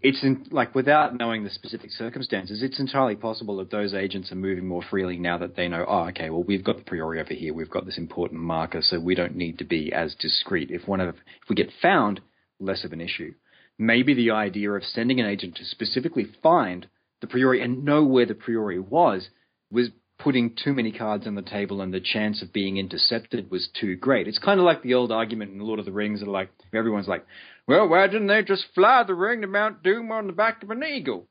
it's 0.00 0.22
in, 0.22 0.46
like 0.50 0.74
without 0.74 1.16
knowing 1.16 1.44
the 1.44 1.50
specific 1.50 1.90
circumstances, 1.90 2.62
it's 2.62 2.78
entirely 2.78 3.16
possible 3.16 3.56
that 3.56 3.70
those 3.70 3.94
agents 3.94 4.30
are 4.30 4.36
moving 4.36 4.66
more 4.66 4.82
freely 4.88 5.18
now 5.18 5.38
that 5.38 5.56
they 5.56 5.68
know. 5.68 5.84
Oh, 5.88 6.08
okay, 6.08 6.30
well 6.30 6.42
we've 6.42 6.64
got 6.64 6.76
the 6.76 6.84
priori 6.84 7.20
over 7.20 7.34
here, 7.34 7.54
we've 7.54 7.70
got 7.70 7.86
this 7.86 7.98
important 7.98 8.40
marker, 8.40 8.82
so 8.82 9.00
we 9.00 9.14
don't 9.14 9.36
need 9.36 9.58
to 9.58 9.64
be 9.64 9.92
as 9.92 10.14
discreet. 10.14 10.70
If 10.70 10.86
one 10.86 11.00
of 11.00 11.14
if 11.14 11.48
we 11.48 11.56
get 11.56 11.70
found, 11.80 12.20
less 12.60 12.84
of 12.84 12.92
an 12.92 13.00
issue. 13.00 13.34
Maybe 13.78 14.14
the 14.14 14.30
idea 14.30 14.70
of 14.70 14.84
sending 14.84 15.20
an 15.20 15.26
agent 15.26 15.56
to 15.56 15.64
specifically 15.64 16.26
find 16.42 16.86
the 17.20 17.26
priori 17.26 17.62
and 17.62 17.84
know 17.84 18.04
where 18.04 18.26
the 18.26 18.34
priori 18.34 18.78
was 18.78 19.28
was 19.70 19.88
putting 20.18 20.54
too 20.62 20.72
many 20.72 20.92
cards 20.92 21.26
on 21.26 21.34
the 21.34 21.42
table 21.42 21.80
and 21.80 21.92
the 21.92 22.00
chance 22.00 22.42
of 22.42 22.52
being 22.52 22.78
intercepted 22.78 23.50
was 23.50 23.68
too 23.78 23.96
great. 23.96 24.26
It's 24.26 24.38
kind 24.38 24.58
of 24.58 24.64
like 24.66 24.82
the 24.82 24.94
old 24.94 25.12
argument 25.12 25.52
in 25.52 25.60
Lord 25.60 25.78
of 25.78 25.84
the 25.84 25.92
Rings 25.92 26.20
that 26.20 26.28
like 26.28 26.50
everyone's 26.72 27.08
like, 27.08 27.26
well, 27.68 27.88
why 27.88 28.06
didn't 28.06 28.28
they 28.28 28.42
just 28.42 28.64
fly 28.74 29.02
the 29.06 29.14
ring 29.14 29.42
to 29.42 29.46
Mount 29.46 29.82
Doom 29.82 30.10
on 30.12 30.26
the 30.26 30.32
back 30.32 30.62
of 30.62 30.70
an 30.70 30.82
eagle? 30.82 31.26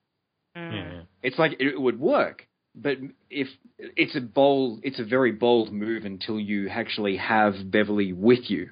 Mm. 0.56 0.74
Yeah. 0.74 1.02
It's 1.24 1.40
like 1.40 1.56
it 1.60 1.80
would 1.80 2.00
work, 2.00 2.48
but 2.76 2.98
if 3.30 3.48
it's 3.78 4.16
a 4.16 4.22
bold, 4.22 4.82
it's 4.84 5.00
a 5.00 5.06
very 5.06 5.32
bold 5.32 5.72
move 5.74 6.06
until 6.06 6.40
you 6.40 6.70
actually 6.70 7.18
have 7.18 7.72
Beverly 7.72 8.14
with 8.14 8.50
you. 8.50 8.70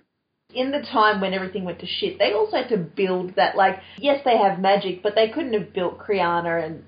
in 0.53 0.69
the 0.71 0.81
time 0.81 1.19
when 1.19 1.33
everything 1.33 1.63
went 1.63 1.79
to 1.79 1.87
shit, 1.87 2.19
they 2.19 2.31
also 2.33 2.57
had 2.57 2.69
to 2.69 2.77
build 2.77 3.35
that. 3.37 3.55
Like, 3.55 3.79
yes, 3.97 4.21
they 4.23 4.37
have 4.37 4.59
magic, 4.59 5.01
but 5.01 5.15
they 5.15 5.29
couldn't 5.29 5.53
have 5.53 5.73
built 5.73 5.97
Kriana 5.97 6.63
and 6.63 6.83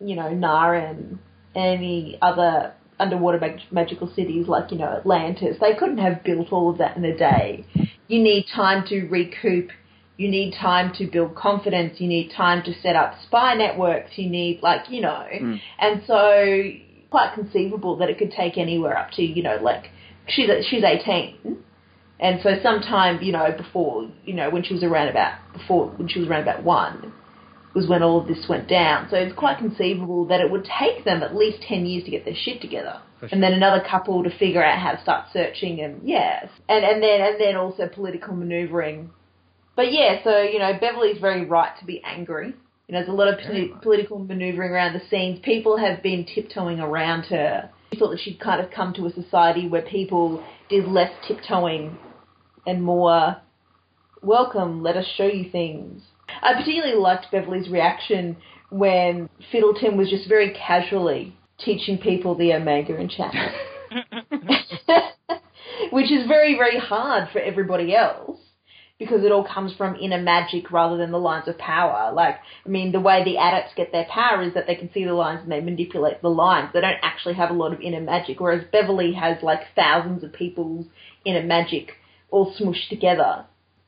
you 0.00 0.16
know 0.16 0.30
Nara 0.30 0.90
and 0.90 1.18
any 1.54 2.18
other 2.22 2.72
underwater 2.98 3.38
mag- 3.40 3.60
magical 3.70 4.08
cities 4.14 4.46
like 4.48 4.70
you 4.70 4.78
know 4.78 4.86
Atlantis. 4.88 5.56
They 5.60 5.74
couldn't 5.74 5.98
have 5.98 6.22
built 6.24 6.52
all 6.52 6.70
of 6.70 6.78
that 6.78 6.96
in 6.96 7.04
a 7.04 7.16
day. 7.16 7.64
You 8.08 8.22
need 8.22 8.46
time 8.54 8.84
to 8.88 9.06
recoup. 9.06 9.70
You 10.18 10.28
need 10.28 10.54
time 10.54 10.92
to 10.98 11.06
build 11.06 11.34
confidence. 11.34 12.00
You 12.00 12.06
need 12.08 12.30
time 12.36 12.62
to 12.64 12.74
set 12.80 12.94
up 12.96 13.14
spy 13.26 13.54
networks. 13.54 14.10
You 14.16 14.28
need 14.28 14.62
like 14.62 14.90
you 14.90 15.00
know, 15.00 15.26
Mm. 15.32 15.60
and 15.78 16.02
so 16.06 16.70
quite 17.10 17.34
conceivable 17.34 17.96
that 17.96 18.08
it 18.08 18.18
could 18.18 18.30
take 18.32 18.56
anywhere 18.56 18.96
up 18.96 19.10
to 19.12 19.22
you 19.22 19.42
know 19.42 19.56
like 19.60 19.90
she's 20.28 20.48
she's 20.68 20.84
eighteen. 20.84 21.58
And 22.20 22.38
so 22.40 22.50
sometime, 22.62 23.20
you 23.20 23.32
know, 23.32 23.50
before, 23.56 24.08
you 24.24 24.32
know, 24.34 24.48
when 24.48 24.62
she 24.62 24.74
was 24.74 24.84
around 24.84 25.08
about, 25.08 25.32
before, 25.54 25.88
when 25.96 26.06
she 26.06 26.20
was 26.20 26.28
around 26.28 26.42
about 26.42 26.62
one, 26.62 27.12
was 27.74 27.88
when 27.88 28.02
all 28.02 28.20
of 28.20 28.28
this 28.28 28.46
went 28.48 28.68
down. 28.68 29.08
So 29.10 29.16
it's 29.16 29.34
quite 29.34 29.58
conceivable 29.58 30.26
that 30.26 30.40
it 30.40 30.50
would 30.50 30.68
take 30.78 31.04
them 31.04 31.22
at 31.22 31.34
least 31.34 31.62
10 31.66 31.86
years 31.86 32.04
to 32.04 32.10
get 32.10 32.24
their 32.24 32.34
shit 32.34 32.60
together. 32.60 33.00
And 33.32 33.42
then 33.42 33.52
another 33.52 33.82
couple 33.88 34.22
to 34.24 34.38
figure 34.38 34.62
out 34.62 34.78
how 34.78 34.92
to 34.92 35.02
start 35.02 35.26
searching 35.32 35.80
and, 35.80 36.06
yes. 36.06 36.48
And, 36.68 36.84
and 36.84 37.02
then, 37.02 37.20
and 37.20 37.40
then 37.40 37.56
also 37.56 37.88
political 37.88 38.34
maneuvering. 38.34 39.10
But 39.74 39.92
yeah, 39.92 40.22
so, 40.22 40.42
you 40.42 40.58
know, 40.58 40.72
Beverly's 40.78 41.20
very 41.20 41.46
right 41.46 41.72
to 41.78 41.84
be 41.84 42.02
angry. 42.04 42.54
You 42.88 42.92
know, 42.94 42.98
there's 42.98 43.08
a 43.08 43.12
lot 43.12 43.28
of 43.28 43.38
poli- 43.40 43.72
political 43.80 44.18
maneuvering 44.18 44.70
around 44.70 44.94
the 44.94 45.02
scenes. 45.08 45.38
People 45.42 45.78
have 45.78 46.02
been 46.02 46.26
tiptoeing 46.26 46.80
around 46.80 47.24
her. 47.24 47.70
She 47.92 47.98
thought 47.98 48.10
that 48.10 48.20
she'd 48.20 48.40
kind 48.40 48.60
of 48.60 48.70
come 48.70 48.92
to 48.94 49.06
a 49.06 49.12
society 49.12 49.68
where 49.68 49.82
people 49.82 50.44
did 50.68 50.86
less 50.86 51.12
tiptoeing 51.26 51.96
and 52.66 52.82
more 52.82 53.36
welcome, 54.22 54.82
let 54.82 54.96
us 54.96 55.06
show 55.16 55.26
you 55.26 55.50
things. 55.50 56.02
I 56.42 56.54
particularly 56.54 56.96
liked 56.96 57.30
Beverly's 57.30 57.68
reaction 57.68 58.36
when 58.70 59.28
Fidleton 59.52 59.96
was 59.96 60.10
just 60.10 60.28
very 60.28 60.52
casually 60.54 61.36
teaching 61.58 61.98
people 61.98 62.34
the 62.34 62.54
Omega 62.54 62.96
enchantment. 62.96 63.52
Which 65.90 66.10
is 66.10 66.26
very, 66.26 66.56
very 66.56 66.78
hard 66.78 67.28
for 67.32 67.38
everybody 67.38 67.94
else 67.94 68.38
because 68.98 69.24
it 69.24 69.32
all 69.32 69.44
comes 69.44 69.74
from 69.74 69.96
inner 69.96 70.20
magic 70.20 70.70
rather 70.70 70.96
than 70.96 71.10
the 71.10 71.18
lines 71.18 71.48
of 71.48 71.58
power. 71.58 72.12
Like, 72.12 72.36
I 72.64 72.68
mean, 72.68 72.92
the 72.92 73.00
way 73.00 73.24
the 73.24 73.36
adepts 73.36 73.74
get 73.76 73.90
their 73.90 74.06
power 74.08 74.42
is 74.42 74.54
that 74.54 74.66
they 74.66 74.76
can 74.76 74.92
see 74.92 75.04
the 75.04 75.12
lines 75.12 75.40
and 75.42 75.50
they 75.50 75.60
manipulate 75.60 76.22
the 76.22 76.28
lines. 76.28 76.70
They 76.72 76.80
don't 76.80 76.96
actually 77.02 77.34
have 77.34 77.50
a 77.50 77.54
lot 77.54 77.72
of 77.72 77.80
inner 77.80 78.00
magic, 78.00 78.40
whereas 78.40 78.64
Beverly 78.70 79.12
has 79.14 79.42
like 79.42 79.60
thousands 79.74 80.22
of 80.22 80.32
people's 80.32 80.86
inner 81.24 81.42
magic 81.42 81.92
all 82.30 82.54
smooshed 82.54 82.88
together. 82.88 83.44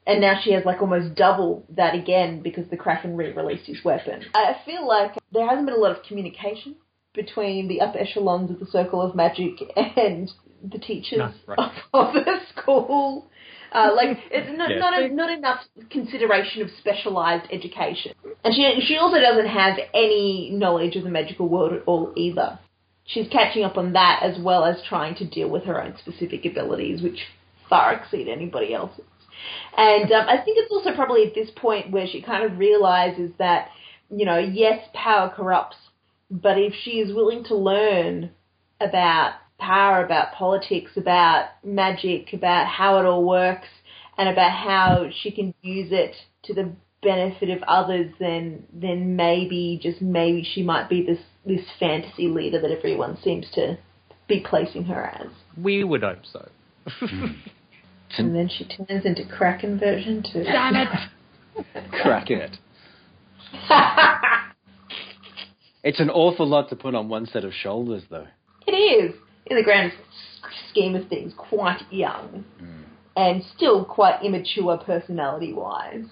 And 0.06 0.20
now 0.20 0.38
she 0.42 0.52
has 0.52 0.64
like 0.66 0.82
almost 0.82 1.14
double 1.14 1.64
that 1.70 1.94
again 1.94 2.42
because 2.42 2.68
the 2.70 2.76
Kraken 2.76 3.16
re-released 3.16 3.66
his 3.66 3.82
weapon. 3.84 4.22
I 4.34 4.56
feel 4.66 4.86
like 4.86 5.12
there 5.32 5.48
hasn't 5.48 5.66
been 5.66 5.74
a 5.74 5.78
lot 5.80 5.96
of 5.96 6.02
communication 6.06 6.76
between 7.14 7.68
the 7.68 7.80
upper 7.80 7.98
echelons 7.98 8.50
of 8.50 8.60
the 8.60 8.66
Circle 8.66 9.00
of 9.00 9.14
Magic 9.14 9.52
and 9.96 10.30
the 10.62 10.78
teachers 10.78 11.18
No, 11.18 11.32
right. 11.46 11.58
of, 11.58 11.70
of 12.08 12.14
the 12.14 12.38
school. 12.54 13.30
Uh, 13.72 13.90
like 13.96 14.18
it's 14.30 14.56
not 14.56 14.70
Yeah. 14.70 14.78
not, 14.78 15.12
not 15.12 15.30
enough 15.30 15.60
consideration 15.90 16.62
of 16.62 16.68
specialized 16.78 17.46
education, 17.50 18.12
and 18.44 18.54
she 18.54 18.80
she 18.86 18.96
also 18.96 19.18
doesn't 19.18 19.48
have 19.48 19.76
any 19.92 20.50
knowledge 20.52 20.94
of 20.96 21.02
the 21.02 21.10
magical 21.10 21.48
world 21.48 21.72
at 21.72 21.82
all 21.86 22.12
either. 22.14 22.58
She's 23.06 23.26
catching 23.28 23.64
up 23.64 23.76
on 23.76 23.92
that 23.94 24.20
as 24.22 24.38
well 24.40 24.64
as 24.64 24.76
trying 24.88 25.16
to 25.16 25.24
deal 25.28 25.48
with 25.48 25.64
her 25.64 25.82
own 25.82 25.96
specific 25.98 26.44
abilities, 26.44 27.02
which 27.02 27.18
far 27.68 27.94
exceed 27.94 28.28
anybody 28.28 28.72
else's. 28.74 29.04
And 29.76 30.10
um, 30.12 30.28
I 30.28 30.36
think 30.44 30.58
it's 30.58 30.72
also 30.72 30.94
probably 30.94 31.24
at 31.24 31.34
this 31.34 31.50
point 31.56 31.90
where 31.90 32.06
she 32.06 32.22
kind 32.22 32.44
of 32.50 32.58
realizes 32.58 33.30
that, 33.38 33.68
you 34.10 34.24
know, 34.24 34.38
yes, 34.38 34.86
power 34.94 35.32
corrupts, 35.34 35.76
but 36.30 36.58
if 36.58 36.74
she 36.82 36.92
is 36.92 37.14
willing 37.14 37.44
to 37.44 37.56
learn 37.56 38.30
about 38.80 39.34
power, 39.58 40.04
about 40.04 40.32
politics, 40.34 40.92
about 40.96 41.48
magic, 41.64 42.32
about 42.32 42.66
how 42.66 42.98
it 42.98 43.06
all 43.06 43.24
works, 43.24 43.68
and 44.16 44.28
about 44.28 44.52
how 44.52 45.08
she 45.22 45.30
can 45.30 45.54
use 45.62 45.88
it 45.90 46.14
to 46.44 46.54
the 46.54 46.72
benefit 47.02 47.50
of 47.50 47.62
others, 47.64 48.12
then 48.18 48.64
then 48.72 49.16
maybe 49.16 49.78
just 49.82 50.00
maybe 50.00 50.46
she 50.54 50.62
might 50.62 50.88
be 50.88 51.04
this 51.04 51.18
this 51.44 51.64
fantasy 51.78 52.28
leader 52.28 52.60
that 52.60 52.70
everyone 52.70 53.18
seems 53.22 53.46
to 53.54 53.78
be 54.26 54.40
placing 54.40 54.84
her 54.84 55.04
as. 55.04 55.28
We 55.56 55.84
would 55.84 56.02
hope 56.02 56.24
so. 56.32 56.48
And 58.18 58.34
then 58.34 58.48
she 58.48 58.64
turns 58.64 59.04
into 59.04 59.24
Kraken 59.26 59.78
version 59.78 60.22
two. 60.22 60.44
Damn 60.44 60.76
it! 60.76 60.88
Cracking 62.02 62.38
it. 62.38 62.56
It's 65.84 66.00
an 66.00 66.08
awful 66.08 66.48
lot 66.48 66.70
to 66.70 66.76
put 66.76 66.94
on 66.94 67.10
one 67.10 67.26
set 67.26 67.44
of 67.44 67.52
shoulders, 67.52 68.04
though. 68.08 68.26
It 68.66 68.72
is, 68.72 69.14
in 69.46 69.58
the 69.58 69.62
grand 69.62 69.92
scheme 70.70 70.96
of 70.96 71.08
things, 71.08 71.34
quite 71.36 71.82
young. 71.90 72.46
Hmm. 72.58 72.82
And 73.16 73.42
still 73.54 73.84
quite 73.84 74.24
immature 74.24 74.78
personality 74.78 75.52
wise. 75.52 76.06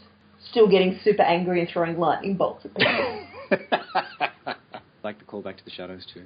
Still 0.51 0.69
getting 0.69 1.01
super 1.03 1.23
angry 1.23 1.61
and 1.61 1.69
throwing 1.69 1.99
lightning 1.99 2.37
bolts 2.37 2.67
at 2.67 2.77
people. 2.77 3.27
like 5.03 5.19
to 5.19 5.25
call 5.25 5.41
back 5.41 5.57
to 5.57 5.65
the 5.65 5.71
shadows 5.71 6.07
too. 6.13 6.25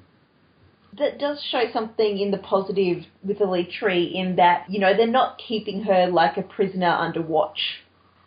That 0.98 1.18
does 1.18 1.42
show 1.50 1.64
something 1.72 2.18
in 2.18 2.30
the 2.30 2.38
positive 2.38 3.04
with 3.22 3.38
Elitri 3.38 4.14
in 4.14 4.36
that, 4.36 4.64
you 4.70 4.80
know, 4.80 4.96
they're 4.96 5.06
not 5.06 5.38
keeping 5.38 5.82
her 5.82 6.06
like 6.06 6.36
a 6.36 6.42
prisoner 6.42 6.88
under 6.88 7.20
watch. 7.20 7.58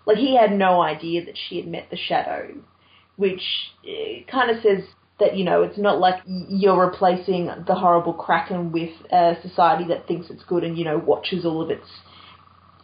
Like, 0.05 0.17
he 0.17 0.35
had 0.35 0.51
no 0.51 0.81
idea 0.81 1.25
that 1.25 1.35
she 1.37 1.57
had 1.57 1.67
met 1.67 1.89
the 1.89 1.97
Shadow, 1.97 2.55
which 3.15 3.41
uh, 3.83 4.31
kind 4.31 4.49
of 4.51 4.61
says 4.61 4.83
that, 5.19 5.35
you 5.35 5.43
know, 5.45 5.63
it's 5.63 5.77
not 5.77 5.99
like 5.99 6.21
you're 6.25 6.79
replacing 6.79 7.49
the 7.67 7.75
horrible 7.75 8.13
Kraken 8.13 8.71
with 8.71 8.91
a 9.11 9.35
society 9.41 9.85
that 9.89 10.07
thinks 10.07 10.29
it's 10.29 10.43
good 10.43 10.63
and, 10.63 10.77
you 10.77 10.85
know, 10.85 10.97
watches 10.97 11.45
all 11.45 11.61
of 11.61 11.69
its 11.69 11.87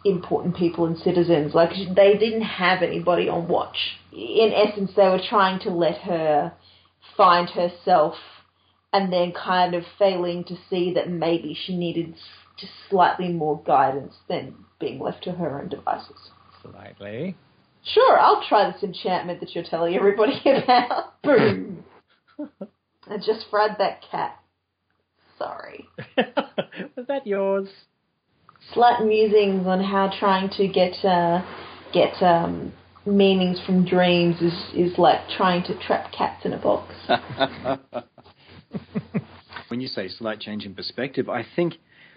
important 0.04 0.56
people 0.56 0.86
and 0.86 0.96
citizens. 0.98 1.54
Like, 1.54 1.70
they 1.94 2.16
didn't 2.16 2.42
have 2.42 2.82
anybody 2.82 3.28
on 3.28 3.48
watch. 3.48 3.76
In 4.12 4.52
essence, 4.52 4.92
they 4.94 5.08
were 5.08 5.22
trying 5.28 5.60
to 5.60 5.70
let 5.70 5.98
her 6.02 6.52
find 7.16 7.48
herself 7.50 8.14
and 8.96 9.12
then 9.12 9.30
kind 9.32 9.74
of 9.74 9.84
failing 9.98 10.42
to 10.44 10.56
see 10.70 10.94
that 10.94 11.10
maybe 11.10 11.54
she 11.66 11.76
needed 11.76 12.14
just 12.58 12.72
slightly 12.88 13.28
more 13.28 13.62
guidance 13.66 14.14
than 14.26 14.54
being 14.80 14.98
left 14.98 15.22
to 15.24 15.32
her 15.32 15.60
own 15.60 15.68
devices. 15.68 16.30
Slightly. 16.62 17.36
Sure, 17.84 18.18
I'll 18.18 18.42
try 18.48 18.70
this 18.70 18.82
enchantment 18.82 19.40
that 19.40 19.54
you're 19.54 19.64
telling 19.64 19.94
everybody 19.94 20.40
about. 20.46 21.20
Boom. 21.22 21.84
I 23.08 23.18
just 23.18 23.44
fried 23.50 23.76
that 23.78 24.00
cat. 24.10 24.40
Sorry. 25.36 25.86
Was 26.16 27.06
that 27.06 27.26
yours? 27.26 27.68
Slight 28.72 29.04
musings 29.04 29.66
on 29.66 29.84
how 29.84 30.10
trying 30.18 30.48
to 30.56 30.66
get 30.66 31.04
uh, 31.04 31.44
get 31.92 32.20
um, 32.22 32.72
meanings 33.04 33.60
from 33.66 33.84
dreams 33.84 34.40
is, 34.40 34.54
is 34.74 34.98
like 34.98 35.20
trying 35.36 35.62
to 35.64 35.78
trap 35.86 36.10
cats 36.12 36.46
in 36.46 36.54
a 36.54 36.58
box. 36.58 36.94
When 39.68 39.80
you 39.80 39.88
say 39.88 40.08
slight 40.08 40.40
change 40.40 40.64
in 40.64 40.74
perspective, 40.74 41.28
I 41.28 41.44
think 41.56 41.74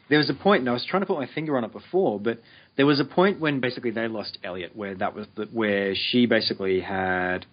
there 0.09 0.17
was 0.17 0.29
a 0.29 0.33
point, 0.33 0.61
and 0.61 0.69
I 0.69 0.73
was 0.73 0.85
trying 0.85 1.01
to 1.01 1.05
put 1.05 1.17
my 1.17 1.27
finger 1.33 1.55
on 1.57 1.63
it 1.63 1.71
before, 1.71 2.19
but 2.19 2.39
there 2.77 2.85
was 2.85 2.99
a 2.99 3.05
point 3.05 3.39
when 3.39 3.59
basically 3.59 3.91
they 3.91 4.07
lost 4.07 4.37
Elliot, 4.43 4.75
where 4.75 4.95
that 4.95 5.15
was 5.15 5.27
the, 5.35 5.45
where 5.45 5.93
she 5.95 6.25
basically 6.25 6.79
had 6.79 7.45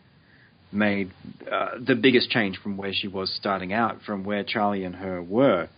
made 0.73 1.11
uh, 1.51 1.73
the 1.85 1.95
biggest 1.95 2.31
change 2.31 2.59
from 2.59 2.77
where 2.77 2.93
she 2.93 3.09
was 3.09 3.33
starting 3.35 3.73
out, 3.73 4.03
from 4.03 4.25
where 4.25 4.43
Charlie 4.43 4.85
and 4.85 4.97
her 4.97 5.23
were. 5.23 5.69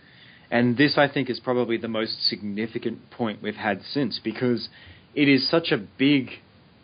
And 0.51 0.77
this, 0.77 0.97
I 0.97 1.07
think, 1.07 1.29
is 1.29 1.39
probably 1.39 1.77
the 1.77 1.87
most 1.87 2.27
significant 2.27 3.11
point 3.11 3.41
we've 3.41 3.55
had 3.55 3.81
since, 3.91 4.19
because 4.23 4.69
it 5.13 5.27
is 5.27 5.49
such 5.49 5.71
a 5.71 5.77
big 5.77 6.29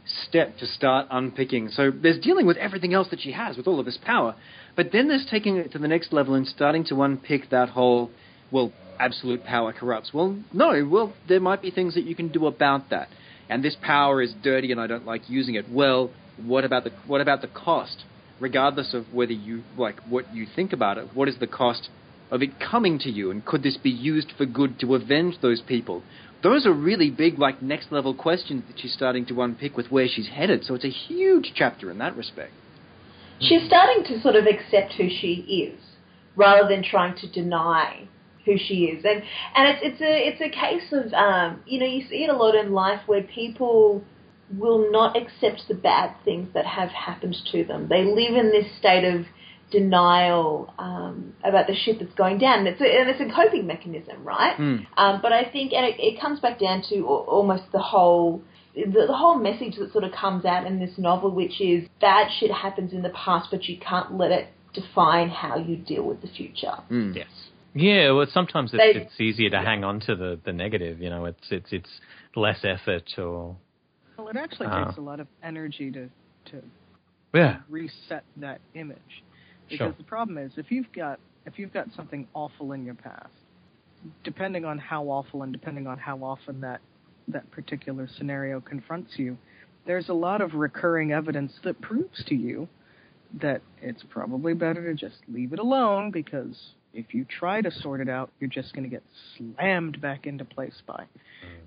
step 0.05 0.57
to 0.57 0.67
start 0.67 1.07
unpicking. 1.09 1.69
So 1.69 1.91
there's 1.91 2.19
dealing 2.19 2.45
with 2.45 2.57
everything 2.57 2.93
else 2.93 3.09
that 3.09 3.21
she 3.21 3.31
has, 3.31 3.57
with 3.57 3.67
all 3.67 3.79
of 3.79 3.86
this 3.86 3.97
power, 3.97 4.36
but 4.76 4.91
then 4.91 5.07
there's 5.07 5.26
taking 5.30 5.57
it 5.57 5.71
to 5.71 5.80
the 5.80 5.88
next 5.88 6.11
level 6.11 6.34
and 6.34 6.47
starting 6.47 6.84
to 6.86 7.01
unpick 7.01 7.49
that 7.51 7.69
whole, 7.69 8.11
well, 8.51 8.71
absolute 8.99 9.43
power 9.43 9.73
corrupts. 9.73 10.13
Well, 10.13 10.38
no, 10.53 10.88
well, 10.89 11.13
there 11.28 11.39
might 11.39 11.61
be 11.61 11.71
things 11.71 11.95
that 11.95 12.03
you 12.03 12.15
can 12.15 12.30
do 12.30 12.47
about 12.47 12.89
that. 12.89 13.09
And 13.49 13.63
this 13.63 13.76
power 13.82 14.21
is 14.21 14.34
dirty 14.43 14.71
and 14.71 14.82
I 14.82 14.88
don't 14.88 15.05
like 15.05 15.30
using 15.30 15.55
it. 15.55 15.69
Well, 15.69 16.11
what 16.43 16.65
about 16.65 16.84
the 16.84 16.91
what 17.07 17.21
about 17.21 17.41
the 17.41 17.47
cost? 17.47 18.03
Regardless 18.39 18.93
of 18.93 19.13
whether 19.13 19.32
you 19.32 19.63
like 19.78 19.99
what 20.09 20.34
you 20.34 20.45
think 20.55 20.73
about 20.73 20.97
it, 20.97 21.09
what 21.13 21.30
is 21.30 21.38
the 21.39 21.47
cost 21.47 21.89
of 22.32 22.41
it 22.41 22.59
coming 22.59 22.97
to 22.99 23.09
you 23.09 23.32
and 23.32 23.45
could 23.45 23.63
this 23.63 23.78
be 23.78 23.91
used 23.91 24.32
for 24.38 24.45
good 24.45 24.80
to 24.80 24.95
avenge 24.95 25.36
those 25.41 25.61
people? 25.61 26.01
Those 26.43 26.65
are 26.65 26.73
really 26.73 27.09
big 27.11 27.39
like 27.39 27.61
next 27.61 27.91
level 27.91 28.13
questions 28.13 28.63
that 28.67 28.80
she's 28.80 28.93
starting 28.93 29.26
to 29.28 29.41
unpick 29.41 29.78
with 29.78 29.88
where 29.88 30.07
she's 30.07 30.28
headed. 30.28 30.65
So 30.65 30.76
it's 30.76 30.86
a 30.86 30.89
huge 30.89 31.53
chapter 31.55 31.89
in 31.91 31.99
that 31.99 32.17
respect. 32.17 32.51
She's 33.39 33.65
starting 33.67 34.03
to 34.05 34.21
sort 34.21 34.36
of 34.36 34.45
accept 34.45 34.93
who 34.93 35.09
she 35.09 35.69
is, 35.69 35.79
rather 36.36 36.67
than 36.67 36.83
trying 36.83 37.15
to 37.17 37.31
deny 37.31 38.07
who 38.45 38.57
she 38.57 38.86
is. 38.86 39.03
And 39.03 39.23
and 39.55 39.69
it's 39.69 39.79
it's 39.83 40.01
a 40.01 40.27
it's 40.27 40.41
a 40.41 40.49
case 40.49 40.91
of 40.91 41.13
um, 41.13 41.61
you 41.65 41.79
know 41.79 41.86
you 41.86 42.07
see 42.07 42.23
it 42.23 42.29
a 42.29 42.36
lot 42.36 42.55
in 42.55 42.71
life 42.71 43.01
where 43.07 43.23
people 43.23 44.03
will 44.57 44.91
not 44.91 45.17
accept 45.17 45.63
the 45.67 45.73
bad 45.73 46.15
things 46.23 46.49
that 46.53 46.65
have 46.65 46.89
happened 46.89 47.36
to 47.51 47.63
them. 47.63 47.88
They 47.89 48.03
live 48.03 48.36
in 48.36 48.51
this 48.51 48.67
state 48.77 49.03
of 49.03 49.25
denial 49.71 50.71
um, 50.77 51.33
about 51.43 51.65
the 51.67 51.75
shit 51.75 51.99
that's 51.99 52.13
going 52.13 52.38
down, 52.38 52.59
and 52.59 52.67
it's 52.67 52.79
a, 52.79 52.86
and 52.86 53.09
it's 53.09 53.19
a 53.19 53.33
coping 53.33 53.65
mechanism, 53.65 54.23
right? 54.23 54.55
Mm. 54.57 54.86
Um, 54.97 55.19
but 55.21 55.33
I 55.33 55.45
think, 55.45 55.73
and 55.73 55.86
it, 55.86 55.95
it 55.99 56.21
comes 56.21 56.39
back 56.39 56.59
down 56.59 56.83
to 56.89 57.01
almost 57.07 57.63
the 57.71 57.79
whole 57.79 58.43
the, 58.76 59.05
the 59.07 59.15
whole 59.15 59.38
message 59.39 59.76
that 59.80 59.91
sort 59.91 60.03
of 60.03 60.11
comes 60.11 60.45
out 60.45 60.67
in 60.67 60.80
this 60.80 60.97
novel, 60.97 61.32
which 61.32 61.59
is 61.61 61.88
bad 62.01 62.28
shit 62.39 62.51
happens 62.51 62.91
in 62.93 63.01
the 63.01 63.09
past, 63.09 63.47
but 63.51 63.63
you 63.65 63.78
can't 63.80 64.17
let 64.17 64.32
it 64.32 64.47
define 64.73 65.30
how 65.30 65.57
you 65.57 65.78
deal 65.78 66.03
with 66.03 66.21
the 66.21 66.28
future. 66.28 66.73
Mm. 66.91 67.15
Yes. 67.15 67.28
Yeah, 67.73 68.11
well, 68.11 68.28
sometimes 68.32 68.71
it's, 68.73 68.78
They- 68.82 69.01
it's 69.01 69.19
easier 69.19 69.49
to 69.49 69.59
hang 69.59 69.84
on 69.84 69.99
to 70.01 70.15
the, 70.15 70.39
the 70.45 70.53
negative. 70.53 71.01
You 71.01 71.09
know, 71.09 71.26
it's 71.26 71.47
it's 71.51 71.71
it's 71.71 71.89
less 72.36 72.59
effort 72.63 73.03
or 73.17 73.55
Well, 74.17 74.28
it 74.30 74.36
actually 74.38 74.67
Ah. 74.67 74.86
takes 74.86 74.97
a 74.97 75.01
lot 75.01 75.19
of 75.19 75.28
energy 75.43 75.91
to 75.91 76.09
to 76.51 76.61
yeah. 77.34 77.57
reset 77.69 78.23
that 78.38 78.59
image. 78.76 79.23
Because 79.69 79.78
Sure. 79.93 79.95
the 79.97 80.03
problem 80.03 80.38
is 80.38 80.51
if 80.57 80.71
you've 80.71 80.91
got 80.93 81.19
if 81.45 81.57
you've 81.59 81.73
got 81.73 81.88
something 81.95 82.28
awful 82.34 82.71
in 82.71 82.86
your 82.86 82.95
past, 82.95 83.30
depending 84.23 84.65
on 84.65 84.78
how 84.78 85.03
awful 85.05 85.43
and 85.43 85.51
depending 85.51 85.88
on 85.88 85.97
how 85.97 86.17
often 86.19 86.61
that 86.61 86.82
that 87.28 87.49
particular 87.51 88.07
scenario 88.17 88.59
confronts 88.59 89.13
you, 89.17 89.38
there's 89.86 90.09
a 90.09 90.13
lot 90.13 90.41
of 90.41 90.53
recurring 90.53 91.11
evidence 91.11 91.53
that 91.63 91.80
proves 91.82 92.23
to 92.26 92.36
you 92.36 92.67
that 93.41 93.61
it's 93.82 94.03
probably 94.09 94.53
better 94.53 94.86
to 94.86 94.93
just 94.93 95.17
leave 95.28 95.53
it 95.53 95.59
alone 95.59 96.11
because 96.11 96.73
if 96.93 97.13
you 97.13 97.26
try 97.26 97.61
to 97.61 97.71
sort 97.71 97.99
it 98.01 98.09
out, 98.09 98.32
you're 98.39 98.49
just 98.49 98.73
going 98.73 98.84
to 98.84 98.89
get 98.89 99.03
slammed 99.38 99.99
back 100.01 100.26
into 100.26 100.45
place 100.45 100.82
by 100.88 101.05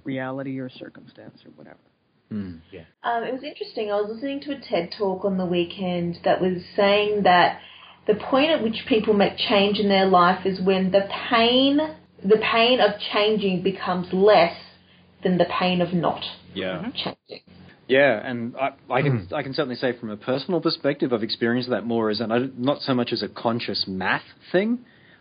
reality 0.05 0.59
or 0.59 0.71
circumstance 0.71 1.39
or 1.45 1.51
whatever. 1.53 1.79
Mm. 2.33 2.61
Um, 3.05 3.23
it 3.25 3.33
was 3.33 3.43
interesting. 3.43 3.91
I 3.91 4.01
was 4.01 4.11
listening 4.15 4.41
to 4.43 4.53
a 4.53 4.61
TED 4.61 4.95
talk 4.97 5.25
on 5.25 5.39
the 5.39 5.47
weekend 5.47 6.19
that 6.25 6.41
was 6.41 6.63
saying 6.77 7.23
that 7.25 7.61
the 8.07 8.15
point 8.15 8.51
at 8.51 8.63
which 8.63 8.85
people 8.89 9.15
make 9.15 9.37
change 9.37 9.79
in 9.79 9.89
their 9.89 10.07
life 10.07 10.47
is 10.47 10.61
when 10.61 10.91
the 10.91 11.07
pain, 11.31 11.79
the 12.23 12.39
pain 12.39 12.81
of 12.81 12.99
changing 13.13 13.63
becomes 13.63 14.13
less 14.13 14.57
than 15.23 15.39
the 15.39 15.47
pain 15.47 15.81
of 15.81 15.93
not 15.93 16.25
Yeah. 16.55 16.79
Mm-hmm. 16.79 16.91
changing. 16.93 17.43
Yeah, 17.89 18.21
and 18.23 18.55
I, 18.57 18.73
I 18.93 19.01
can 19.01 19.21
mm-hmm. 19.21 19.35
I 19.35 19.43
can 19.43 19.55
certainly 19.55 19.77
say 19.77 19.99
from 19.99 20.11
a 20.11 20.17
personal 20.17 20.61
perspective, 20.61 21.13
I've 21.15 21.23
experienced 21.23 21.71
that 21.71 21.87
more 21.87 22.11
as 22.11 22.21
an 22.21 22.29
don't- 22.29 22.83
so 22.83 22.95
much 22.95 23.13
as 23.13 23.23
a 23.23 23.29
conscious 23.29 23.87
math 23.89 24.25
thing, 24.53 24.81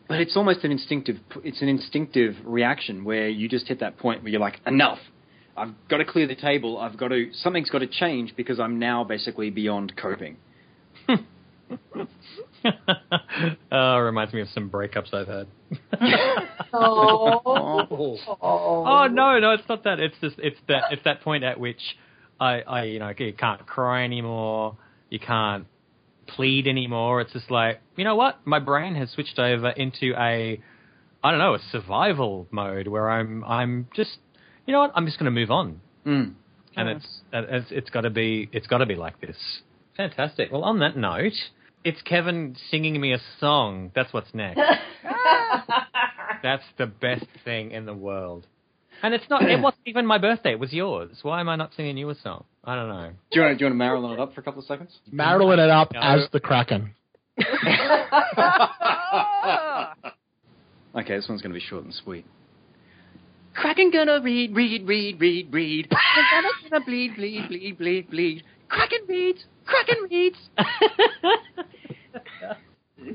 but 0.09 0.19
it's 0.19 0.35
almost 0.35 0.65
an 0.65 0.71
instinctive 0.71 1.17
it's 1.45 1.61
an 1.61 1.69
instinctive 1.69 2.35
reaction 2.43 3.05
where 3.05 3.29
you 3.29 3.47
just 3.47 3.67
hit 3.67 3.79
that 3.79 3.97
point 3.97 4.21
where 4.21 4.31
you're 4.31 4.41
like 4.41 4.59
enough. 4.65 4.99
I've 5.55 5.73
got 5.89 5.97
to 5.97 6.05
clear 6.05 6.27
the 6.27 6.35
table. 6.35 6.77
I've 6.77 6.97
got 6.97 7.07
to 7.07 7.29
something's 7.33 7.69
got 7.69 7.79
to 7.79 7.87
change 7.87 8.35
because 8.35 8.59
I'm 8.59 8.79
now 8.79 9.05
basically 9.05 9.49
beyond 9.49 9.93
coping. 9.95 10.35
oh, 13.71 13.97
reminds 13.97 14.33
me 14.33 14.41
of 14.41 14.49
some 14.49 14.69
breakups 14.69 15.13
I've 15.13 15.27
had. 15.27 15.47
Oh. 16.73 18.17
oh 18.41 19.07
no, 19.07 19.39
no, 19.39 19.51
it's 19.51 19.67
not 19.69 19.83
that. 19.83 19.99
It's 19.99 20.15
just 20.21 20.35
it's 20.39 20.57
that 20.67 20.83
it's 20.91 21.03
that 21.03 21.21
point 21.21 21.43
at 21.43 21.59
which 21.59 21.81
I, 22.39 22.61
I 22.61 22.83
you 22.83 22.99
know 22.99 23.11
you 23.17 23.33
can't 23.33 23.65
cry 23.65 24.03
anymore, 24.03 24.77
you 25.09 25.19
can't 25.19 25.65
plead 26.27 26.67
anymore. 26.67 27.21
It's 27.21 27.33
just 27.33 27.49
like 27.51 27.81
you 27.95 28.03
know 28.03 28.15
what, 28.15 28.39
my 28.45 28.59
brain 28.59 28.95
has 28.95 29.09
switched 29.11 29.39
over 29.39 29.69
into 29.69 30.13
a 30.17 30.61
I 31.23 31.31
don't 31.31 31.39
know 31.39 31.55
a 31.55 31.59
survival 31.71 32.47
mode 32.51 32.87
where 32.87 33.09
I'm 33.09 33.43
I'm 33.43 33.87
just 33.95 34.17
you 34.65 34.73
know 34.73 34.79
what 34.79 34.91
I'm 34.95 35.05
just 35.05 35.17
going 35.19 35.25
to 35.25 35.31
move 35.31 35.51
on, 35.51 35.81
Mm. 36.05 36.33
and 36.75 36.89
it's 36.89 37.07
it's 37.33 37.67
it's 37.71 37.89
got 37.89 38.01
to 38.01 38.09
be 38.09 38.49
it's 38.51 38.67
got 38.67 38.79
to 38.79 38.85
be 38.85 38.95
like 38.95 39.19
this. 39.21 39.37
Fantastic. 39.95 40.51
Well, 40.51 40.63
on 40.63 40.79
that 40.79 40.95
note, 40.95 41.33
it's 41.83 42.01
Kevin 42.03 42.55
singing 42.69 42.99
me 43.01 43.13
a 43.13 43.19
song. 43.39 43.91
That's 43.95 44.13
what's 44.13 44.31
next. 44.33 44.59
That's 46.43 46.63
the 46.77 46.85
best 46.87 47.25
thing 47.43 47.71
in 47.71 47.85
the 47.85 47.93
world. 47.93 48.45
And 49.03 49.13
it's 49.13 49.29
not. 49.29 49.43
It 49.43 49.59
wasn't 49.61 49.83
even 49.85 50.05
my 50.05 50.17
birthday. 50.17 50.51
It 50.51 50.59
was 50.59 50.73
yours. 50.73 51.17
Why 51.21 51.39
am 51.39 51.49
I 51.49 51.55
not 51.55 51.71
singing 51.75 51.97
you 51.97 52.09
a 52.09 52.15
song? 52.15 52.45
I 52.63 52.75
don't 52.75 52.89
know. 52.89 53.11
Do 53.31 53.39
you 53.39 53.45
want 53.45 53.53
to, 53.53 53.57
do 53.57 53.63
you 53.63 53.65
want 53.67 53.73
to 53.73 53.77
Marilyn 53.77 54.11
it 54.13 54.19
up 54.19 54.33
for 54.33 54.41
a 54.41 54.43
couple 54.43 54.59
of 54.61 54.65
seconds? 54.65 54.97
Marilyn 55.11 55.59
it 55.59 55.69
up 55.69 55.93
No. 55.93 55.99
as 56.01 56.27
the 56.31 56.39
Kraken. 56.39 56.93
Okay, 60.95 61.15
this 61.15 61.27
one's 61.29 61.43
going 61.43 61.53
to 61.53 61.59
be 61.59 61.63
short 61.63 61.83
and 61.83 61.93
sweet. 61.93 62.25
Kraken 63.53 63.91
gonna 63.91 64.19
read, 64.23 64.55
read, 64.55 64.87
read, 64.87 65.21
read, 65.21 65.53
read. 65.53 65.89
Kraken 66.31 66.51
gonna 66.71 66.83
bleed, 66.85 67.15
bleed, 67.15 67.47
bleed, 67.47 67.77
bleed, 67.77 68.09
bleed. 68.09 68.43
Kraken 68.67 68.99
reads, 69.07 69.45
Kraken 69.65 70.07
reads. 70.09 70.37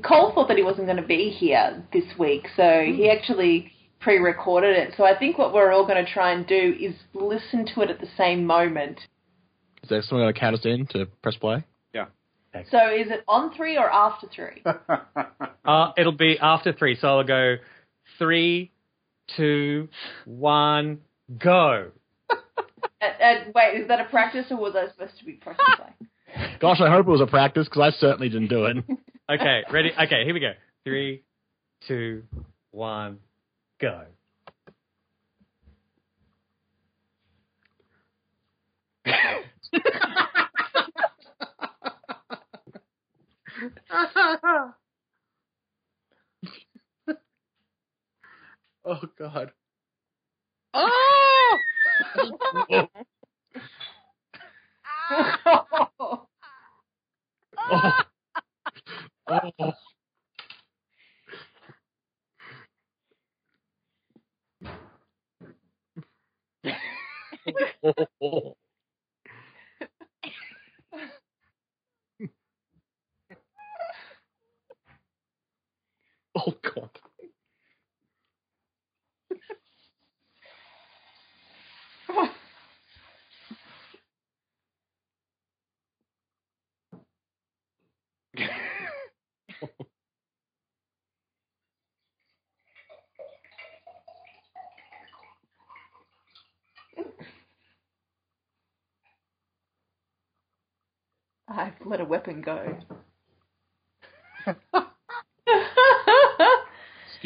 Paul 0.03 0.33
thought 0.33 0.47
that 0.47 0.57
he 0.57 0.63
wasn't 0.63 0.87
going 0.87 0.97
to 0.97 1.07
be 1.07 1.29
here 1.29 1.83
this 1.91 2.05
week, 2.17 2.47
so 2.55 2.83
he 2.85 3.09
actually 3.09 3.71
pre-recorded 3.99 4.77
it. 4.77 4.93
So 4.97 5.03
I 5.03 5.17
think 5.17 5.37
what 5.37 5.53
we're 5.53 5.71
all 5.71 5.85
going 5.85 6.03
to 6.03 6.11
try 6.11 6.31
and 6.31 6.45
do 6.45 6.75
is 6.79 6.93
listen 7.13 7.65
to 7.73 7.81
it 7.81 7.89
at 7.89 7.99
the 7.99 8.07
same 8.17 8.45
moment. 8.45 8.99
Is 9.81 9.89
there 9.89 10.01
someone 10.01 10.25
going 10.25 10.33
to 10.33 10.39
count 10.39 10.55
us 10.55 10.65
in 10.65 10.87
to 10.87 11.07
press 11.21 11.35
play? 11.35 11.65
Yeah. 11.93 12.05
So 12.69 12.77
is 12.93 13.07
it 13.09 13.23
on 13.27 13.53
three 13.55 13.77
or 13.77 13.89
after 13.91 14.27
three? 14.33 14.63
Uh, 15.65 15.93
it'll 15.97 16.11
be 16.11 16.37
after 16.41 16.73
three, 16.73 16.97
so 16.99 17.07
I'll 17.07 17.23
go 17.23 17.55
three, 18.19 18.69
two, 19.37 19.87
one, 20.25 20.99
go. 21.39 21.91
and, 22.99 23.13
and 23.21 23.53
wait, 23.55 23.79
is 23.79 23.87
that 23.87 24.01
a 24.01 24.09
practice 24.09 24.47
or 24.51 24.57
was 24.57 24.75
I 24.75 24.91
supposed 24.91 25.17
to 25.19 25.25
be 25.25 25.31
pressing 25.33 25.63
play? 25.77 26.49
Gosh, 26.59 26.81
I 26.81 26.91
hope 26.91 27.07
it 27.07 27.11
was 27.11 27.21
a 27.21 27.27
practice 27.27 27.69
because 27.69 27.93
I 27.93 27.97
certainly 27.97 28.27
didn't 28.27 28.49
do 28.49 28.65
it. 28.65 28.77
Okay, 29.31 29.63
ready? 29.71 29.91
Okay, 29.93 30.25
here 30.25 30.33
we 30.33 30.41
go. 30.41 30.51
Three, 30.83 31.23
two, 31.87 32.23
one, 32.71 33.19
go. 33.79 34.03
oh 48.85 49.01
God. 49.17 49.51
Oh! 50.73 51.57
oh. 52.69 52.87
Oh. 55.11 56.27
oh. 57.71 58.03
Oh 59.27 59.51
God. 76.63 76.89
I've 101.55 101.73
let 101.85 102.01
a 102.01 102.05
weapon 102.05 102.41
go. 102.41 102.77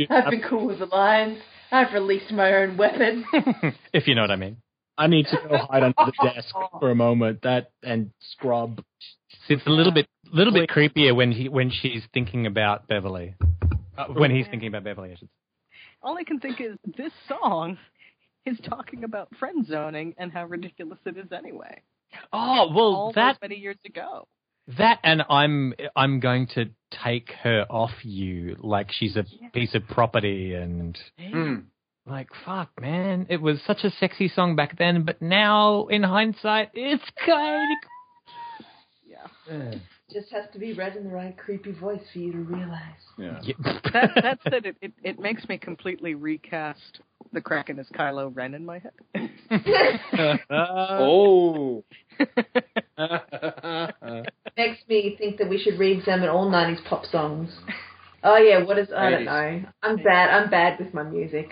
I've 0.09 0.29
been 0.29 0.43
cool 0.47 0.67
with 0.67 0.79
the 0.79 0.85
lions. 0.85 1.39
I've 1.71 1.93
released 1.93 2.31
my 2.31 2.53
own 2.53 2.77
weapon. 2.77 3.25
if 3.93 4.07
you 4.07 4.15
know 4.15 4.21
what 4.21 4.31
I 4.31 4.35
mean. 4.35 4.57
I 4.97 5.07
need 5.07 5.27
to 5.27 5.37
go 5.47 5.57
hide 5.57 5.83
under 5.83 5.95
the 5.97 6.29
desk 6.33 6.53
for 6.79 6.89
a 6.89 6.95
moment. 6.95 7.43
That 7.43 7.71
and 7.83 8.11
scrub. 8.31 8.83
See, 9.47 9.53
it's 9.53 9.65
a 9.67 9.69
little 9.69 9.91
bit, 9.91 10.07
little 10.33 10.51
bit 10.51 10.69
creepier 10.69 11.15
when 11.15 11.31
he, 11.31 11.49
when 11.49 11.69
she's 11.69 12.01
thinking 12.13 12.47
about 12.47 12.87
Beverly. 12.87 13.35
Uh, 13.97 14.05
when 14.07 14.31
he's 14.31 14.47
thinking 14.47 14.67
about 14.67 14.83
Beverly, 14.83 15.11
I 15.11 15.15
should. 15.15 15.29
All 16.01 16.17
I 16.17 16.23
can 16.23 16.39
think 16.39 16.59
is 16.59 16.77
this 16.97 17.11
song 17.27 17.77
is 18.45 18.57
talking 18.67 19.03
about 19.03 19.29
friend 19.37 19.65
zoning 19.67 20.15
and 20.17 20.31
how 20.31 20.45
ridiculous 20.45 20.99
it 21.05 21.17
is 21.17 21.31
anyway. 21.31 21.81
Oh 22.33 22.67
well, 22.73 22.93
All 22.95 23.11
that 23.13 23.33
those 23.41 23.49
many 23.49 23.55
years 23.61 23.77
ago. 23.85 24.27
that, 24.77 24.99
and 25.03 25.23
I'm 25.29 25.73
I'm 25.95 26.19
going 26.19 26.47
to 26.55 26.65
take 27.03 27.31
her 27.43 27.65
off 27.69 27.91
you 28.03 28.55
like 28.59 28.91
she's 28.91 29.15
a 29.15 29.25
piece 29.53 29.75
of 29.75 29.87
property, 29.87 30.53
and 30.53 30.97
Hmm. 31.19 31.55
like 32.05 32.29
fuck, 32.45 32.69
man, 32.79 33.27
it 33.29 33.41
was 33.41 33.61
such 33.65 33.83
a 33.83 33.91
sexy 33.91 34.27
song 34.27 34.55
back 34.55 34.77
then, 34.77 35.03
but 35.03 35.21
now 35.21 35.87
in 35.87 36.03
hindsight, 36.03 36.71
it's 36.73 37.03
kind 37.25 37.71
of 37.71 37.77
Yeah. 39.49 39.75
Of. 40.09 40.13
Just 40.13 40.31
has 40.31 40.45
to 40.53 40.59
be 40.59 40.73
read 40.73 40.95
in 40.95 41.03
the 41.03 41.09
right 41.09 41.37
creepy 41.37 41.71
voice 41.71 42.01
for 42.11 42.19
you 42.19 42.31
to 42.31 42.39
realize. 42.39 42.81
Yeah. 43.17 43.39
That 43.93 44.11
that 44.21 44.39
said, 44.43 44.65
it, 44.65 44.75
it 44.81 44.93
it 45.03 45.19
makes 45.19 45.47
me 45.47 45.57
completely 45.57 46.13
recast 46.13 46.99
the 47.33 47.41
Kraken 47.41 47.79
as 47.79 47.87
Kylo 47.89 48.35
Ren 48.35 48.53
in 48.53 48.65
my 48.65 48.79
head. 48.79 48.91
Oh. 50.51 51.83
Makes 54.57 54.79
me 54.89 55.15
think 55.17 55.37
that 55.37 55.49
we 55.49 55.59
should 55.59 55.77
re-examine 55.79 56.29
all 56.29 56.49
'90s 56.49 56.83
pop 56.85 57.05
songs. 57.05 57.49
Oh 58.23 58.37
yeah, 58.37 58.63
what 58.63 58.77
is? 58.77 58.89
I 58.95 59.09
don't 59.09 59.25
know. 59.25 59.63
I'm 59.83 59.97
bad. 59.97 60.29
I'm 60.29 60.49
bad 60.49 60.79
with 60.79 60.93
my 60.93 61.03
music, 61.03 61.49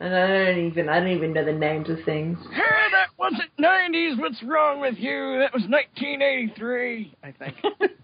and 0.00 0.14
I 0.14 0.26
don't 0.26 0.66
even. 0.66 0.88
I 0.88 1.00
don't 1.00 1.10
even 1.10 1.32
know 1.32 1.44
the 1.44 1.52
names 1.52 1.88
of 1.90 1.98
things. 2.04 2.38
Hey, 2.52 2.88
that 2.92 3.08
wasn't 3.18 3.50
90s. 3.60 4.18
What's 4.18 4.42
wrong 4.42 4.80
with 4.80 4.96
you? 4.96 5.38
That 5.40 5.52
was 5.52 5.64
1983, 5.68 7.14
I 7.22 7.32
think. 7.32 7.56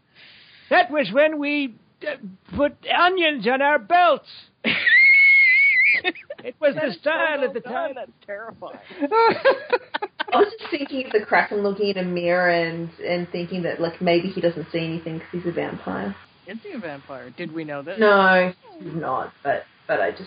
That 0.70 0.90
was 0.90 1.10
when 1.12 1.38
we 1.38 1.74
uh, 2.02 2.16
put 2.56 2.74
onions 2.86 3.46
on 3.46 3.62
our 3.62 3.78
belts. 3.78 4.28
it 4.64 6.56
was 6.60 6.74
the 6.74 6.94
style 7.00 7.44
at 7.44 7.54
the 7.54 7.60
time. 7.60 7.92
That's 7.94 8.10
terrifying. 8.26 8.78
I 9.02 10.38
was 10.38 10.52
just 10.58 10.70
thinking 10.70 11.06
of 11.06 11.12
the 11.12 11.24
Kraken 11.24 11.62
looking 11.62 11.90
in 11.90 11.98
a 11.98 12.02
mirror 12.02 12.50
and 12.50 12.90
and 13.06 13.28
thinking 13.30 13.62
that 13.62 13.80
like 13.80 14.00
maybe 14.00 14.28
he 14.28 14.40
doesn't 14.40 14.66
see 14.72 14.78
anything 14.78 15.18
because 15.18 15.28
he's 15.32 15.46
a 15.46 15.52
vampire. 15.52 16.16
Is 16.46 16.58
he 16.62 16.72
a 16.72 16.78
vampire? 16.78 17.30
Did 17.30 17.52
we 17.52 17.64
know 17.64 17.82
this? 17.82 17.98
No, 17.98 18.52
he's 18.80 18.94
not. 18.94 19.32
But 19.42 19.64
but 19.86 20.00
I 20.00 20.10
just 20.10 20.22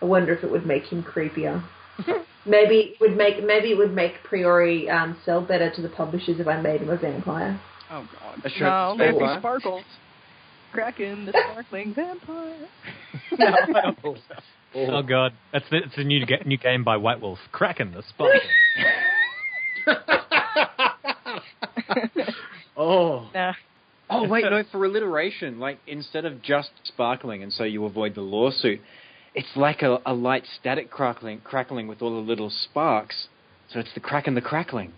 I 0.00 0.04
wonder 0.04 0.32
if 0.32 0.44
it 0.44 0.50
would 0.50 0.66
make 0.66 0.84
him 0.84 1.02
creepier. 1.02 1.62
maybe 2.46 2.94
it 2.94 3.00
would 3.00 3.16
make 3.16 3.42
maybe 3.44 3.72
it 3.72 3.78
would 3.78 3.92
make 3.92 4.22
Priori 4.24 4.88
um, 4.88 5.18
sell 5.24 5.40
better 5.40 5.70
to 5.74 5.82
the 5.82 5.88
publishers 5.88 6.38
if 6.40 6.46
I 6.46 6.60
made 6.60 6.80
him 6.80 6.90
a 6.90 6.96
vampire. 6.96 7.60
Oh 7.90 8.08
God. 8.20 8.44
A 8.44 8.60
no, 8.60 8.94
maybe 8.96 9.18
black. 9.18 9.40
Sparkles. 9.40 9.84
Kraken, 10.72 11.26
the 11.26 11.32
sparkling 11.50 11.94
vampire. 11.94 12.68
no, 13.38 13.46
I 13.46 13.80
don't 13.82 14.02
think 14.02 14.18
so. 14.28 14.34
Oh 14.74 15.02
god, 15.02 15.32
that's 15.52 15.64
the, 15.70 15.78
it's 15.78 15.96
a 15.96 16.04
new 16.04 16.24
ga- 16.26 16.42
new 16.44 16.58
game 16.58 16.84
by 16.84 16.96
White 16.98 17.20
Wolf. 17.20 17.38
Kraken 17.52 17.92
the 17.92 18.02
Sparkle. 18.08 18.40
Oh. 22.78 23.28
Nah. 23.34 23.54
Oh 24.08 24.26
wait, 24.26 24.44
no, 24.44 24.62
for 24.72 24.84
alliteration, 24.84 25.58
like 25.58 25.78
instead 25.86 26.24
of 26.24 26.40
just 26.40 26.70
sparkling, 26.84 27.42
and 27.42 27.52
so 27.52 27.64
you 27.64 27.84
avoid 27.84 28.14
the 28.14 28.22
lawsuit, 28.22 28.80
it's 29.38 29.56
like 29.56 29.82
a, 29.82 29.98
a 30.04 30.12
light 30.12 30.44
static 30.60 30.90
crackling, 30.90 31.40
crackling 31.44 31.86
with 31.88 32.02
all 32.02 32.10
the 32.10 32.26
little 32.28 32.50
sparks. 32.50 33.28
So 33.72 33.78
it's 33.80 33.92
the 33.94 34.00
crack 34.00 34.26
and 34.26 34.36
the 34.36 34.40
crackling. 34.40 34.92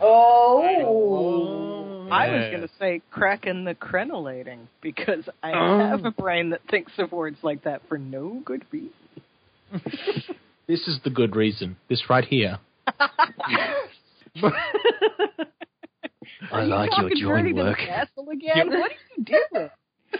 Oh. 0.00 2.08
I 2.10 2.28
was 2.28 2.50
going 2.50 2.62
to 2.62 2.68
say 2.78 3.00
Kraken 3.10 3.64
the 3.64 3.74
crenulating 3.74 4.66
because 4.82 5.28
I 5.42 5.52
Oh. 5.54 5.78
have 5.88 6.04
a 6.04 6.10
brain 6.10 6.50
that 6.50 6.60
thinks 6.70 6.92
of 6.98 7.12
words 7.12 7.38
like 7.42 7.64
that 7.64 7.82
for 7.88 7.96
no 7.98 8.40
good 8.44 8.64
reason. 8.70 8.90
This 10.66 10.88
is 10.88 10.98
the 11.04 11.10
good 11.10 11.36
reason. 11.36 11.76
This 11.90 12.02
right 12.08 12.24
here. 12.24 12.58
I 16.50 16.62
like 16.62 16.90
your 16.96 17.02
Walking 17.04 17.18
journey 17.20 17.52
joint 17.52 17.56
to 17.56 17.62
the 17.62 17.68
work. 17.68 17.78
castle 17.78 18.28
again. 18.32 18.68
What 18.70 18.92
are 18.92 18.96
you 19.16 19.24
doing? 19.24 19.70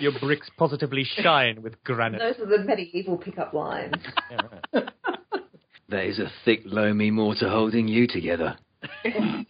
Your 0.00 0.12
bricks 0.18 0.50
positively 0.56 1.04
shine 1.04 1.62
with 1.62 1.82
granite. 1.84 2.18
Those 2.18 2.46
are 2.46 2.58
the 2.58 2.64
medieval 2.64 3.16
pickup 3.16 3.52
lines. 3.54 3.94
Yeah, 4.30 4.38
right. 4.72 4.88
There's 5.88 6.18
a 6.18 6.30
thick, 6.44 6.62
loamy 6.64 7.10
mortar 7.10 7.48
holding 7.48 7.88
you 7.88 8.06
together. 8.06 8.56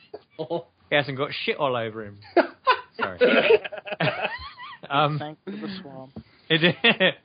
He 0.90 0.97
hasn't 0.97 1.16
got 1.16 1.30
shit 1.45 1.57
all 1.57 1.74
over 1.76 2.05
him. 2.05 2.18
Sorry. 3.01 3.18
um, 4.90 5.18
Thanks 5.18 5.40
to 5.47 5.53
the 5.53 5.78
swamp. 5.80 6.12
it, 6.51 6.74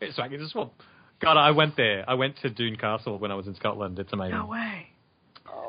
it's 0.02 0.18
like 0.18 0.32
it's 0.32 0.44
a 0.44 0.50
swamp. 0.50 0.74
God, 1.20 1.38
I 1.38 1.52
went 1.52 1.76
there. 1.76 2.04
I 2.08 2.14
went 2.14 2.38
to 2.42 2.50
Doune 2.50 2.78
Castle 2.78 3.18
when 3.20 3.32
I 3.32 3.36
was 3.36 3.48
in 3.48 3.56
Scotland. 3.56 4.00
It's 4.00 4.14
amazing. 4.14 4.38
No 4.38 4.46
way. 4.46 4.88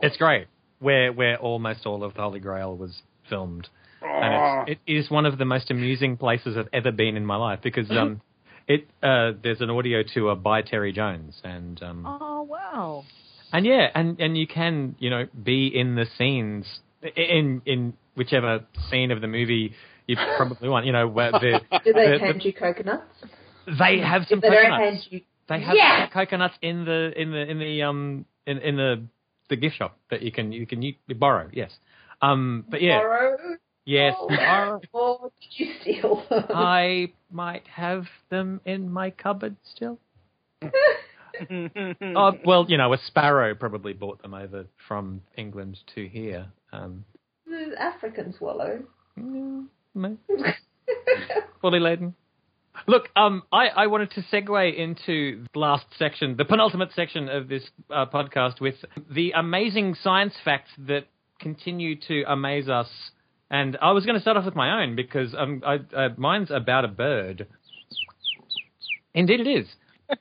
It's 0.03 0.17
great. 0.17 0.47
Where 0.79 1.13
where 1.13 1.37
almost 1.39 1.85
all 1.85 2.05
of 2.05 2.15
the 2.15 2.21
Holy 2.23 2.41
Grail 2.41 2.77
was 2.77 3.03
filmed, 3.29 3.69
and 4.03 4.69
it's, 4.69 4.81
it 4.87 4.93
is 4.93 5.11
one 5.11 5.27
of 5.27 5.39
the 5.39 5.45
most 5.45 5.71
amusing 5.71 6.17
places 6.17 6.57
I've 6.57 6.69
ever 6.73 6.91
been 6.93 7.17
in 7.17 7.25
my 7.27 7.37
life 7.37 7.61
because 7.63 7.91
um, 7.91 8.21
it 8.69 8.87
uh, 9.03 9.33
there's 9.43 9.61
an 9.61 9.71
audio 9.71 10.03
tour 10.03 10.35
by 10.37 10.63
Terry 10.63 10.93
Jones 10.93 11.41
and 11.45 11.83
um, 11.83 12.07
Oh 12.07 12.43
wow. 12.43 13.05
and 13.53 13.67
yeah, 13.67 13.89
and 13.95 14.19
and 14.21 14.37
you 14.37 14.47
can 14.47 14.95
you 14.99 15.11
know 15.11 15.27
be 15.43 15.67
in 15.75 15.95
the 15.97 16.07
scenes 16.19 16.67
in 17.17 17.63
in 17.67 17.95
whichever 18.15 18.65
scene 18.91 19.11
of 19.11 19.21
the 19.21 19.27
movie 19.29 19.75
you 20.07 20.17
probably 20.37 20.69
want. 20.69 20.87
You 20.87 20.93
know, 20.93 21.09
where 21.09 21.33
the, 21.33 21.61
Do 21.85 21.93
they 21.93 22.11
the- 22.13 22.19
hand 22.19 22.43
you 22.45 22.53
coconuts? 22.53 23.05
they 23.67 23.99
have 24.01 24.23
some 24.29 24.39
If 24.39 24.43
they 24.43 24.49
coconuts. 24.49 24.83
hand 24.83 24.99
you, 25.11 25.21
They 25.49 25.61
have 25.61 25.77
Yeah! 25.77 26.09
coconuts 26.13 26.55
in 26.63 26.85
the 26.85 27.13
in 27.17 27.31
the 27.33 27.51
in 27.51 27.59
the 27.59 27.83
um 27.83 28.25
in 28.47 28.59
in 28.59 28.77
the 28.77 29.03
the 29.49 29.57
gift 29.57 29.77
shop 29.77 29.99
that 30.11 30.23
you 30.23 30.31
can 30.33 30.53
you 30.53 30.67
can 30.67 30.81
you, 30.83 30.95
borrow. 31.17 31.49
Yes. 31.53 31.73
Um. 32.23 32.65
But 32.71 32.83
yeah. 32.83 32.99
borrow, 33.01 33.37
Yes. 33.85 34.15
Oh. 34.19 34.29
borrow. 34.29 34.81
or 34.93 35.33
did 35.41 35.51
you 35.67 35.75
steal 35.81 36.25
them? 36.29 36.45
I 36.51 37.13
might 37.31 37.67
have 37.69 38.05
them 38.31 38.61
in 38.65 38.91
my 38.91 39.11
cupboard 39.11 39.57
still. 39.75 39.99
Oh 40.63 42.33
well, 42.45 42.67
you 42.69 42.77
know, 42.77 42.93
a 42.93 42.99
sparrow 42.99 43.55
probably 43.55 43.93
brought 43.93 44.23
them 44.23 44.35
over 44.35 44.67
from 44.87 45.23
England 45.37 45.79
to 45.95 46.07
here. 46.07 46.47
Um, 46.73 47.05
the 47.47 47.75
African 47.79 48.35
swallow. 48.37 48.83
mm, 49.19 49.67
mm, 49.97 50.17
fully 51.61 51.81
laden. 51.81 52.15
Look, 52.87 53.09
um, 53.17 53.43
I, 53.53 53.69
I 53.69 53.87
wanted 53.89 54.13
to 54.13 54.23
segue 54.23 54.77
into 54.77 55.45
the 55.53 55.59
last 55.59 55.87
section, 55.99 56.37
the 56.37 56.45
penultimate 56.45 56.93
section 56.95 57.29
of 57.29 57.49
this 57.49 57.69
uh, 57.91 58.07
podcast, 58.07 58.61
with 58.61 58.77
the 59.11 59.33
amazing 59.33 59.97
science 60.03 60.35
facts 60.45 60.71
that 60.79 61.07
continue 61.41 61.97
to 62.09 62.23
amaze 62.27 62.69
us. 62.69 62.89
And 63.51 63.77
I 63.83 63.91
was 63.93 64.07
going 64.07 64.15
to 64.15 64.21
start 64.21 64.37
off 64.37 64.45
with 64.45 64.55
my 64.55 64.83
own 64.83 64.95
because 64.95 65.35
um, 65.37 65.63
I, 65.67 65.81
uh, 65.95 66.11
mine's 66.17 66.51
about 66.51 66.85
a 66.85 66.89
bird. 66.89 67.49
Indeed, 69.13 69.41
it 69.41 69.49
is. 69.49 69.67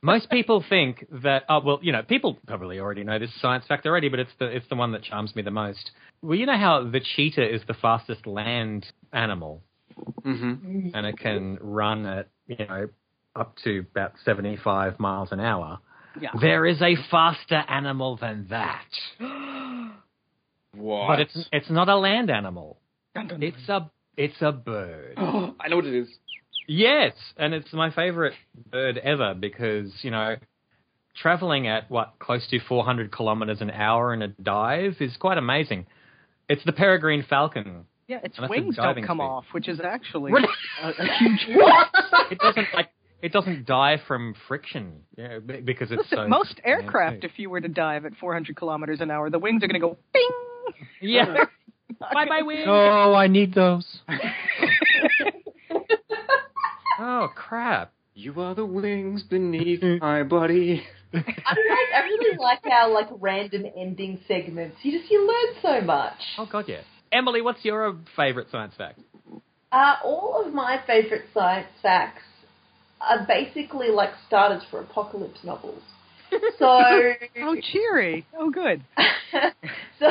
Most 0.01 0.29
people 0.29 0.63
think 0.69 1.05
that, 1.23 1.43
oh, 1.47 1.61
well, 1.63 1.79
you 1.81 1.91
know, 1.91 2.01
people 2.01 2.39
probably 2.47 2.79
already 2.79 3.03
know 3.03 3.19
this 3.19 3.31
science 3.39 3.65
fact 3.67 3.85
already, 3.85 4.09
but 4.09 4.19
it's 4.19 4.31
the 4.39 4.45
it's 4.45 4.67
the 4.69 4.75
one 4.75 4.91
that 4.93 5.03
charms 5.03 5.35
me 5.35 5.41
the 5.43 5.51
most. 5.51 5.91
Well, 6.21 6.37
you 6.37 6.45
know 6.45 6.57
how 6.57 6.89
the 6.91 6.99
cheetah 7.15 7.53
is 7.53 7.61
the 7.67 7.75
fastest 7.75 8.25
land 8.25 8.85
animal, 9.13 9.61
hmm 10.23 10.89
and 10.93 11.05
it 11.05 11.17
can 11.17 11.57
run 11.61 12.05
at 12.05 12.29
you 12.47 12.65
know 12.65 12.89
up 13.35 13.55
to 13.63 13.85
about 13.91 14.13
seventy 14.25 14.57
five 14.57 14.99
miles 14.99 15.31
an 15.31 15.39
hour. 15.39 15.79
Yeah. 16.19 16.31
There 16.41 16.65
is 16.65 16.81
a 16.81 16.95
faster 17.09 17.63
animal 17.69 18.17
than 18.17 18.47
that, 18.49 18.87
What? 20.75 21.07
but 21.07 21.19
it's 21.19 21.49
it's 21.51 21.69
not 21.69 21.89
a 21.89 21.95
land 21.95 22.29
animal. 22.29 22.79
Dun, 23.15 23.27
dun, 23.27 23.39
dun. 23.39 23.43
It's 23.43 23.69
a 23.69 23.91
it's 24.17 24.41
a 24.41 24.51
bird. 24.51 25.13
I 25.17 25.67
know 25.69 25.77
what 25.77 25.85
it 25.85 25.93
is. 25.95 26.07
Yes, 26.67 27.13
and 27.37 27.53
it's 27.53 27.71
my 27.73 27.89
favorite 27.91 28.33
bird 28.69 28.97
ever 28.99 29.33
because, 29.33 29.91
you 30.03 30.11
know, 30.11 30.35
traveling 31.15 31.67
at 31.67 31.89
what, 31.89 32.13
close 32.19 32.47
to 32.49 32.59
400 32.59 33.11
kilometers 33.11 33.61
an 33.61 33.71
hour 33.71 34.13
in 34.13 34.21
a 34.21 34.27
dive 34.27 34.97
is 34.99 35.15
quite 35.17 35.37
amazing. 35.39 35.87
It's 36.47 36.63
the 36.65 36.71
peregrine 36.71 37.25
falcon. 37.27 37.85
Yeah, 38.07 38.17
its 38.23 38.37
And 38.37 38.43
that's 38.43 38.49
a 38.49 38.61
wings 38.61 38.75
don't 38.75 39.03
come 39.05 39.17
speed. 39.17 39.23
off, 39.23 39.45
which 39.51 39.67
is 39.67 39.79
actually 39.83 40.31
a, 40.83 40.87
a 40.89 41.05
huge. 41.19 41.47
It 42.31 42.37
doesn't 42.39 42.67
like 42.75 42.89
it 43.21 43.31
doesn't 43.33 43.65
die 43.65 43.97
from 44.07 44.33
friction, 44.47 45.01
you 45.17 45.27
know, 45.27 45.39
be- 45.41 45.61
because 45.61 45.91
it's 45.91 46.03
Listen, 46.03 46.17
so 46.25 46.27
most 46.27 46.59
aircraft, 46.63 47.17
Yeah. 47.23 47.29
if 47.29 47.37
you 47.39 47.49
were 47.49 47.59
to 47.61 47.67
dive 47.67 48.05
at 48.05 48.13
400 48.19 48.55
kilometers 48.55 49.01
an 49.01 49.09
hour, 49.11 49.29
the 49.29 49.39
wings 49.39 49.63
are 49.63 49.67
going 49.67 49.81
to 49.81 49.87
go 49.87 49.97
bing. 50.13 50.29
Yeah. 51.01 51.45
bye 51.99 52.25
bye 52.25 52.41
wings. 52.41 52.65
Oh, 52.67 53.13
I 53.13 53.27
need 53.27 53.53
those. 53.53 53.85
Oh 57.01 57.29
crap. 57.33 57.93
You 58.13 58.41
are 58.41 58.53
the 58.53 58.65
wings 58.65 59.23
beneath 59.23 59.81
my 60.01 60.23
body. 60.23 60.83
I 61.13 61.17
like. 61.19 61.25
I 61.95 61.99
really 62.03 62.37
like 62.37 62.59
our 62.69 62.89
like 62.89 63.07
random 63.11 63.65
ending 63.77 64.19
segments. 64.27 64.75
You 64.83 64.99
just 64.99 65.09
you 65.09 65.25
learn 65.25 65.61
so 65.61 65.85
much. 65.85 66.19
Oh 66.37 66.45
god, 66.51 66.65
yeah. 66.67 66.81
Emily, 67.13 67.41
what's 67.41 67.63
your 67.63 67.97
favorite 68.17 68.47
science 68.51 68.73
fact? 68.77 68.99
Uh, 69.71 69.95
all 70.03 70.43
of 70.45 70.53
my 70.53 70.81
favorite 70.85 71.25
science 71.33 71.69
facts 71.81 72.23
are 72.99 73.25
basically 73.25 73.87
like 73.89 74.11
starters 74.27 74.63
for 74.69 74.81
apocalypse 74.81 75.39
novels. 75.43 75.81
So, 76.59 76.67
Oh, 77.41 77.55
cheery. 77.71 78.25
Oh, 78.37 78.51
good. 78.51 78.83
so, 79.99 80.07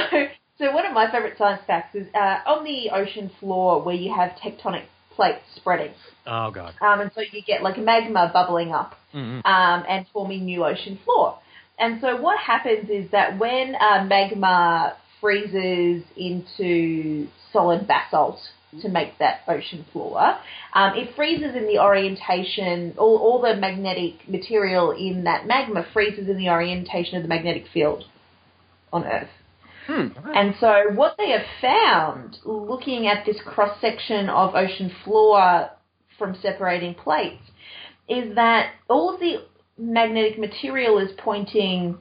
so 0.58 0.72
one 0.72 0.86
of 0.86 0.92
my 0.92 1.10
favorite 1.10 1.38
science 1.38 1.62
facts 1.66 1.94
is 1.94 2.06
uh, 2.14 2.38
on 2.46 2.64
the 2.64 2.90
ocean 2.90 3.30
floor 3.40 3.82
where 3.82 3.94
you 3.94 4.12
have 4.14 4.32
tectonic 4.32 4.84
plates 5.14 5.42
spreading, 5.56 5.92
Oh 6.26 6.50
god. 6.50 6.74
um, 6.80 7.00
and 7.00 7.10
so 7.14 7.20
you 7.20 7.42
get 7.42 7.62
like 7.62 7.78
magma 7.78 8.30
bubbling 8.32 8.72
up 8.72 8.94
hmm 9.12 9.40
um, 9.44 9.84
and 9.88 10.06
forming 10.12 10.44
new 10.44 10.64
ocean 10.64 10.98
floor. 11.04 11.38
And 11.78 12.00
so 12.00 12.20
what 12.20 12.38
happens 12.40 12.90
is 12.90 13.10
that 13.12 13.38
when 13.38 13.74
uh, 13.76 14.04
magma 14.04 14.96
freezes 15.20 16.02
into 16.16 17.28
solid 17.52 17.86
basalt 17.86 18.38
to 18.82 18.88
make 18.88 19.16
that 19.18 19.40
ocean 19.48 19.84
floor, 19.92 20.38
um, 20.74 20.94
it 20.94 21.14
freezes 21.16 21.54
in 21.56 21.66
the 21.66 21.78
orientation, 21.78 22.94
all, 22.98 23.16
all 23.18 23.40
the 23.40 23.56
magnetic 23.56 24.28
material 24.28 24.90
in 24.90 25.24
that 25.24 25.46
magma 25.46 25.86
freezes 25.92 26.28
in 26.28 26.36
the 26.36 26.48
orientation 26.50 27.16
of 27.16 27.22
the 27.22 27.28
magnetic 27.28 27.64
field 27.72 28.04
on 28.92 29.04
Earth. 29.04 29.30
Hmm. 29.88 30.08
And 30.34 30.54
so, 30.60 30.92
what 30.94 31.16
they 31.16 31.30
have 31.30 31.46
found, 31.62 32.36
looking 32.44 33.06
at 33.06 33.24
this 33.24 33.38
cross 33.42 33.80
section 33.80 34.28
of 34.28 34.54
ocean 34.54 34.92
floor 35.02 35.70
from 36.18 36.36
separating 36.42 36.94
plates, 36.94 37.42
is 38.06 38.34
that 38.34 38.72
all 38.90 39.14
of 39.14 39.18
the 39.18 39.46
magnetic 39.78 40.38
material 40.38 40.98
is 40.98 41.10
pointing 41.16 41.96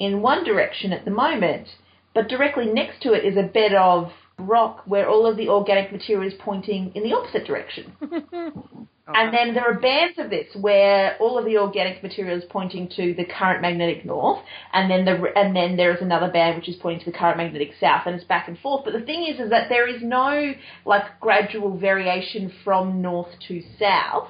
in 0.00 0.22
one 0.22 0.42
direction 0.42 0.90
at 0.94 1.04
the 1.04 1.10
moment, 1.10 1.68
but 2.14 2.28
directly 2.28 2.64
next 2.64 3.02
to 3.02 3.12
it 3.12 3.26
is 3.26 3.36
a 3.36 3.42
bed 3.42 3.74
of 3.74 4.10
rock 4.38 4.82
where 4.86 5.06
all 5.06 5.26
of 5.26 5.36
the 5.36 5.50
organic 5.50 5.92
material 5.92 6.26
is 6.26 6.38
pointing 6.38 6.92
in 6.94 7.02
the 7.02 7.12
opposite 7.12 7.44
direction. 7.46 7.92
And 9.14 9.32
then 9.32 9.54
there 9.54 9.64
are 9.64 9.74
bands 9.78 10.18
of 10.18 10.28
this 10.30 10.46
where 10.54 11.16
all 11.18 11.38
of 11.38 11.44
the 11.44 11.56
organic 11.58 12.02
material 12.02 12.36
is 12.38 12.44
pointing 12.50 12.88
to 12.96 13.14
the 13.14 13.24
current 13.24 13.62
magnetic 13.62 14.04
north, 14.04 14.40
and 14.72 14.90
then 14.90 15.04
the 15.04 15.32
and 15.36 15.54
then 15.56 15.76
there 15.76 15.94
is 15.94 16.02
another 16.02 16.30
band 16.30 16.56
which 16.56 16.68
is 16.68 16.76
pointing 16.76 17.04
to 17.04 17.10
the 17.12 17.16
current 17.18 17.36
magnetic 17.38 17.72
south, 17.80 18.02
and 18.06 18.14
it's 18.16 18.24
back 18.24 18.48
and 18.48 18.58
forth. 18.58 18.84
But 18.84 18.92
the 18.92 19.00
thing 19.00 19.26
is, 19.26 19.40
is 19.40 19.50
that 19.50 19.68
there 19.68 19.86
is 19.88 20.02
no 20.02 20.52
like 20.84 21.04
gradual 21.20 21.78
variation 21.78 22.52
from 22.64 23.00
north 23.00 23.30
to 23.48 23.62
south. 23.78 24.28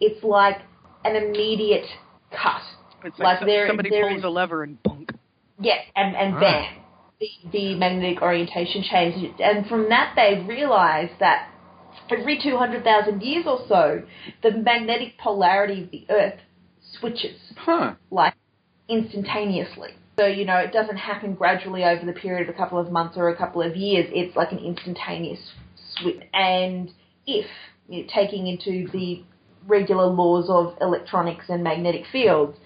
It's 0.00 0.22
like 0.22 0.58
an 1.04 1.16
immediate 1.16 1.86
cut. 2.30 2.62
It's 3.04 3.18
Like 3.18 3.26
like, 3.26 3.38
so- 3.40 3.46
there- 3.46 3.66
somebody 3.68 3.90
there 3.90 4.08
pulls 4.08 4.18
is- 4.18 4.24
a 4.24 4.28
lever 4.28 4.62
and 4.62 4.82
bunk. 4.82 5.12
Yes, 5.58 5.84
and 5.96 6.14
and 6.16 6.34
Ah. 6.36 6.40
bam, 6.40 6.74
the, 7.20 7.28
the 7.52 7.74
magnetic 7.74 8.22
orientation 8.22 8.82
changes, 8.82 9.32
and 9.42 9.66
from 9.66 9.88
that 9.90 10.12
they 10.16 10.40
realize 10.46 11.10
that 11.20 11.48
every 12.10 12.40
two 12.42 12.56
hundred 12.56 12.84
thousand 12.84 13.22
years 13.22 13.44
or 13.46 13.64
so, 13.68 14.02
the 14.42 14.50
magnetic 14.50 15.18
polarity 15.18 15.84
of 15.84 15.90
the 15.90 16.06
Earth 16.10 16.40
switches 16.98 17.36
Huh. 17.56 17.94
like 18.10 18.34
instantaneously. 18.88 19.90
So 20.18 20.26
you 20.26 20.44
know 20.44 20.56
it 20.56 20.72
doesn't 20.72 20.96
happen 20.96 21.34
gradually 21.34 21.84
over 21.84 22.04
the 22.04 22.12
period 22.12 22.48
of 22.48 22.54
a 22.54 22.58
couple 22.58 22.78
of 22.78 22.90
months 22.90 23.16
or 23.16 23.28
a 23.28 23.36
couple 23.36 23.62
of 23.62 23.76
years. 23.76 24.06
It's 24.12 24.36
like 24.36 24.52
an 24.52 24.58
instantaneous 24.58 25.40
switch, 25.96 26.20
and 26.32 26.90
if 27.26 27.46
you 27.88 28.02
know, 28.02 28.08
taking 28.12 28.46
into 28.46 28.90
the 28.92 29.22
regular 29.66 30.06
laws 30.06 30.48
of 30.48 30.76
electronics 30.80 31.46
and 31.48 31.62
magnetic 31.62 32.04
fields, 32.10 32.56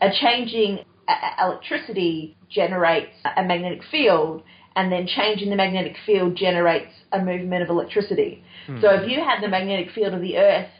a 0.00 0.08
changing 0.10 0.80
electricity 1.38 2.36
generates 2.50 3.12
a 3.36 3.42
magnetic 3.42 3.82
field, 3.90 4.42
and 4.76 4.90
then 4.92 5.06
changing 5.06 5.50
the 5.50 5.56
magnetic 5.56 5.96
field 6.06 6.36
generates 6.36 6.92
a 7.12 7.18
movement 7.22 7.62
of 7.62 7.68
electricity. 7.68 8.42
So 8.80 8.90
if 8.90 9.10
you 9.10 9.18
had 9.20 9.42
the 9.42 9.48
magnetic 9.48 9.90
field 9.90 10.14
of 10.14 10.20
the 10.20 10.38
Earth 10.38 10.70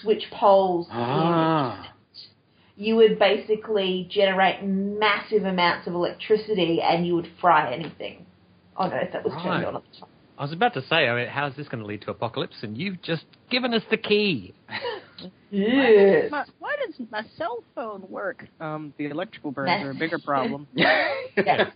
switch 0.00 0.24
poles 0.30 0.86
in 0.88 0.94
Ah. 0.96 1.92
you 2.76 2.96
would 2.96 3.18
basically 3.18 4.06
generate 4.10 4.62
massive 4.64 5.44
amounts 5.44 5.86
of 5.86 5.94
electricity 5.94 6.80
and 6.80 7.06
you 7.06 7.14
would 7.14 7.28
fry 7.40 7.72
anything 7.72 8.24
on 8.76 8.92
Earth 8.92 9.10
that 9.12 9.24
was 9.24 9.32
Right. 9.34 9.42
turned 9.42 9.64
on 9.66 9.76
at 9.76 9.82
the 9.92 10.00
time. 10.00 10.08
I 10.38 10.42
was 10.44 10.52
about 10.52 10.72
to 10.74 10.82
say, 10.82 11.06
I 11.08 11.14
mean, 11.14 11.28
how's 11.28 11.54
this 11.56 11.68
going 11.68 11.82
to 11.82 11.86
lead 11.86 12.00
to 12.02 12.10
apocalypse? 12.10 12.62
And 12.62 12.78
you've 12.78 13.02
just 13.02 13.26
given 13.50 13.74
us 13.74 13.82
the 13.90 13.98
key. 13.98 14.54
Yes. 15.50 16.30
My, 16.30 16.44
why 16.58 16.76
does 16.86 16.94
my 17.10 17.22
cell 17.36 17.62
phone 17.74 18.04
work? 18.08 18.46
Um, 18.60 18.94
the 18.98 19.06
electrical 19.06 19.50
burns 19.50 19.68
That's- 19.68 19.86
are 19.86 19.90
a 19.90 19.94
bigger 19.94 20.18
problem. 20.18 20.66
yeah, 20.74 21.12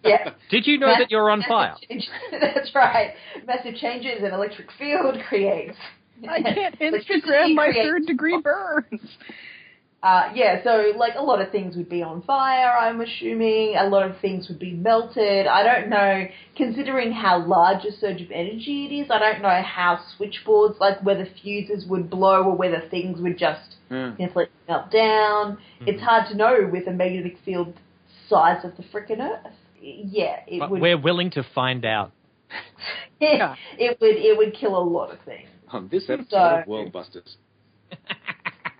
yeah. 0.04 0.30
Did 0.50 0.66
you 0.66 0.78
know 0.78 0.92
that 0.98 1.10
you're 1.10 1.30
on 1.30 1.40
Massive 1.40 1.48
fire? 1.50 1.74
changes- 1.88 2.08
That's 2.30 2.74
right. 2.74 3.14
Massive 3.46 3.74
changes 3.76 4.18
in 4.18 4.26
electric 4.32 4.68
field 4.78 5.16
creates. 5.28 5.76
I 6.28 6.42
can't 6.42 6.78
Instagram 6.78 7.54
my 7.54 7.66
creates- 7.70 7.88
third 7.88 8.06
degree 8.06 8.40
burns. 8.40 9.00
Uh, 10.04 10.30
yeah, 10.34 10.62
so 10.62 10.92
like 10.98 11.14
a 11.16 11.22
lot 11.22 11.40
of 11.40 11.50
things 11.50 11.76
would 11.76 11.88
be 11.88 12.02
on 12.02 12.20
fire, 12.22 12.76
I'm 12.76 13.00
assuming. 13.00 13.74
A 13.76 13.88
lot 13.88 14.02
of 14.08 14.20
things 14.20 14.48
would 14.48 14.58
be 14.58 14.72
melted. 14.72 15.46
I 15.46 15.62
don't 15.62 15.88
know, 15.88 16.26
considering 16.56 17.10
how 17.10 17.38
large 17.46 17.86
a 17.86 17.92
surge 17.92 18.20
of 18.20 18.30
energy 18.30 18.84
it 18.84 18.92
is, 18.94 19.10
I 19.10 19.18
don't 19.18 19.40
know 19.40 19.62
how 19.62 19.98
switchboards, 20.18 20.76
like 20.78 21.02
whether 21.02 21.26
fuses 21.42 21.86
would 21.88 22.10
blow 22.10 22.42
or 22.44 22.54
whether 22.54 22.82
things 22.90 23.18
would 23.22 23.38
just 23.38 23.76
Yeah. 23.90 24.14
simply 24.18 24.46
melt 24.68 24.90
down. 24.90 25.56
It's 25.86 26.02
hard 26.02 26.28
to 26.28 26.34
know 26.36 26.68
with 26.70 26.86
a 26.86 26.92
magnetic 26.92 27.38
field 27.38 27.72
size 28.28 28.62
of 28.62 28.76
the 28.76 28.82
frickin' 28.82 29.20
Earth. 29.20 29.52
Yeah, 29.80 30.40
it 30.46 30.58
But 30.60 30.70
would. 30.70 30.82
we're 30.82 30.98
willing 30.98 31.30
to 31.30 31.42
find 31.42 31.82
out. 31.86 32.12
Yeah. 33.20 33.54
it 33.78 33.98
would. 34.02 34.16
It 34.16 34.36
would 34.36 34.52
kill 34.54 34.76
a 34.76 34.84
lot 34.84 35.10
of 35.12 35.20
things. 35.20 35.48
On 35.70 35.88
this 35.88 36.10
episode 36.10 36.28
So- 36.30 36.38
of 36.60 36.66
Worldbusters. 36.66 37.36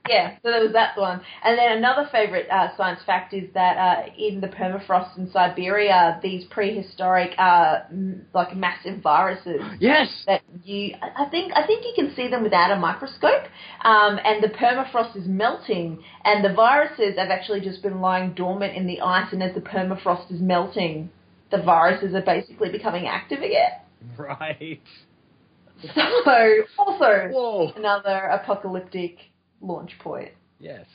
Yeah, 0.09 0.37
so 0.43 0.51
there 0.51 0.63
was 0.63 0.73
that 0.75 0.99
one. 0.99 1.23
And 1.43 1.59
then 1.59 1.79
another 1.79 2.07
favourite 2.13 2.47
uh, 2.51 2.77
science 2.77 3.01
fact 3.07 3.33
is 3.33 3.49
that 3.55 3.77
uh, 3.79 4.11
in 4.19 4.41
the 4.41 4.49
permafrost 4.49 5.17
in 5.17 5.31
Siberia, 5.31 6.21
these 6.23 6.45
prehistoric, 6.45 7.31
uh, 7.39 7.81
m- 7.91 8.27
like 8.35 8.55
massive 8.55 9.01
viruses 9.03 9.63
Yes! 9.81 10.09
that 10.27 10.43
you, 10.63 10.95
I 11.03 11.25
think, 11.31 11.53
I 11.57 11.67
think 11.67 11.85
you 11.87 11.93
can 11.95 12.15
see 12.15 12.29
them 12.29 12.43
without 12.43 12.71
a 12.71 12.77
microscope. 12.77 13.45
Um, 13.83 14.19
and 14.23 14.43
the 14.43 14.49
permafrost 14.49 15.17
is 15.17 15.27
melting, 15.27 16.03
and 16.25 16.45
the 16.45 16.53
viruses 16.53 17.17
have 17.17 17.31
actually 17.31 17.61
just 17.63 17.83
been 17.83 18.01
lying 18.03 18.35
dormant 18.35 18.77
in 18.77 18.87
the 18.87 19.01
ice. 19.01 19.33
And 19.33 19.43
as 19.43 19.55
the 19.55 19.63
permafrost 19.63 20.31
is 20.31 20.41
melting, 20.41 21.09
the 21.51 21.63
viruses 21.63 22.15
are 22.15 22.23
basically 22.23 22.71
becoming 22.71 23.07
active 23.07 23.39
again. 23.39 23.73
Right. 24.19 24.83
So, 25.95 26.31
also 26.79 27.29
Whoa. 27.31 27.73
another 27.77 28.17
apocalyptic 28.33 29.19
launch 29.67 29.93
point. 29.99 30.31
Yes. 30.59 30.87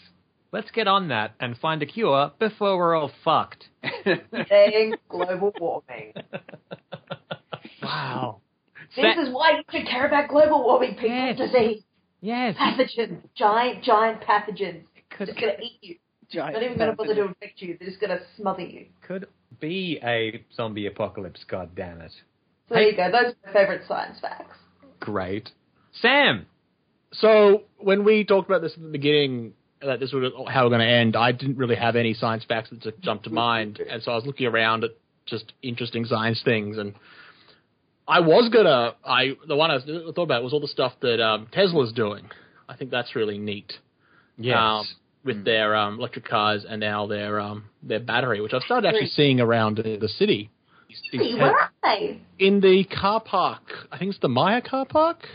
Let's 0.52 0.72
get 0.72 0.88
on 0.88 1.10
that 1.10 1.34
and 1.40 1.58
find 1.58 1.82
a 1.84 1.86
cure 1.86 2.32
before 2.40 2.78
we're 2.78 2.96
all 2.96 3.12
fucked. 3.24 3.68
Saying 4.50 4.96
global 5.08 5.54
warming. 5.60 6.14
wow. 7.84 8.42
This 8.96 9.18
is 9.18 9.30
why 9.34 9.52
you 9.58 9.64
should 9.72 9.88
care 9.88 10.08
about 10.08 10.30
global 10.30 10.64
warming, 10.64 10.96
people. 10.96 11.10
Yes. 11.10 11.38
Disease, 11.38 11.84
Yes. 12.22 12.56
pathogens, 12.58 13.20
giant, 13.36 13.84
giant 13.84 14.22
pathogens. 14.22 14.84
Could, 15.16 15.28
Just 15.28 15.40
gonna 15.40 15.54
eat 15.62 15.78
you. 15.82 15.96
Giant 16.32 16.54
Not 16.54 16.64
even 16.64 16.78
gonna 16.78 16.96
bother 16.96 17.16
to 17.16 17.26
infect 17.26 17.62
you. 17.62 17.78
They're 17.80 17.90
just 17.90 18.02
gonna 18.02 18.20
smother 18.38 18.62
you. 18.64 18.88
could 19.06 19.28
be 19.60 20.00
a 20.04 20.44
zombie 20.56 20.86
apocalypse, 20.88 21.44
god 21.48 21.76
damn 21.76 22.02
it. 22.02 22.12
So 22.68 22.76
there 22.76 22.84
you 22.84 22.96
go. 22.96 23.12
Those 23.12 23.34
are 23.34 23.36
my 23.46 23.54
favourite 23.54 23.82
science 23.88 24.20
facts. 24.20 24.58
Great. 25.00 25.50
Sam! 26.02 26.46
So 27.14 27.64
when 27.78 28.04
we 28.04 28.24
talked 28.24 28.50
about 28.50 28.62
this 28.62 28.74
at 28.76 28.82
the 28.82 28.90
beginning, 28.90 29.54
that 29.82 30.00
this 30.00 30.12
was 30.12 30.32
how 30.52 30.64
we're 30.64 30.70
going 30.70 30.82
to 30.82 30.88
end, 30.88 31.16
I 31.16 31.32
didn't 31.32 31.58
really 31.58 31.76
have 31.76 31.96
any 31.96 32.14
science 32.14 32.44
facts 32.48 32.70
that 32.70 32.82
just 32.82 33.00
jumped 33.02 33.24
to 33.26 33.30
mind, 33.30 33.80
and 33.90 34.04
so 34.04 34.12
I 34.12 34.16
was 34.16 34.26
looking 34.26 34.48
around 34.48 34.84
at 34.84 34.92
just 35.26 35.54
interesting 35.62 36.06
science 36.06 36.42
things, 36.44 36.78
and 36.78 36.94
I 38.08 38.20
was 38.22 38.50
gonna, 38.50 38.96
I 39.06 39.38
the 39.48 39.56
one 39.56 39.72
I 39.72 39.76
was- 39.76 40.14
thought 40.16 40.24
about 40.24 40.44
was 40.44 40.54
all 40.54 40.60
the 40.60 40.68
stuff 40.68 40.94
that 41.02 41.22
um, 41.24 41.48
Tesla's 41.52 41.94
doing. 41.94 42.30
I 42.68 42.76
think 42.76 42.92
that's 42.92 43.16
really 43.16 43.38
neat. 43.38 43.74
Yes. 44.38 44.58
Um, 44.58 44.86
with 45.24 45.44
their 45.44 45.76
um, 45.76 46.00
electric 46.00 46.26
cars 46.26 46.66
and 46.68 46.80
now 46.80 47.06
their 47.06 47.40
um, 47.40 47.66
their 47.84 48.00
battery, 48.00 48.42
which 48.42 48.54
I've 48.54 48.62
started 48.64 48.88
actually 48.88 49.08
seeing 49.08 49.40
around 49.40 49.78
the 49.78 50.08
city. 50.08 50.50
Hey, 51.12 51.36
where 51.36 51.56
are 51.56 51.72
they? 51.84 52.22
In 52.40 52.62
the 52.62 52.84
car 52.86 53.22
park, 53.22 53.62
I 53.92 53.98
think 54.00 54.10
it's 54.10 54.20
the 54.22 54.30
Myer 54.30 54.62
car 54.62 54.86
park. 54.86 55.28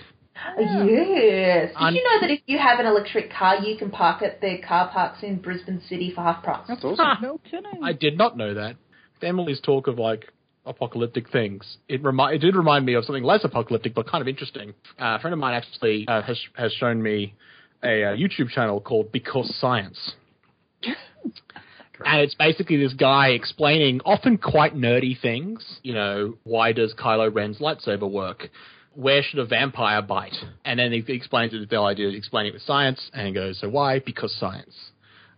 Yes. 0.59 1.69
Did 1.69 1.77
I'm- 1.77 1.95
you 1.95 2.03
know 2.03 2.21
that 2.21 2.31
if 2.31 2.41
you 2.47 2.59
have 2.59 2.81
an 2.81 2.87
electric 2.87 3.33
car, 3.33 3.57
you 3.57 3.77
can 3.77 3.91
park 3.91 4.23
at 4.23 4.41
their 4.41 4.59
car 4.59 4.89
parks 4.89 5.23
in 5.23 5.37
Brisbane 5.37 5.81
City 5.89 6.11
for 6.15 6.23
half 6.23 6.43
price? 6.43 6.67
That's 6.69 6.85
awesome. 6.85 7.23
No 7.23 7.39
kidding. 7.49 7.83
I 7.83 7.93
did 7.93 8.19
not 8.19 8.37
know 8.37 8.55
that. 8.55 8.77
With 9.15 9.25
Emily's 9.25 9.61
talk 9.61 9.87
of 9.87 9.99
like 9.99 10.33
apocalyptic 10.67 11.31
things, 11.31 11.79
it 11.89 12.03
remi- 12.03 12.35
it 12.35 12.39
did 12.39 12.57
remind 12.57 12.85
me 12.85 12.95
of 12.95 13.05
something 13.05 13.23
less 13.25 13.45
apocalyptic 13.45 13.95
but 13.95 14.07
kind 14.09 14.23
of 14.23 14.29
interesting. 14.29 14.75
Uh, 15.01 15.17
a 15.17 15.19
friend 15.21 15.33
of 15.33 15.39
mine 15.39 15.55
actually 15.55 16.07
uh, 16.09 16.23
has 16.23 16.41
has 16.57 16.73
shown 16.73 17.03
me 17.03 17.35
a, 17.83 18.03
uh 18.05 18.17
YouTube 18.17 18.49
channel 18.49 18.81
called 18.81 19.13
Because 19.13 19.55
Science. 19.61 20.15
And 22.05 22.21
it's 22.23 22.35
basically 22.35 22.77
this 22.77 22.93
guy 22.93 23.29
explaining 23.29 24.01
often 24.05 24.37
quite 24.37 24.75
nerdy 24.75 25.19
things. 25.19 25.65
You 25.83 25.95
know, 25.95 26.35
why 26.43 26.73
does 26.73 26.93
Kylo 26.93 27.33
Ren's 27.33 27.59
lightsaber 27.59 28.11
work? 28.11 28.49
Where 28.95 29.23
should 29.23 29.39
a 29.39 29.47
vampire 29.47 30.03
bite? 30.03 30.37
And 30.65 30.79
then 30.79 30.93
he 30.93 31.05
explains 31.09 31.53
it 31.55 31.69
the 31.69 31.81
idea 31.81 32.09
explaining 32.09 32.51
it 32.51 32.55
with 32.55 32.63
science, 32.63 33.11
and 33.13 33.27
he 33.27 33.33
goes, 33.33 33.59
"So 33.61 33.69
why? 33.69 33.99
Because 33.99 34.35
science." 34.39 34.75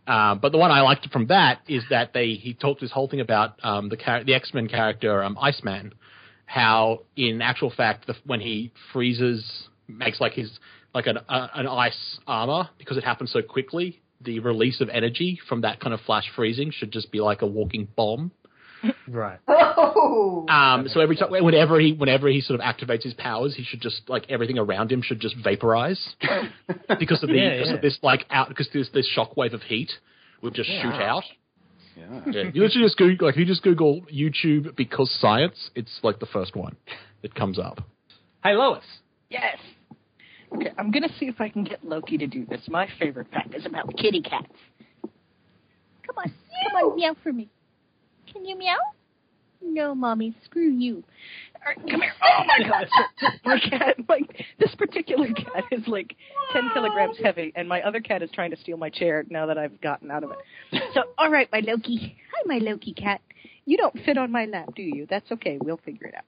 Um, 0.06 0.38
but 0.38 0.52
the 0.52 0.58
one 0.58 0.70
I 0.70 0.82
liked 0.82 1.08
from 1.10 1.26
that 1.28 1.60
is 1.66 1.82
that 1.90 2.12
they 2.12 2.34
he 2.34 2.54
talked 2.54 2.80
this 2.80 2.92
whole 2.92 3.08
thing 3.08 3.20
about 3.20 3.58
um, 3.64 3.88
the 3.88 3.96
char- 3.96 4.24
the 4.24 4.34
X 4.34 4.52
Men 4.54 4.68
character 4.68 5.22
um, 5.22 5.36
Iceman, 5.40 5.94
how 6.44 7.00
in 7.16 7.42
actual 7.42 7.70
fact 7.70 8.06
the, 8.06 8.14
when 8.24 8.40
he 8.40 8.72
freezes 8.92 9.68
makes 9.88 10.20
like 10.20 10.32
his 10.32 10.58
like 10.94 11.06
an 11.06 11.18
uh, 11.28 11.48
an 11.54 11.66
ice 11.66 12.18
armor 12.26 12.68
because 12.78 12.96
it 12.96 13.04
happens 13.04 13.32
so 13.32 13.42
quickly. 13.42 14.00
The 14.20 14.38
release 14.40 14.80
of 14.80 14.88
energy 14.88 15.38
from 15.48 15.60
that 15.60 15.80
kind 15.80 15.92
of 15.92 16.00
flash 16.00 16.24
freezing 16.34 16.70
should 16.70 16.90
just 16.90 17.12
be 17.12 17.20
like 17.20 17.42
a 17.42 17.46
walking 17.46 17.86
bomb. 17.96 18.30
Right. 19.08 19.38
Oh. 19.78 20.46
Um, 20.48 20.88
so 20.88 21.00
every 21.00 21.16
time, 21.16 21.30
whenever 21.30 21.78
he, 21.78 21.92
whenever 21.92 22.28
he 22.28 22.40
sort 22.40 22.58
of 22.58 22.64
activates 22.64 23.02
his 23.02 23.12
powers, 23.12 23.54
he 23.54 23.62
should 23.62 23.80
just 23.80 24.08
like 24.08 24.24
everything 24.30 24.58
around 24.58 24.90
him 24.90 25.02
should 25.02 25.20
just 25.20 25.36
vaporize 25.36 26.14
because 26.98 27.22
of 27.22 27.28
the 27.28 27.34
Yeah, 27.34 27.50
because 27.54 27.68
yeah. 27.68 27.74
of 27.74 27.82
this 27.82 27.98
like 28.02 28.24
out 28.30 28.48
because 28.48 28.68
this 28.72 28.88
this 28.94 29.06
shockwave 29.16 29.52
of 29.52 29.62
heat 29.62 29.90
would 30.42 30.54
just 30.54 30.70
shoot 30.70 30.94
out. 30.94 31.24
Yeah. 31.96 32.20
Yeah. 32.26 32.42
You 32.54 32.62
literally 32.62 32.86
just 32.86 32.96
Google 32.96 33.26
like 33.26 33.36
you 33.36 33.44
just 33.44 33.62
Google 33.62 34.02
YouTube 34.12 34.74
because 34.76 35.14
science. 35.20 35.70
It's 35.74 36.00
like 36.02 36.18
the 36.20 36.26
first 36.26 36.56
one 36.56 36.76
that 37.22 37.34
comes 37.34 37.58
up. 37.58 37.80
Hey, 38.42 38.54
Lois. 38.54 38.84
Yes. 39.28 39.58
Okay, 40.54 40.70
I'm 40.78 40.90
gonna 40.90 41.08
see 41.18 41.26
if 41.26 41.40
I 41.40 41.48
can 41.50 41.64
get 41.64 41.84
Loki 41.84 42.16
to 42.18 42.26
do 42.26 42.46
this. 42.46 42.62
My 42.68 42.88
favorite 42.98 43.28
fact 43.30 43.54
is 43.54 43.66
about 43.66 43.94
kitty 43.96 44.22
cats. 44.22 44.46
Come 45.02 46.16
on, 46.18 46.24
come 46.72 46.90
on, 46.90 46.96
meow 46.96 47.16
for 47.22 47.32
me. 47.32 47.50
Can 48.36 48.44
you 48.44 48.58
meow? 48.58 48.76
No, 49.62 49.94
mommy, 49.94 50.34
screw 50.44 50.70
you. 50.70 51.02
Right, 51.64 51.76
come 51.90 52.02
here. 52.02 52.12
Oh 52.22 52.44
my 52.46 52.68
god, 52.68 52.86
so, 53.18 53.26
my 53.46 53.58
cat, 53.58 53.96
my 54.06 54.20
this 54.60 54.74
particular 54.74 55.28
cat 55.28 55.64
is 55.72 55.88
like 55.88 56.14
ten 56.52 56.68
kilograms 56.74 57.16
heavy, 57.22 57.50
and 57.56 57.66
my 57.66 57.80
other 57.80 58.00
cat 58.00 58.22
is 58.22 58.30
trying 58.32 58.50
to 58.50 58.58
steal 58.58 58.76
my 58.76 58.90
chair 58.90 59.24
now 59.30 59.46
that 59.46 59.56
I've 59.56 59.80
gotten 59.80 60.10
out 60.10 60.22
of 60.22 60.32
it. 60.32 60.82
So, 60.92 61.04
all 61.16 61.30
right, 61.30 61.48
my 61.50 61.60
Loki. 61.60 62.16
Hi, 62.34 62.42
my 62.44 62.58
Loki 62.58 62.92
cat. 62.92 63.22
You 63.64 63.78
don't 63.78 63.98
fit 64.04 64.18
on 64.18 64.30
my 64.30 64.44
lap, 64.44 64.74
do 64.76 64.82
you? 64.82 65.06
That's 65.08 65.32
okay. 65.32 65.58
We'll 65.60 65.78
figure 65.78 66.06
it 66.06 66.14
out. 66.14 66.24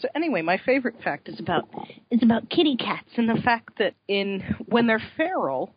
So 0.00 0.08
anyway, 0.14 0.42
my 0.42 0.58
favorite 0.64 1.02
fact 1.02 1.28
is 1.28 1.40
about 1.40 1.68
is 2.12 2.22
about 2.22 2.48
kitty 2.48 2.76
cats 2.76 3.10
and 3.16 3.28
the 3.28 3.42
fact 3.42 3.78
that 3.78 3.94
in 4.06 4.42
when 4.68 4.86
they're 4.86 5.02
feral, 5.16 5.74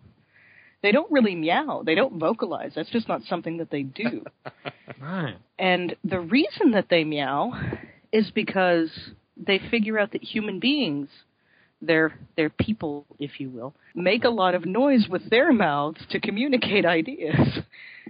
they 0.83 0.91
don't 0.91 1.11
really 1.11 1.35
meow. 1.35 1.83
They 1.85 1.95
don't 1.95 2.19
vocalize. 2.19 2.73
That's 2.75 2.89
just 2.89 3.07
not 3.07 3.23
something 3.23 3.57
that 3.57 3.69
they 3.71 3.83
do. 3.83 4.23
Right. 5.01 5.35
And 5.57 5.95
the 6.03 6.19
reason 6.19 6.71
that 6.71 6.87
they 6.89 7.03
meow 7.03 7.53
is 8.11 8.29
because 8.29 8.91
they 9.35 9.59
figure 9.71 9.97
out 9.97 10.11
that 10.11 10.23
human 10.23 10.59
beings, 10.59 11.07
their 11.81 12.13
their 12.37 12.49
people, 12.49 13.05
if 13.17 13.39
you 13.39 13.49
will, 13.49 13.73
make 13.95 14.23
a 14.25 14.29
lot 14.29 14.53
of 14.53 14.65
noise 14.65 15.07
with 15.09 15.27
their 15.31 15.51
mouths 15.53 16.01
to 16.11 16.19
communicate 16.19 16.85
ideas. 16.85 17.59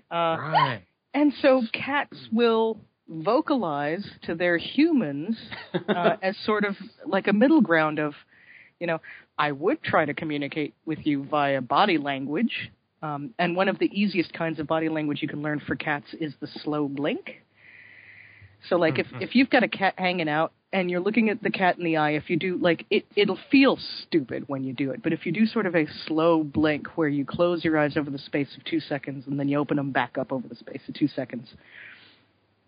Uh, 0.09 0.35
Right. 0.37 0.81
and 1.13 1.31
so 1.41 1.61
cats 1.71 2.17
will 2.31 2.77
vocalize 3.07 4.05
to 4.23 4.35
their 4.35 4.57
humans 4.57 5.37
uh, 5.87 6.15
as 6.21 6.35
sort 6.45 6.65
of 6.65 6.75
like 7.05 7.27
a 7.27 7.33
middle 7.33 7.61
ground 7.61 7.99
of, 7.99 8.13
you 8.79 8.87
know, 8.87 8.99
I 9.41 9.53
would 9.53 9.81
try 9.81 10.05
to 10.05 10.13
communicate 10.13 10.75
with 10.85 10.99
you 11.03 11.25
via 11.25 11.61
body 11.61 11.97
language. 11.97 12.69
Um, 13.01 13.33
and 13.39 13.55
one 13.55 13.69
of 13.69 13.79
the 13.79 13.87
easiest 13.87 14.31
kinds 14.33 14.59
of 14.59 14.67
body 14.67 14.87
language 14.87 15.23
you 15.23 15.27
can 15.27 15.41
learn 15.41 15.59
for 15.65 15.75
cats 15.75 16.05
is 16.19 16.35
the 16.39 16.45
slow 16.45 16.87
blink. 16.87 17.41
So, 18.69 18.75
like, 18.75 18.99
if, 18.99 19.07
if 19.19 19.33
you've 19.33 19.49
got 19.49 19.63
a 19.63 19.67
cat 19.67 19.95
hanging 19.97 20.29
out 20.29 20.53
and 20.71 20.91
you're 20.91 20.99
looking 20.99 21.29
at 21.29 21.41
the 21.41 21.49
cat 21.49 21.79
in 21.79 21.83
the 21.83 21.97
eye, 21.97 22.11
if 22.11 22.29
you 22.29 22.37
do, 22.37 22.59
like, 22.59 22.85
it, 22.91 23.05
it'll 23.15 23.39
feel 23.49 23.79
stupid 24.03 24.43
when 24.45 24.63
you 24.63 24.73
do 24.73 24.91
it. 24.91 25.01
But 25.01 25.11
if 25.11 25.25
you 25.25 25.31
do 25.31 25.47
sort 25.47 25.65
of 25.65 25.75
a 25.75 25.87
slow 26.05 26.43
blink 26.43 26.95
where 26.95 27.09
you 27.09 27.25
close 27.25 27.65
your 27.65 27.79
eyes 27.79 27.97
over 27.97 28.11
the 28.11 28.19
space 28.19 28.55
of 28.55 28.63
two 28.63 28.79
seconds 28.79 29.25
and 29.25 29.39
then 29.39 29.49
you 29.49 29.57
open 29.57 29.77
them 29.77 29.89
back 29.89 30.19
up 30.19 30.31
over 30.31 30.47
the 30.47 30.53
space 30.53 30.81
of 30.87 30.93
two 30.93 31.07
seconds, 31.07 31.51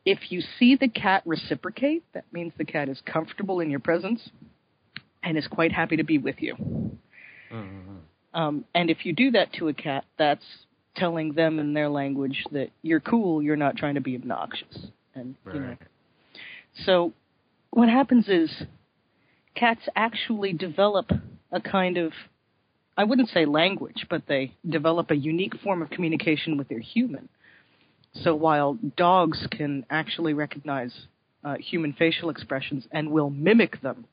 if 0.06 0.32
you 0.32 0.42
see 0.58 0.76
the 0.76 0.88
cat 0.88 1.22
reciprocate, 1.28 2.04
that 2.16 2.26
means 2.34 2.52
the 2.58 2.66
cat 2.66 2.90
is 2.90 3.00
comfortable 3.06 3.60
in 3.60 3.70
your 3.70 3.80
presence 3.80 4.28
and 5.24 5.38
is 5.38 5.48
quite 5.48 5.72
happy 5.72 5.98
to 5.98 6.04
be 6.04 6.18
with 6.18 6.36
you. 6.40 6.56
Um, 8.34 8.66
and 8.74 8.90
if 8.90 9.06
you 9.06 9.14
do 9.14 9.32
that 9.32 9.54
to 9.54 9.68
a 9.68 9.74
cat, 9.74 10.06
that's 10.18 10.44
telling 10.96 11.34
them 11.34 11.60
in 11.60 11.74
their 11.74 11.90
language 11.90 12.44
that 12.52 12.70
you're 12.82 13.00
cool, 13.00 13.42
you're 13.42 13.56
not 13.56 13.78
trying 13.78 13.96
to 13.96 14.02
be 14.02 14.16
obnoxious. 14.16 14.88
And 15.16 15.36
you 15.54 15.60
know. 15.60 15.78
So 16.86 17.14
what 17.70 17.90
happens 17.90 18.28
is 18.28 18.52
cats 19.56 19.82
actually 19.96 20.54
develop 20.54 21.12
a 21.52 21.62
kind 21.62 21.98
of 21.98 22.12
I 22.96 23.06
wouldn't 23.06 23.30
say 23.30 23.46
language, 23.46 24.06
but 24.10 24.24
they 24.28 24.54
develop 24.68 25.10
a 25.10 25.16
unique 25.16 25.56
form 25.64 25.82
of 25.82 25.90
communication 25.90 26.58
with 26.58 26.68
their 26.68 26.80
human. 26.80 27.28
So 28.22 28.36
while 28.36 28.78
dogs 28.96 29.48
can 29.50 29.86
actually 29.90 30.34
recognize 30.34 30.94
uh, 31.44 31.56
human 31.56 31.94
facial 31.94 32.30
expressions 32.30 32.86
and 32.92 33.10
will 33.10 33.32
mimic 33.32 33.82
them, 33.82 34.06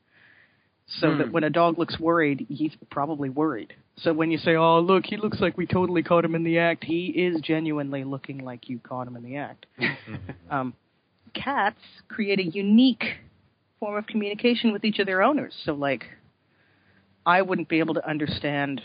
so 0.87 1.17
that 1.17 1.31
when 1.31 1.43
a 1.43 1.49
dog 1.49 1.77
looks 1.77 1.99
worried, 1.99 2.45
he's 2.49 2.73
probably 2.89 3.29
worried. 3.29 3.73
So 3.97 4.13
when 4.13 4.31
you 4.31 4.37
say, 4.37 4.55
"Oh, 4.55 4.79
look, 4.79 5.05
he 5.05 5.17
looks 5.17 5.39
like 5.39 5.57
we 5.57 5.65
totally 5.65 6.03
caught 6.03 6.25
him 6.25 6.35
in 6.35 6.43
the 6.43 6.59
act," 6.59 6.83
he 6.83 7.07
is 7.07 7.39
genuinely 7.41 8.03
looking 8.03 8.43
like 8.43 8.69
you 8.69 8.79
caught 8.79 9.07
him 9.07 9.15
in 9.15 9.23
the 9.23 9.37
act. 9.37 9.65
um, 10.49 10.73
cats 11.33 11.79
create 12.07 12.39
a 12.39 12.45
unique 12.45 13.03
form 13.79 13.97
of 13.97 14.05
communication 14.05 14.73
with 14.73 14.83
each 14.83 14.99
of 14.99 15.05
their 15.05 15.21
owners. 15.21 15.53
So, 15.63 15.73
like, 15.73 16.05
I 17.25 17.41
wouldn't 17.41 17.69
be 17.69 17.79
able 17.79 17.93
to 17.95 18.07
understand 18.07 18.81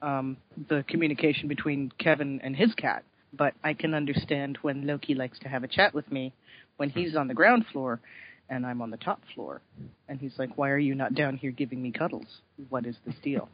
um, 0.00 0.36
the 0.68 0.84
communication 0.88 1.48
between 1.48 1.92
Kevin 1.98 2.40
and 2.42 2.54
his 2.54 2.74
cat, 2.74 3.04
but 3.32 3.54
I 3.64 3.74
can 3.74 3.94
understand 3.94 4.58
when 4.62 4.86
Loki 4.86 5.14
likes 5.14 5.38
to 5.40 5.48
have 5.48 5.64
a 5.64 5.68
chat 5.68 5.94
with 5.94 6.10
me 6.10 6.34
when 6.76 6.90
he's 6.90 7.16
on 7.16 7.28
the 7.28 7.34
ground 7.34 7.64
floor 7.72 8.00
and 8.48 8.66
I'm 8.66 8.82
on 8.82 8.90
the 8.90 8.96
top 8.96 9.20
floor. 9.34 9.60
And 10.08 10.20
he's 10.20 10.38
like, 10.38 10.56
Why 10.56 10.70
are 10.70 10.78
you 10.78 10.94
not 10.94 11.14
down 11.14 11.36
here 11.36 11.50
giving 11.50 11.80
me 11.82 11.90
cuddles? 11.92 12.26
What 12.68 12.86
is 12.86 12.96
this 13.06 13.14
deal? 13.22 13.48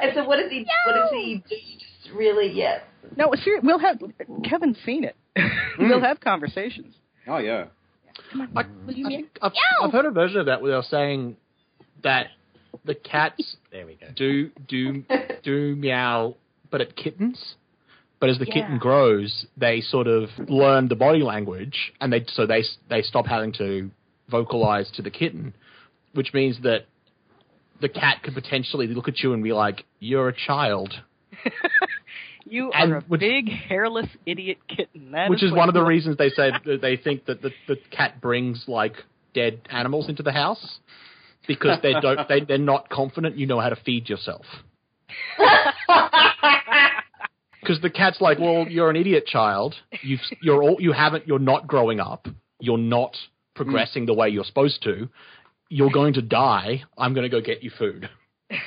and 0.00 0.12
so 0.14 0.24
what 0.24 0.36
does 0.36 0.50
he? 0.50 0.66
What 0.86 0.94
does 0.94 1.10
he 1.12 1.42
do? 1.48 1.56
Just 1.78 2.14
really, 2.16 2.50
yeah. 2.52 2.78
No, 3.16 3.32
ser- 3.36 3.60
we'll 3.62 3.78
have 3.78 3.98
Kevin's 4.48 4.78
seen 4.84 5.04
it. 5.04 5.16
Hmm. 5.36 5.48
we'll 5.88 6.00
have 6.00 6.20
conversations. 6.20 6.94
Oh 7.26 7.38
yeah. 7.38 7.66
I, 8.56 8.60
I 8.60 8.64
think 8.92 9.38
I've, 9.42 9.52
I've 9.82 9.92
heard 9.92 10.06
a 10.06 10.10
version 10.10 10.38
of 10.40 10.46
that 10.46 10.62
where 10.62 10.72
they're 10.72 10.82
saying 10.82 11.36
that 12.02 12.28
the 12.84 12.94
cats 12.94 13.56
There 13.72 13.86
we 13.86 13.94
go. 13.96 14.06
do 14.14 14.50
do 14.68 15.04
do 15.42 15.76
meow, 15.76 16.36
but 16.70 16.80
at 16.80 16.96
kittens. 16.96 17.56
But 18.20 18.30
as 18.30 18.38
the 18.38 18.46
Yeah. 18.46 18.54
kitten 18.54 18.78
grows, 18.78 19.46
they 19.56 19.80
sort 19.80 20.06
of 20.06 20.30
learn 20.48 20.88
the 20.88 20.94
body 20.96 21.22
language, 21.22 21.92
and 22.00 22.12
they 22.12 22.24
so 22.28 22.46
they 22.46 22.64
they 22.88 23.02
stop 23.02 23.26
having 23.26 23.52
to 23.54 23.90
vocalize 24.28 24.90
to 24.92 25.02
the 25.02 25.10
kitten, 25.10 25.52
which 26.14 26.32
means 26.32 26.60
that 26.62 26.86
the 27.80 27.88
cat 27.88 28.22
could 28.22 28.34
potentially 28.34 28.86
look 28.86 29.08
at 29.08 29.18
you 29.22 29.32
and 29.34 29.42
be 29.42 29.52
like, 29.52 29.84
"You're 30.00 30.28
a 30.28 30.32
child," 30.32 31.00
You 32.46 32.70
And 32.72 32.92
are 32.92 32.96
a 32.98 33.00
which- 33.02 33.20
big 33.20 33.48
hairless 33.50 34.06
idiot 34.26 34.58
kitten. 34.68 35.12
That 35.12 35.30
which 35.30 35.42
is 35.42 35.50
what 35.50 35.58
one 35.60 35.68
of 35.68 35.74
the 35.74 35.82
reasons 35.82 36.16
they 36.18 36.28
say 36.30 36.50
that 36.66 36.80
they 36.82 36.96
think 36.96 37.24
that 37.26 37.40
the, 37.42 37.50
the 37.66 37.76
cat 37.90 38.20
brings 38.20 38.64
like 38.68 38.94
dead 39.34 39.60
animals 39.70 40.08
into 40.10 40.22
the 40.22 40.30
house 40.32 40.78
because 41.48 41.80
they 41.82 41.94
don't 42.00 42.28
they 42.28 42.40
they're 42.40 42.58
not 42.58 42.88
confident 42.90 43.36
you 43.36 43.46
know 43.46 43.60
how 43.60 43.70
to 43.70 43.76
feed 43.76 44.08
yourself. 44.08 44.44
Because 47.64 47.80
the 47.80 47.90
cat's 47.90 48.20
like, 48.20 48.38
well, 48.38 48.66
you're 48.68 48.90
an 48.90 48.96
idiot 48.96 49.26
child. 49.26 49.74
You've 50.02 50.20
you're 50.42 50.62
all 50.62 50.76
you 50.78 50.92
haven't 50.92 51.26
you're 51.26 51.38
not 51.38 51.66
growing 51.66 52.00
up. 52.00 52.28
You're 52.60 52.78
not 52.78 53.12
mm. 53.12 53.54
progressing 53.56 54.06
the 54.06 54.14
way 54.14 54.28
you're 54.28 54.44
supposed 54.44 54.82
to. 54.84 55.08
You're 55.68 55.90
going 55.90 56.14
to 56.14 56.22
die. 56.22 56.84
I'm 56.96 57.14
going 57.14 57.24
to 57.24 57.30
go 57.30 57.40
get 57.40 57.62
you 57.62 57.70
food. 57.76 58.08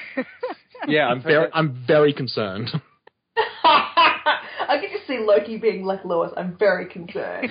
Yeah, 0.88 1.08
I'm 1.08 1.22
very 1.22 1.50
I'm 1.54 1.84
very 1.86 2.14
concerned. 2.14 2.70
I 3.64 4.80
could 4.82 4.90
just 4.92 5.08
see 5.08 5.20
Loki 5.20 5.58
being 5.58 5.84
like 5.84 6.04
Lewis. 6.06 6.32
I'm 6.36 6.58
very 6.58 6.88
concerned. 6.88 7.50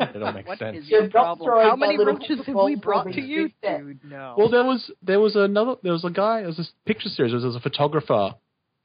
It 0.00 0.22
all 0.22 0.32
makes 0.32 0.48
What 0.48 0.58
sense. 0.58 0.78
is 0.78 0.88
your 0.88 1.08
problem? 1.08 1.48
How 1.48 1.76
many 1.76 1.96
little 1.96 2.14
roaches 2.14 2.40
have 2.46 2.56
we 2.56 2.76
brought 2.76 3.04
to 3.12 3.20
you, 3.20 3.50
dude? 3.62 4.00
No. 4.04 4.34
Well, 4.36 4.50
there 4.50 4.64
was 4.64 4.90
there 5.02 5.20
was 5.20 5.36
another 5.36 5.76
there 5.82 5.92
was 5.92 6.04
a 6.04 6.10
guy 6.10 6.38
there 6.38 6.48
was 6.48 6.56
this 6.56 6.70
picture 6.86 7.08
series. 7.08 7.32
There 7.32 7.40
was 7.46 7.56
a 7.56 7.60
photographer, 7.60 8.34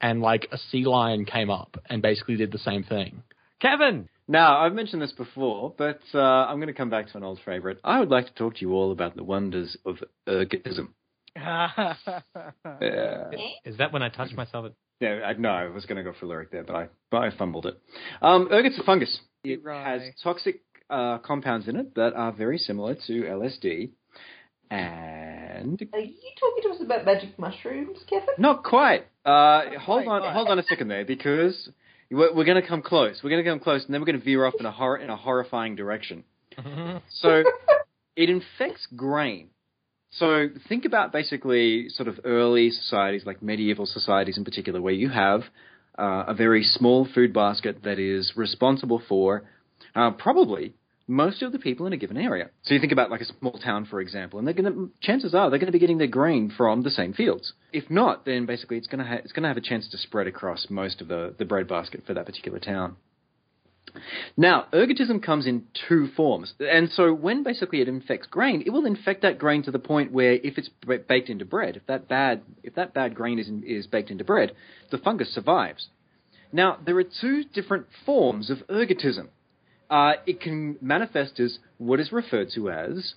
and 0.02 0.20
like 0.20 0.48
a 0.52 0.58
sea 0.58 0.84
lion 0.84 1.24
came 1.24 1.48
up 1.50 1.76
and 1.88 2.02
basically 2.02 2.36
did 2.36 2.52
the 2.52 2.58
same 2.58 2.82
thing. 2.82 3.22
Kevin! 3.60 4.08
Now, 4.28 4.58
I've 4.58 4.72
mentioned 4.74 5.00
this 5.02 5.12
before, 5.12 5.74
but 5.76 6.00
uh, 6.14 6.18
I'm 6.20 6.56
going 6.56 6.68
to 6.68 6.74
come 6.74 6.90
back 6.90 7.10
to 7.10 7.16
an 7.16 7.24
old 7.24 7.40
favorite. 7.44 7.78
I 7.84 8.00
would 8.00 8.08
like 8.10 8.26
to 8.26 8.34
talk 8.34 8.54
to 8.56 8.60
you 8.60 8.72
all 8.72 8.92
about 8.92 9.16
the 9.16 9.24
wonders 9.24 9.76
of 9.86 9.96
ergotism. 10.28 10.88
Yeah. 12.80 13.30
Is 13.64 13.78
that 13.78 13.92
when 13.92 14.02
I 14.02 14.08
touch 14.08 14.32
myself? 14.32 14.66
At... 14.66 14.72
Yeah, 15.00 15.20
I, 15.24 15.32
no, 15.34 15.48
I 15.48 15.66
was 15.68 15.86
going 15.86 15.96
to 15.96 16.02
go 16.02 16.16
for 16.18 16.26
lyric 16.26 16.50
there, 16.50 16.62
but 16.64 16.76
I 16.76 16.88
but 17.10 17.22
I 17.22 17.30
fumbled 17.36 17.66
it. 17.66 17.78
Um, 18.20 18.48
ergot's 18.50 18.78
a 18.78 18.84
fungus. 18.84 19.18
It 19.44 19.62
Right. 19.64 19.84
has 19.86 20.02
toxic 20.22 20.60
uh, 20.90 21.18
compounds 21.18 21.68
in 21.68 21.76
it 21.76 21.94
that 21.94 22.12
are 22.14 22.32
very 22.32 22.58
similar 22.58 22.94
to 23.06 23.12
LSD, 23.12 23.90
and 24.70 25.51
Are 25.92 26.00
you 26.00 26.30
talking 26.40 26.62
to 26.64 26.70
us 26.70 26.80
about 26.82 27.04
magic 27.04 27.38
mushrooms, 27.38 27.98
Kevin? 28.08 28.28
not 28.38 28.64
quite. 28.64 29.06
Uh, 29.24 29.78
hold 29.80 30.04
quite, 30.04 30.08
on, 30.08 30.22
but- 30.22 30.32
hold 30.32 30.48
on 30.48 30.58
a 30.58 30.62
second 30.64 30.88
there, 30.88 31.04
because 31.04 31.70
we're, 32.10 32.34
we're 32.34 32.44
going 32.44 32.60
to 32.60 32.66
come 32.66 32.82
close. 32.82 33.20
We're 33.22 33.30
going 33.30 33.44
to 33.44 33.50
come 33.50 33.60
close, 33.60 33.84
and 33.84 33.94
then 33.94 34.00
we're 34.00 34.06
going 34.06 34.18
to 34.18 34.24
veer 34.24 34.44
off 34.44 34.54
in 34.58 34.66
a 34.66 34.72
hor- 34.72 34.98
in 34.98 35.10
a 35.10 35.16
horrifying 35.16 35.76
direction. 35.76 36.24
So 37.08 37.42
it 38.16 38.28
infects 38.28 38.86
grain. 38.94 39.48
So 40.10 40.48
think 40.68 40.84
about 40.84 41.12
basically 41.12 41.88
sort 41.88 42.08
of 42.08 42.20
early 42.24 42.70
societies, 42.70 43.22
like 43.24 43.42
medieval 43.42 43.86
societies 43.86 44.36
in 44.36 44.44
particular, 44.44 44.80
where 44.82 44.92
you 44.92 45.08
have 45.08 45.44
uh, 45.98 46.24
a 46.28 46.34
very 46.34 46.62
small 46.62 47.08
food 47.14 47.32
basket 47.32 47.84
that 47.84 47.98
is 47.98 48.32
responsible 48.36 49.00
for 49.08 49.44
uh, 49.94 50.10
probably 50.10 50.74
most 51.12 51.42
of 51.42 51.52
the 51.52 51.58
people 51.58 51.86
in 51.86 51.92
a 51.92 51.96
given 51.96 52.16
area. 52.16 52.50
So 52.62 52.74
you 52.74 52.80
think 52.80 52.92
about 52.92 53.10
like 53.10 53.20
a 53.20 53.26
small 53.26 53.58
town, 53.58 53.84
for 53.84 54.00
example, 54.00 54.38
and 54.38 54.48
they're 54.48 54.54
going 54.54 54.72
to 54.72 54.90
chances 55.00 55.34
are 55.34 55.50
they're 55.50 55.58
going 55.58 55.66
to 55.66 55.72
be 55.72 55.78
getting 55.78 55.98
their 55.98 56.06
grain 56.06 56.52
from 56.56 56.82
the 56.82 56.90
same 56.90 57.12
fields. 57.12 57.52
If 57.72 57.90
not, 57.90 58.24
then 58.24 58.46
basically 58.46 58.78
it's 58.78 58.86
going 58.86 59.04
to 59.04 59.08
ha- 59.08 59.20
it's 59.22 59.32
going 59.32 59.42
to 59.42 59.48
have 59.48 59.56
a 59.56 59.62
chance 59.62 59.88
to 59.90 59.98
spread 59.98 60.26
across 60.26 60.66
most 60.70 61.00
of 61.00 61.08
the 61.08 61.34
the 61.38 61.44
bread 61.44 61.68
basket 61.68 62.04
for 62.06 62.14
that 62.14 62.26
particular 62.26 62.58
town. 62.58 62.96
Now, 64.36 64.66
ergotism 64.72 65.22
comes 65.22 65.46
in 65.46 65.64
two 65.86 66.08
forms. 66.16 66.54
And 66.58 66.88
so 66.90 67.12
when 67.12 67.42
basically 67.42 67.82
it 67.82 67.88
infects 67.88 68.26
grain, 68.26 68.62
it 68.64 68.70
will 68.70 68.86
infect 68.86 69.20
that 69.22 69.38
grain 69.38 69.62
to 69.64 69.70
the 69.70 69.78
point 69.78 70.12
where 70.12 70.32
if 70.32 70.56
it's 70.56 70.70
b- 70.86 70.96
baked 70.96 71.28
into 71.28 71.44
bread, 71.44 71.76
if 71.76 71.86
that 71.86 72.08
bad, 72.08 72.40
if 72.62 72.74
that 72.76 72.94
bad 72.94 73.14
grain 73.14 73.38
is, 73.38 73.48
in, 73.48 73.62
is 73.64 73.86
baked 73.86 74.10
into 74.10 74.24
bread, 74.24 74.52
the 74.90 74.98
fungus 74.98 75.34
survives. 75.34 75.88
Now, 76.52 76.78
there 76.84 76.96
are 76.96 77.04
two 77.04 77.44
different 77.44 77.86
forms 78.06 78.48
of 78.48 78.58
ergotism. 78.68 79.28
Uh, 79.92 80.14
it 80.26 80.40
can 80.40 80.78
manifest 80.80 81.38
as 81.38 81.58
what 81.76 82.00
is 82.00 82.10
referred 82.10 82.48
to 82.54 82.70
as 82.70 83.12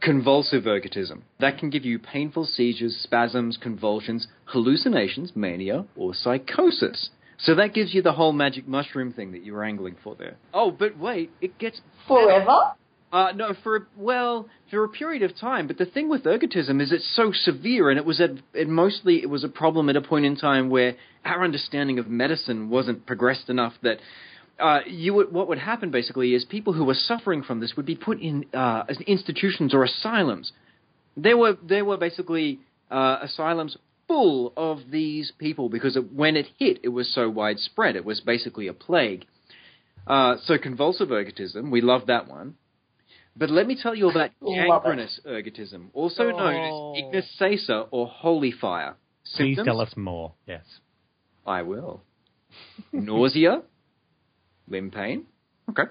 convulsive 0.00 0.64
ergotism. 0.64 1.20
That 1.38 1.58
can 1.58 1.68
give 1.68 1.84
you 1.84 1.98
painful 1.98 2.46
seizures, 2.46 2.96
spasms, 3.02 3.58
convulsions, 3.60 4.26
hallucinations, 4.46 5.32
mania, 5.34 5.84
or 5.94 6.14
psychosis. 6.14 7.10
So 7.38 7.54
that 7.56 7.74
gives 7.74 7.92
you 7.92 8.00
the 8.00 8.12
whole 8.12 8.32
magic 8.32 8.66
mushroom 8.66 9.12
thing 9.12 9.32
that 9.32 9.44
you 9.44 9.52
were 9.52 9.64
angling 9.64 9.96
for 10.02 10.14
there. 10.14 10.36
Oh, 10.54 10.70
but 10.70 10.96
wait, 10.98 11.30
it 11.42 11.58
gets 11.58 11.82
Forever? 12.08 12.72
uh, 13.12 13.32
no, 13.36 13.52
for 13.62 13.76
a, 13.76 13.80
well, 13.94 14.48
for 14.70 14.82
a 14.84 14.88
period 14.88 15.22
of 15.22 15.38
time. 15.38 15.66
But 15.66 15.76
the 15.76 15.84
thing 15.84 16.08
with 16.08 16.24
ergotism 16.24 16.80
is 16.80 16.90
it's 16.90 17.14
so 17.14 17.32
severe, 17.32 17.90
and 17.90 17.98
it 17.98 18.06
was 18.06 18.18
at 18.22 18.30
it 18.54 18.68
mostly 18.68 19.20
it 19.20 19.28
was 19.28 19.44
a 19.44 19.48
problem 19.48 19.90
at 19.90 19.96
a 19.96 20.00
point 20.00 20.24
in 20.24 20.36
time 20.36 20.70
where 20.70 20.96
our 21.22 21.44
understanding 21.44 21.98
of 21.98 22.08
medicine 22.08 22.70
wasn't 22.70 23.04
progressed 23.04 23.50
enough 23.50 23.74
that. 23.82 23.98
Uh, 24.58 24.80
you 24.86 25.12
would, 25.14 25.32
what 25.32 25.48
would 25.48 25.58
happen 25.58 25.90
basically 25.90 26.34
is 26.34 26.44
people 26.44 26.72
who 26.72 26.84
were 26.84 26.94
suffering 26.94 27.42
from 27.42 27.60
this 27.60 27.74
would 27.76 27.86
be 27.86 27.96
put 27.96 28.20
in 28.20 28.44
uh, 28.54 28.84
institutions 29.06 29.74
or 29.74 29.82
asylums. 29.84 30.52
They 31.16 31.34
were 31.34 31.56
there 31.62 31.84
were 31.84 31.96
basically 31.96 32.60
uh, 32.90 33.18
asylums 33.22 33.76
full 34.06 34.52
of 34.56 34.78
these 34.90 35.32
people 35.38 35.68
because 35.68 35.96
it, 35.96 36.12
when 36.12 36.36
it 36.36 36.46
hit, 36.58 36.78
it 36.84 36.90
was 36.90 37.12
so 37.12 37.28
widespread. 37.28 37.96
It 37.96 38.04
was 38.04 38.20
basically 38.20 38.68
a 38.68 38.72
plague. 38.74 39.24
Uh, 40.06 40.36
so 40.44 40.58
convulsive 40.58 41.08
ergotism, 41.08 41.70
we 41.70 41.80
love 41.80 42.06
that 42.06 42.28
one. 42.28 42.54
But 43.36 43.50
let 43.50 43.66
me 43.66 43.76
tell 43.80 43.94
you 43.94 44.10
about 44.10 44.30
Love 44.40 44.54
it. 44.56 44.68
gangrenous 44.68 45.20
ergotism, 45.26 45.86
also 45.94 46.30
known 46.30 46.54
Oh. 46.54 46.92
as 46.94 46.98
ignis 47.02 47.28
sacer 47.38 47.86
or 47.90 48.06
holy 48.06 48.52
fire. 48.52 48.94
Please 49.34 49.58
tell 49.64 49.80
us 49.80 49.96
more. 49.96 50.34
Yes. 50.46 50.62
I 51.46 51.62
will. 51.62 52.02
Nausea, 52.92 53.62
limb 54.68 54.90
pain. 54.90 55.24
Okay. 55.70 55.84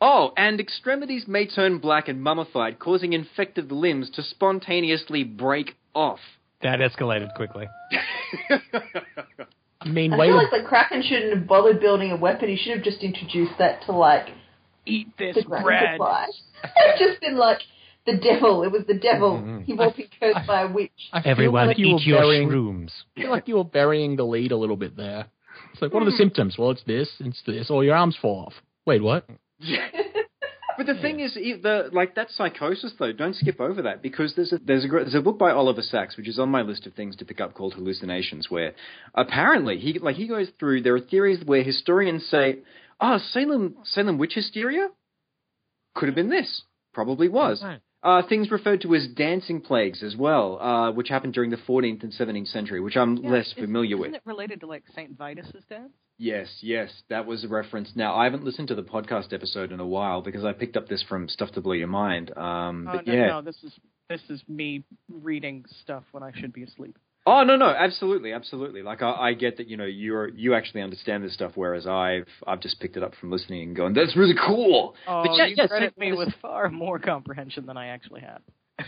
Oh, 0.00 0.32
and 0.36 0.60
extremities 0.60 1.28
may 1.28 1.46
turn 1.46 1.78
black 1.78 2.08
and 2.08 2.22
mummified, 2.22 2.78
causing 2.78 3.12
infected 3.12 3.70
limbs 3.70 4.08
to 4.10 4.22
spontaneously 4.22 5.24
break 5.24 5.76
off. 5.94 6.20
That 6.62 6.78
escalated 6.80 7.34
quickly. 7.34 7.66
I 9.82 9.88
mean, 9.88 10.12
I 10.12 10.18
wait. 10.18 10.28
feel 10.28 10.36
like 10.36 10.50
the 10.50 10.62
Kraken 10.66 11.02
shouldn't 11.02 11.34
have 11.38 11.46
bothered 11.46 11.80
building 11.80 12.12
a 12.12 12.16
weapon. 12.16 12.48
He 12.48 12.56
should 12.56 12.76
have 12.76 12.84
just 12.84 13.02
introduced 13.02 13.52
that 13.58 13.82
to 13.86 13.92
like 13.92 14.28
Eat 14.86 15.08
this 15.18 15.36
the 15.36 15.42
grand 15.42 15.98
bread. 15.98 16.28
It's 16.76 16.98
just 16.98 17.20
been 17.20 17.36
like 17.36 17.60
the 18.06 18.16
devil. 18.16 18.62
It 18.62 18.72
was 18.72 18.82
the 18.86 18.94
devil. 18.94 19.32
Mhm. 19.38 19.64
He 19.64 19.72
was 19.74 19.92
been 19.94 20.08
cursed 20.18 20.46
by 20.46 20.62
a 20.62 20.68
witch. 20.68 20.90
I 21.12 21.22
feel 21.22 21.30
Everyone 21.30 21.66
like 21.68 21.78
you 21.78 21.86
eat 21.86 21.92
were 21.94 22.00
your 22.00 22.20
burying, 22.20 22.48
shrooms. 22.48 22.90
I 23.16 23.20
feel 23.20 23.30
like 23.30 23.48
you 23.48 23.56
were 23.56 23.64
burying 23.64 24.16
the 24.16 24.24
lead 24.24 24.52
a 24.52 24.56
little 24.56 24.76
bit 24.76 24.96
there. 24.96 25.26
It's 25.72 25.82
like, 25.82 25.92
what 25.92 26.02
are 26.02 26.06
the 26.06 26.10
hmm. 26.12 26.16
symptoms? 26.16 26.56
Well, 26.58 26.70
it's 26.70 26.82
this, 26.84 27.10
it's 27.20 27.42
this, 27.46 27.70
or 27.70 27.84
your 27.84 27.94
arms 27.94 28.16
fall 28.20 28.46
off. 28.46 28.54
Wait, 28.86 29.02
what? 29.02 29.28
But 30.80 30.94
the 30.94 31.02
thing 31.02 31.20
is, 31.20 31.36
e- 31.36 31.60
the 31.60 31.90
like 31.92 32.14
that 32.14 32.30
psychosis 32.30 32.94
though. 32.98 33.12
Don't 33.12 33.36
skip 33.36 33.60
over 33.60 33.82
that 33.82 34.00
because 34.00 34.34
there's 34.34 34.50
a 34.54 34.58
there's 34.64 34.86
a 34.86 34.88
gr- 34.88 35.00
there's 35.00 35.14
a 35.14 35.20
book 35.20 35.38
by 35.38 35.50
Oliver 35.50 35.82
Sacks 35.82 36.16
which 36.16 36.26
is 36.26 36.38
on 36.38 36.48
my 36.48 36.62
list 36.62 36.86
of 36.86 36.94
things 36.94 37.16
to 37.16 37.26
pick 37.26 37.38
up 37.38 37.52
called 37.52 37.74
Hallucinations, 37.74 38.50
where 38.50 38.72
apparently 39.14 39.76
he 39.76 39.98
like 39.98 40.16
he 40.16 40.26
goes 40.26 40.48
through. 40.58 40.80
There 40.80 40.94
are 40.94 41.00
theories 41.00 41.44
where 41.44 41.62
historians 41.62 42.26
say, 42.28 42.60
"Oh, 42.98 43.18
Salem 43.18 43.76
Salem 43.84 44.16
witch 44.16 44.32
hysteria 44.32 44.88
could 45.94 46.08
have 46.08 46.16
been 46.16 46.30
this, 46.30 46.62
probably 46.94 47.28
was." 47.28 47.62
Uh, 48.02 48.22
things 48.28 48.50
referred 48.50 48.80
to 48.80 48.94
as 48.94 49.06
dancing 49.08 49.60
plagues 49.60 50.02
as 50.02 50.16
well, 50.16 50.58
uh, 50.60 50.90
which 50.92 51.08
happened 51.08 51.34
during 51.34 51.50
the 51.50 51.58
14th 51.58 52.02
and 52.02 52.12
17th 52.12 52.48
century, 52.48 52.80
which 52.80 52.96
I'm 52.96 53.16
Yeah, 53.18 53.30
less 53.30 53.52
familiar 53.52 53.96
isn't 53.96 54.00
with. 54.00 54.14
it 54.14 54.22
related 54.24 54.60
to 54.60 54.66
like 54.66 54.84
Saint 54.94 55.18
Vitus's 55.18 55.64
dance? 55.68 55.92
Yes, 56.16 56.48
yes, 56.62 56.90
that 57.08 57.26
was 57.26 57.44
a 57.44 57.48
reference. 57.48 57.92
Now 57.94 58.14
I 58.14 58.24
haven't 58.24 58.44
listened 58.44 58.68
to 58.68 58.74
the 58.74 58.82
podcast 58.82 59.32
episode 59.32 59.72
in 59.72 59.80
a 59.80 59.86
while 59.86 60.22
because 60.22 60.44
I 60.44 60.52
picked 60.52 60.76
up 60.76 60.88
this 60.88 61.02
from 61.02 61.28
Stuff 61.28 61.52
to 61.52 61.60
Blow 61.60 61.72
Your 61.72 61.88
Mind. 61.88 62.36
Um, 62.36 62.86
Oh, 62.88 62.96
but 62.96 63.06
no, 63.06 63.12
yeah, 63.14 63.26
no, 63.28 63.42
this 63.42 63.56
is 63.62 63.72
this 64.08 64.20
is 64.28 64.42
me 64.48 64.84
reading 65.08 65.64
stuff 65.82 66.04
when 66.12 66.22
I 66.22 66.32
should 66.32 66.52
be 66.52 66.62
asleep. 66.62 66.98
Oh 67.30 67.44
no 67.44 67.56
no 67.56 67.68
absolutely 67.68 68.32
absolutely 68.32 68.82
like 68.82 69.02
I, 69.02 69.12
I 69.12 69.34
get 69.34 69.58
that 69.58 69.68
you 69.68 69.76
know 69.76 69.84
you're 69.84 70.28
you 70.28 70.54
actually 70.54 70.82
understand 70.82 71.22
this 71.22 71.32
stuff 71.32 71.52
whereas 71.54 71.86
I've 71.86 72.26
I've 72.46 72.60
just 72.60 72.80
picked 72.80 72.96
it 72.96 73.02
up 73.04 73.14
from 73.20 73.30
listening 73.30 73.62
and 73.62 73.76
going 73.76 73.94
that's 73.94 74.16
really 74.16 74.34
cool 74.34 74.96
Oh, 75.06 75.22
but 75.22 75.36
yeah, 75.36 75.46
you 75.46 75.54
yeah, 75.56 75.66
credit 75.68 75.96
me 75.96 76.12
with 76.12 76.34
far 76.42 76.68
more 76.70 76.98
comprehension 76.98 77.66
than 77.66 77.76
I 77.76 77.88
actually 77.88 78.22
had. 78.22 78.40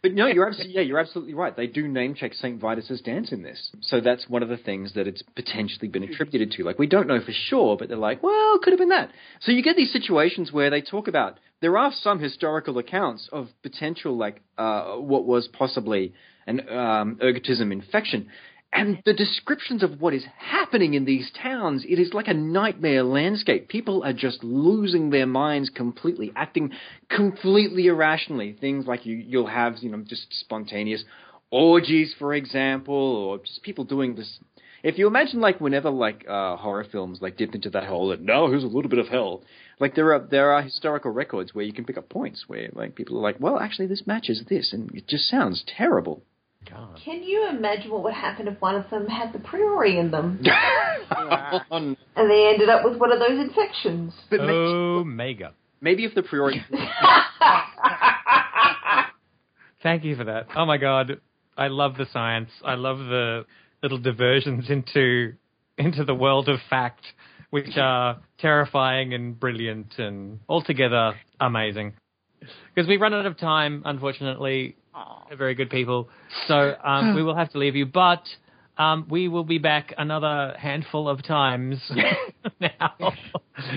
But 0.00 0.12
no, 0.14 0.26
you're 0.26 0.46
absolutely 0.46 0.74
yeah, 0.74 0.82
you're 0.82 1.00
absolutely 1.00 1.34
right. 1.34 1.56
They 1.56 1.66
do 1.66 1.88
name 1.88 2.14
check 2.14 2.32
Saint 2.34 2.60
Vitus's 2.60 3.00
dance 3.00 3.32
in 3.32 3.42
this, 3.42 3.72
so 3.80 4.00
that's 4.00 4.28
one 4.28 4.44
of 4.44 4.48
the 4.48 4.56
things 4.56 4.94
that 4.94 5.08
it's 5.08 5.22
potentially 5.34 5.88
been 5.88 6.04
attributed 6.04 6.52
to. 6.52 6.62
Like 6.62 6.78
we 6.78 6.86
don't 6.86 7.08
know 7.08 7.20
for 7.20 7.32
sure, 7.32 7.76
but 7.76 7.88
they're 7.88 7.96
like, 7.96 8.22
well, 8.22 8.60
could 8.62 8.72
have 8.72 8.78
been 8.78 8.90
that. 8.90 9.10
So 9.40 9.50
you 9.50 9.62
get 9.62 9.76
these 9.76 9.92
situations 9.92 10.52
where 10.52 10.70
they 10.70 10.82
talk 10.82 11.08
about 11.08 11.38
there 11.60 11.76
are 11.76 11.92
some 11.92 12.18
historical 12.20 12.78
accounts 12.78 13.28
of 13.32 13.48
potential 13.62 14.16
like 14.16 14.40
uh, 14.56 14.94
what 14.94 15.24
was 15.24 15.48
possibly 15.48 16.14
an 16.46 16.60
um, 16.68 17.18
ergotism 17.22 17.72
infection. 17.72 18.28
And 18.70 18.98
the 19.06 19.14
descriptions 19.14 19.82
of 19.82 20.00
what 20.00 20.12
is 20.12 20.24
happening 20.36 20.92
in 20.92 21.06
these 21.06 21.30
towns, 21.42 21.86
it 21.88 21.98
is 21.98 22.12
like 22.12 22.28
a 22.28 22.34
nightmare 22.34 23.02
landscape. 23.02 23.68
People 23.68 24.04
are 24.04 24.12
just 24.12 24.44
losing 24.44 25.08
their 25.08 25.26
minds 25.26 25.70
completely, 25.70 26.32
acting 26.36 26.72
completely 27.08 27.86
irrationally. 27.86 28.52
Things 28.52 28.86
like 28.86 29.06
you, 29.06 29.16
you'll 29.16 29.46
have, 29.46 29.76
you 29.80 29.90
know, 29.90 30.04
just 30.06 30.26
spontaneous 30.32 31.02
orgies, 31.50 32.14
for 32.18 32.34
example, 32.34 32.94
or 32.94 33.38
just 33.38 33.62
people 33.62 33.84
doing 33.84 34.14
this. 34.16 34.38
If 34.82 34.96
you 34.96 35.06
imagine, 35.06 35.40
like, 35.40 35.60
whenever, 35.60 35.90
like, 35.90 36.24
uh, 36.28 36.56
horror 36.56 36.84
films, 36.84 37.20
like, 37.20 37.36
dip 37.36 37.54
into 37.54 37.70
that 37.70 37.84
hole, 37.84 38.12
and 38.12 38.24
now 38.24 38.46
here's 38.48 38.62
a 38.62 38.68
little 38.68 38.88
bit 38.88 39.00
of 39.00 39.08
hell. 39.08 39.42
Like, 39.80 39.94
there 39.94 40.12
are, 40.14 40.20
there 40.20 40.52
are 40.52 40.62
historical 40.62 41.10
records 41.10 41.54
where 41.54 41.64
you 41.64 41.72
can 41.72 41.84
pick 41.84 41.98
up 41.98 42.08
points 42.08 42.44
where, 42.46 42.68
like, 42.72 42.94
people 42.94 43.18
are 43.18 43.22
like, 43.22 43.40
well, 43.40 43.58
actually, 43.58 43.88
this 43.88 44.06
matches 44.06 44.44
this, 44.48 44.72
and 44.72 44.94
it 44.94 45.08
just 45.08 45.28
sounds 45.28 45.64
terrible. 45.66 46.22
Can 47.04 47.22
you 47.22 47.48
imagine 47.48 47.90
what 47.90 48.02
would 48.04 48.14
happen 48.14 48.46
if 48.46 48.60
one 48.60 48.74
of 48.74 48.90
them 48.90 49.06
had 49.06 49.32
the 49.32 49.38
priori 49.38 49.98
in 49.98 50.10
them? 50.10 50.42
And 51.70 51.96
they 52.30 52.50
ended 52.52 52.68
up 52.68 52.84
with 52.84 52.98
one 52.98 53.10
of 53.12 53.18
those 53.20 53.38
infections. 53.40 54.12
But 54.28 54.40
Omega. 54.40 55.54
maybe 55.80 56.04
if 56.04 56.14
the 56.14 56.22
priori. 56.22 56.62
Thank 59.82 60.04
you 60.04 60.16
for 60.16 60.24
that. 60.24 60.48
Oh 60.54 60.66
my 60.66 60.76
god, 60.76 61.20
I 61.56 61.68
love 61.68 61.96
the 61.96 62.06
science. 62.12 62.50
I 62.64 62.74
love 62.74 62.98
the 62.98 63.46
little 63.82 63.98
diversions 63.98 64.70
into 64.70 65.34
into 65.76 66.04
the 66.04 66.14
world 66.14 66.48
of 66.48 66.58
fact, 66.68 67.04
which 67.50 67.76
are 67.76 68.18
terrifying 68.38 69.14
and 69.14 69.38
brilliant 69.38 69.98
and 69.98 70.40
altogether 70.48 71.14
amazing. 71.40 71.94
Because 72.74 72.88
we 72.88 72.96
run 72.96 73.14
out 73.14 73.26
of 73.26 73.38
time, 73.38 73.82
unfortunately. 73.84 74.76
We're 75.30 75.36
Very 75.36 75.54
good 75.54 75.70
people. 75.70 76.08
So 76.48 76.74
um, 76.82 77.14
we 77.14 77.22
will 77.22 77.36
have 77.36 77.50
to 77.52 77.58
leave 77.58 77.76
you, 77.76 77.86
but 77.86 78.22
um, 78.78 79.06
we 79.08 79.28
will 79.28 79.44
be 79.44 79.58
back 79.58 79.94
another 79.96 80.56
handful 80.58 81.08
of 81.08 81.22
times 81.22 81.78
now 82.60 83.12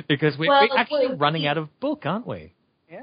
because 0.07 0.37
we're, 0.37 0.47
Well, 0.47 0.67
we're 0.69 0.77
actually 0.77 1.07
well, 1.09 1.17
running 1.17 1.43
we- 1.43 1.47
out 1.47 1.57
of 1.57 1.79
book, 1.79 2.03
aren't 2.05 2.25
we? 2.25 2.53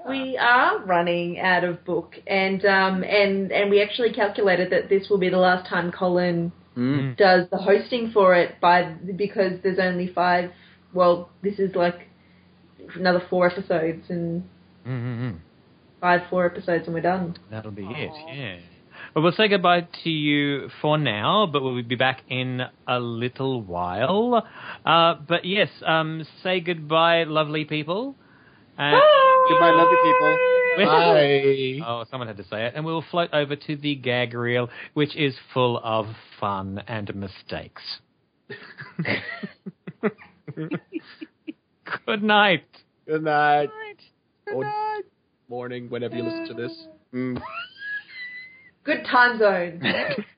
We 0.07 0.36
are 0.36 0.84
running 0.84 1.40
out 1.40 1.64
of 1.64 1.82
book, 1.86 2.16
and 2.26 2.62
um, 2.66 3.03
and 3.05 3.51
and 3.51 3.70
we 3.70 3.80
actually 3.82 4.12
calculated 4.12 4.70
that 4.70 4.90
this 4.90 5.09
will 5.09 5.16
be 5.16 5.30
the 5.30 5.38
last 5.38 5.66
time 5.66 5.90
Colin 5.92 6.53
Mm. 6.79 7.16
does 7.16 7.49
the 7.51 7.57
hosting 7.59 8.11
for 8.12 8.35
it 8.35 8.61
by 8.61 8.85
because 9.16 9.61
there's 9.62 9.79
only 9.79 10.07
five. 10.07 10.51
Well, 10.95 11.29
this 11.43 11.59
is 11.59 11.74
like 11.74 12.09
another 12.95 13.22
four 13.29 13.47
episodes 13.51 14.05
and 14.09 14.45
Mm-hmm. 14.87 15.37
five 16.01 16.22
four 16.31 16.47
episodes, 16.47 16.85
and 16.87 16.95
we're 16.95 17.03
done. 17.03 17.37
That'll 17.51 17.70
be 17.72 17.83
it, 17.85 18.12
yeah. 18.33 18.57
Well, 19.14 19.22
we'll 19.22 19.33
say 19.33 19.49
goodbye 19.49 19.87
to 20.05 20.11
you 20.11 20.70
for 20.81 20.97
now, 20.97 21.47
but 21.53 21.62
we'll 21.62 21.83
be 21.83 21.95
back 21.97 22.22
in 22.29 22.62
a 22.87 22.99
little 23.01 23.61
while. 23.61 24.47
Uh, 24.87 25.14
but 25.29 25.45
yes, 25.45 25.68
um, 25.85 26.24
say 26.43 26.61
goodbye, 26.61 27.24
lovely 27.24 27.64
people. 27.64 28.14
Uh, 28.79 28.93
Goodbye, 29.49 29.72
lovely 29.72 29.97
people. 30.05 30.57
Bye. 30.87 31.81
Oh, 31.87 32.05
someone 32.11 32.29
had 32.29 32.37
to 32.37 32.45
say 32.45 32.66
it. 32.66 32.74
And 32.74 32.85
we'll 32.85 33.05
float 33.11 33.31
over 33.33 33.57
to 33.57 33.76
the 33.76 33.95
gag 33.95 34.35
reel, 34.35 34.68
which 34.95 35.16
is 35.16 35.35
full 35.53 35.81
of 35.83 36.07
fun 36.41 36.83
and 36.87 37.14
mistakes. 37.14 37.83
Good 42.07 42.22
night. 42.22 42.64
Good 43.07 43.24
night. 43.24 43.70
Good 44.47 44.55
or 44.55 44.64
morning, 45.49 45.89
whenever 45.89 46.16
you 46.16 46.22
listen 46.22 46.49
to 46.49 46.55
this. 46.55 46.87
Mm. 47.14 47.41
Good 48.85 49.05
time 49.11 49.39
zone. 49.39 49.83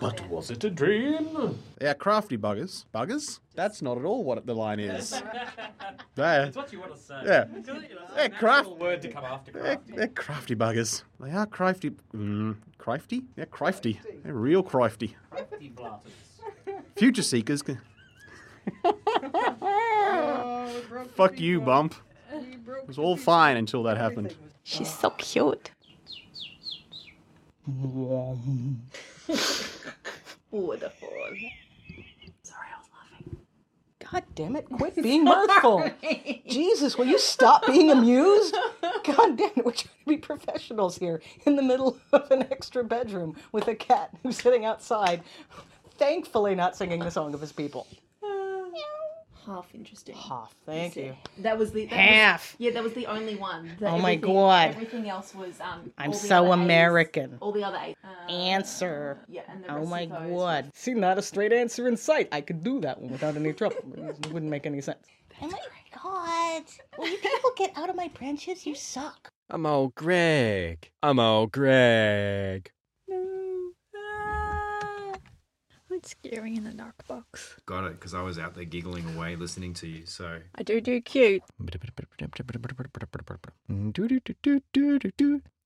But 0.00 0.28
was 0.28 0.50
it 0.50 0.64
a 0.64 0.70
dream? 0.70 1.58
They're 1.78 1.94
crafty 1.94 2.36
buggers. 2.36 2.84
Buggers? 2.94 3.40
That's 3.54 3.80
not 3.82 3.98
at 3.98 4.04
all 4.04 4.24
what 4.24 4.44
the 4.46 4.54
line 4.54 4.80
is. 4.80 5.22
They're, 6.14 6.44
It's 6.46 6.56
what 6.56 6.72
you 6.72 6.80
want 6.80 6.94
to 6.94 7.00
say. 7.00 7.20
Yeah. 7.24 7.44
It's 7.54 7.68
a, 7.68 7.72
you 7.74 7.80
know, 7.94 8.00
They're 8.14 8.28
natural 8.28 8.38
craft- 8.38 8.68
word 8.80 9.02
to 9.02 9.08
come 9.12 9.24
after 9.24 9.52
they're, 9.52 9.62
crafty. 9.76 9.92
they're 9.96 10.08
crafty 10.08 10.54
buggers. 10.56 11.02
They 11.20 11.30
are 11.30 11.46
crafty. 11.46 11.90
Mm, 12.14 12.56
crafty? 12.78 13.22
They're 13.36 13.46
crafty. 13.46 14.00
They're 14.22 14.34
real 14.34 14.62
crafty. 14.62 15.16
Crafty 15.30 15.68
blatters. 15.70 16.12
Future 16.96 17.22
seekers. 17.22 17.62
Can... 17.62 17.80
Fuck 21.14 21.38
you, 21.40 21.60
Bump. 21.60 21.94
It 22.32 22.88
was 22.88 22.98
all 22.98 23.16
fine 23.16 23.56
until 23.56 23.82
that 23.84 23.96
happened. 23.96 24.34
She's 24.64 24.92
so 24.92 25.10
cute. 25.10 25.70
Wonderful. 30.50 31.08
God 34.12 34.24
damn 34.34 34.56
it, 34.56 34.66
quit 34.70 34.94
being 35.02 35.24
mirthful. 35.24 35.90
Jesus, 36.48 36.96
will 36.96 37.06
you 37.06 37.18
stop 37.18 37.66
being 37.66 37.90
amused? 37.90 38.54
God 39.04 39.36
damn 39.36 39.50
it, 39.56 39.64
we're 39.64 39.72
trying 39.72 39.94
to 40.04 40.06
be 40.06 40.16
professionals 40.18 40.98
here 40.98 41.20
in 41.46 41.56
the 41.56 41.62
middle 41.62 41.98
of 42.12 42.30
an 42.30 42.42
extra 42.52 42.84
bedroom 42.84 43.36
with 43.52 43.66
a 43.68 43.74
cat 43.74 44.10
who's 44.22 44.36
sitting 44.36 44.64
outside, 44.64 45.22
thankfully 45.98 46.54
not 46.54 46.76
singing 46.76 47.00
the 47.00 47.10
song 47.10 47.34
of 47.34 47.40
his 47.40 47.52
people. 47.52 47.86
Half 49.46 49.74
interesting. 49.74 50.14
Half, 50.16 50.54
thank 50.64 50.96
you. 50.96 51.14
That 51.38 51.58
was 51.58 51.72
the 51.72 51.86
that 51.86 51.94
Half. 51.94 52.52
Was, 52.52 52.56
yeah, 52.60 52.70
that 52.72 52.82
was 52.82 52.92
the 52.94 53.06
only 53.06 53.36
one. 53.36 53.70
The 53.78 53.88
Oh 53.88 53.98
my 53.98 54.14
God. 54.14 54.70
Everything 54.70 55.08
else 55.08 55.34
was 55.34 55.60
um. 55.60 55.92
I'm 55.98 56.12
so 56.12 56.46
other 56.46 56.48
A's- 56.48 56.64
American. 56.64 57.38
all 57.40 57.52
the 57.52 57.64
other 57.64 57.78
eight. 57.82 57.96
Uh, 58.02 58.30
Answer. 58.32 59.18
Yeah, 59.28 59.42
and 59.48 59.62
the 59.64 59.72
Oh 59.74 59.84
my 59.84 60.02
of 60.02 60.10
those 60.10 60.30
god. 60.30 60.70
See, 60.74 60.94
not 60.94 61.18
a 61.18 61.22
straight 61.22 61.52
answer 61.52 61.88
in 61.88 61.96
sight. 61.96 62.28
I 62.32 62.40
could 62.40 62.64
do 62.64 62.80
that 62.80 63.00
one 63.00 63.10
without 63.12 63.36
any 63.36 63.52
trouble. 63.52 63.76
It 63.96 64.32
wouldn't 64.32 64.50
make 64.50 64.66
any 64.66 64.80
sense. 64.80 65.06
Oh 65.42 65.48
my 65.48 65.58
god. 66.02 66.62
Will 66.96 67.08
you 67.08 67.16
people 67.18 67.50
get 67.56 67.72
out 67.76 67.90
of 67.90 67.96
my 67.96 68.08
branches? 68.08 68.64
You 68.66 68.74
suck. 68.74 69.28
I'm 69.50 69.66
old 69.66 69.94
Gregg. 69.96 70.90
I'm 71.02 71.18
old 71.18 71.50
Gregg. 71.52 72.70
It's 76.04 76.10
scary 76.10 76.54
in 76.54 76.66
a 76.66 76.72
dark 76.74 77.06
box. 77.08 77.56
Got 77.64 77.84
it, 77.84 77.92
because 77.92 78.12
I 78.12 78.20
was 78.20 78.38
out 78.38 78.54
there 78.54 78.64
giggling 78.64 79.16
away 79.16 79.36
listening 79.36 79.72
to 79.74 79.86
you, 79.86 80.04
so. 80.04 80.38
I 80.54 80.62
do 80.62 80.78
do 80.78 81.00
cute. 81.00 81.42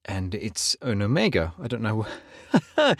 And 0.05 0.37
it's 0.37 0.77
an 0.81 1.03
omega. 1.03 1.55
I 1.61 1.67
don't 1.67 1.83
know. 1.83 2.07
I 2.77 2.95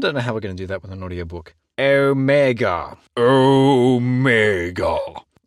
don't 0.00 0.14
know 0.14 0.20
how 0.20 0.34
we're 0.34 0.40
going 0.40 0.56
to 0.56 0.60
do 0.60 0.66
that 0.66 0.82
with 0.82 0.90
an 0.90 1.04
audiobook. 1.04 1.54
Omega. 1.78 2.98
Omega. 3.16 4.98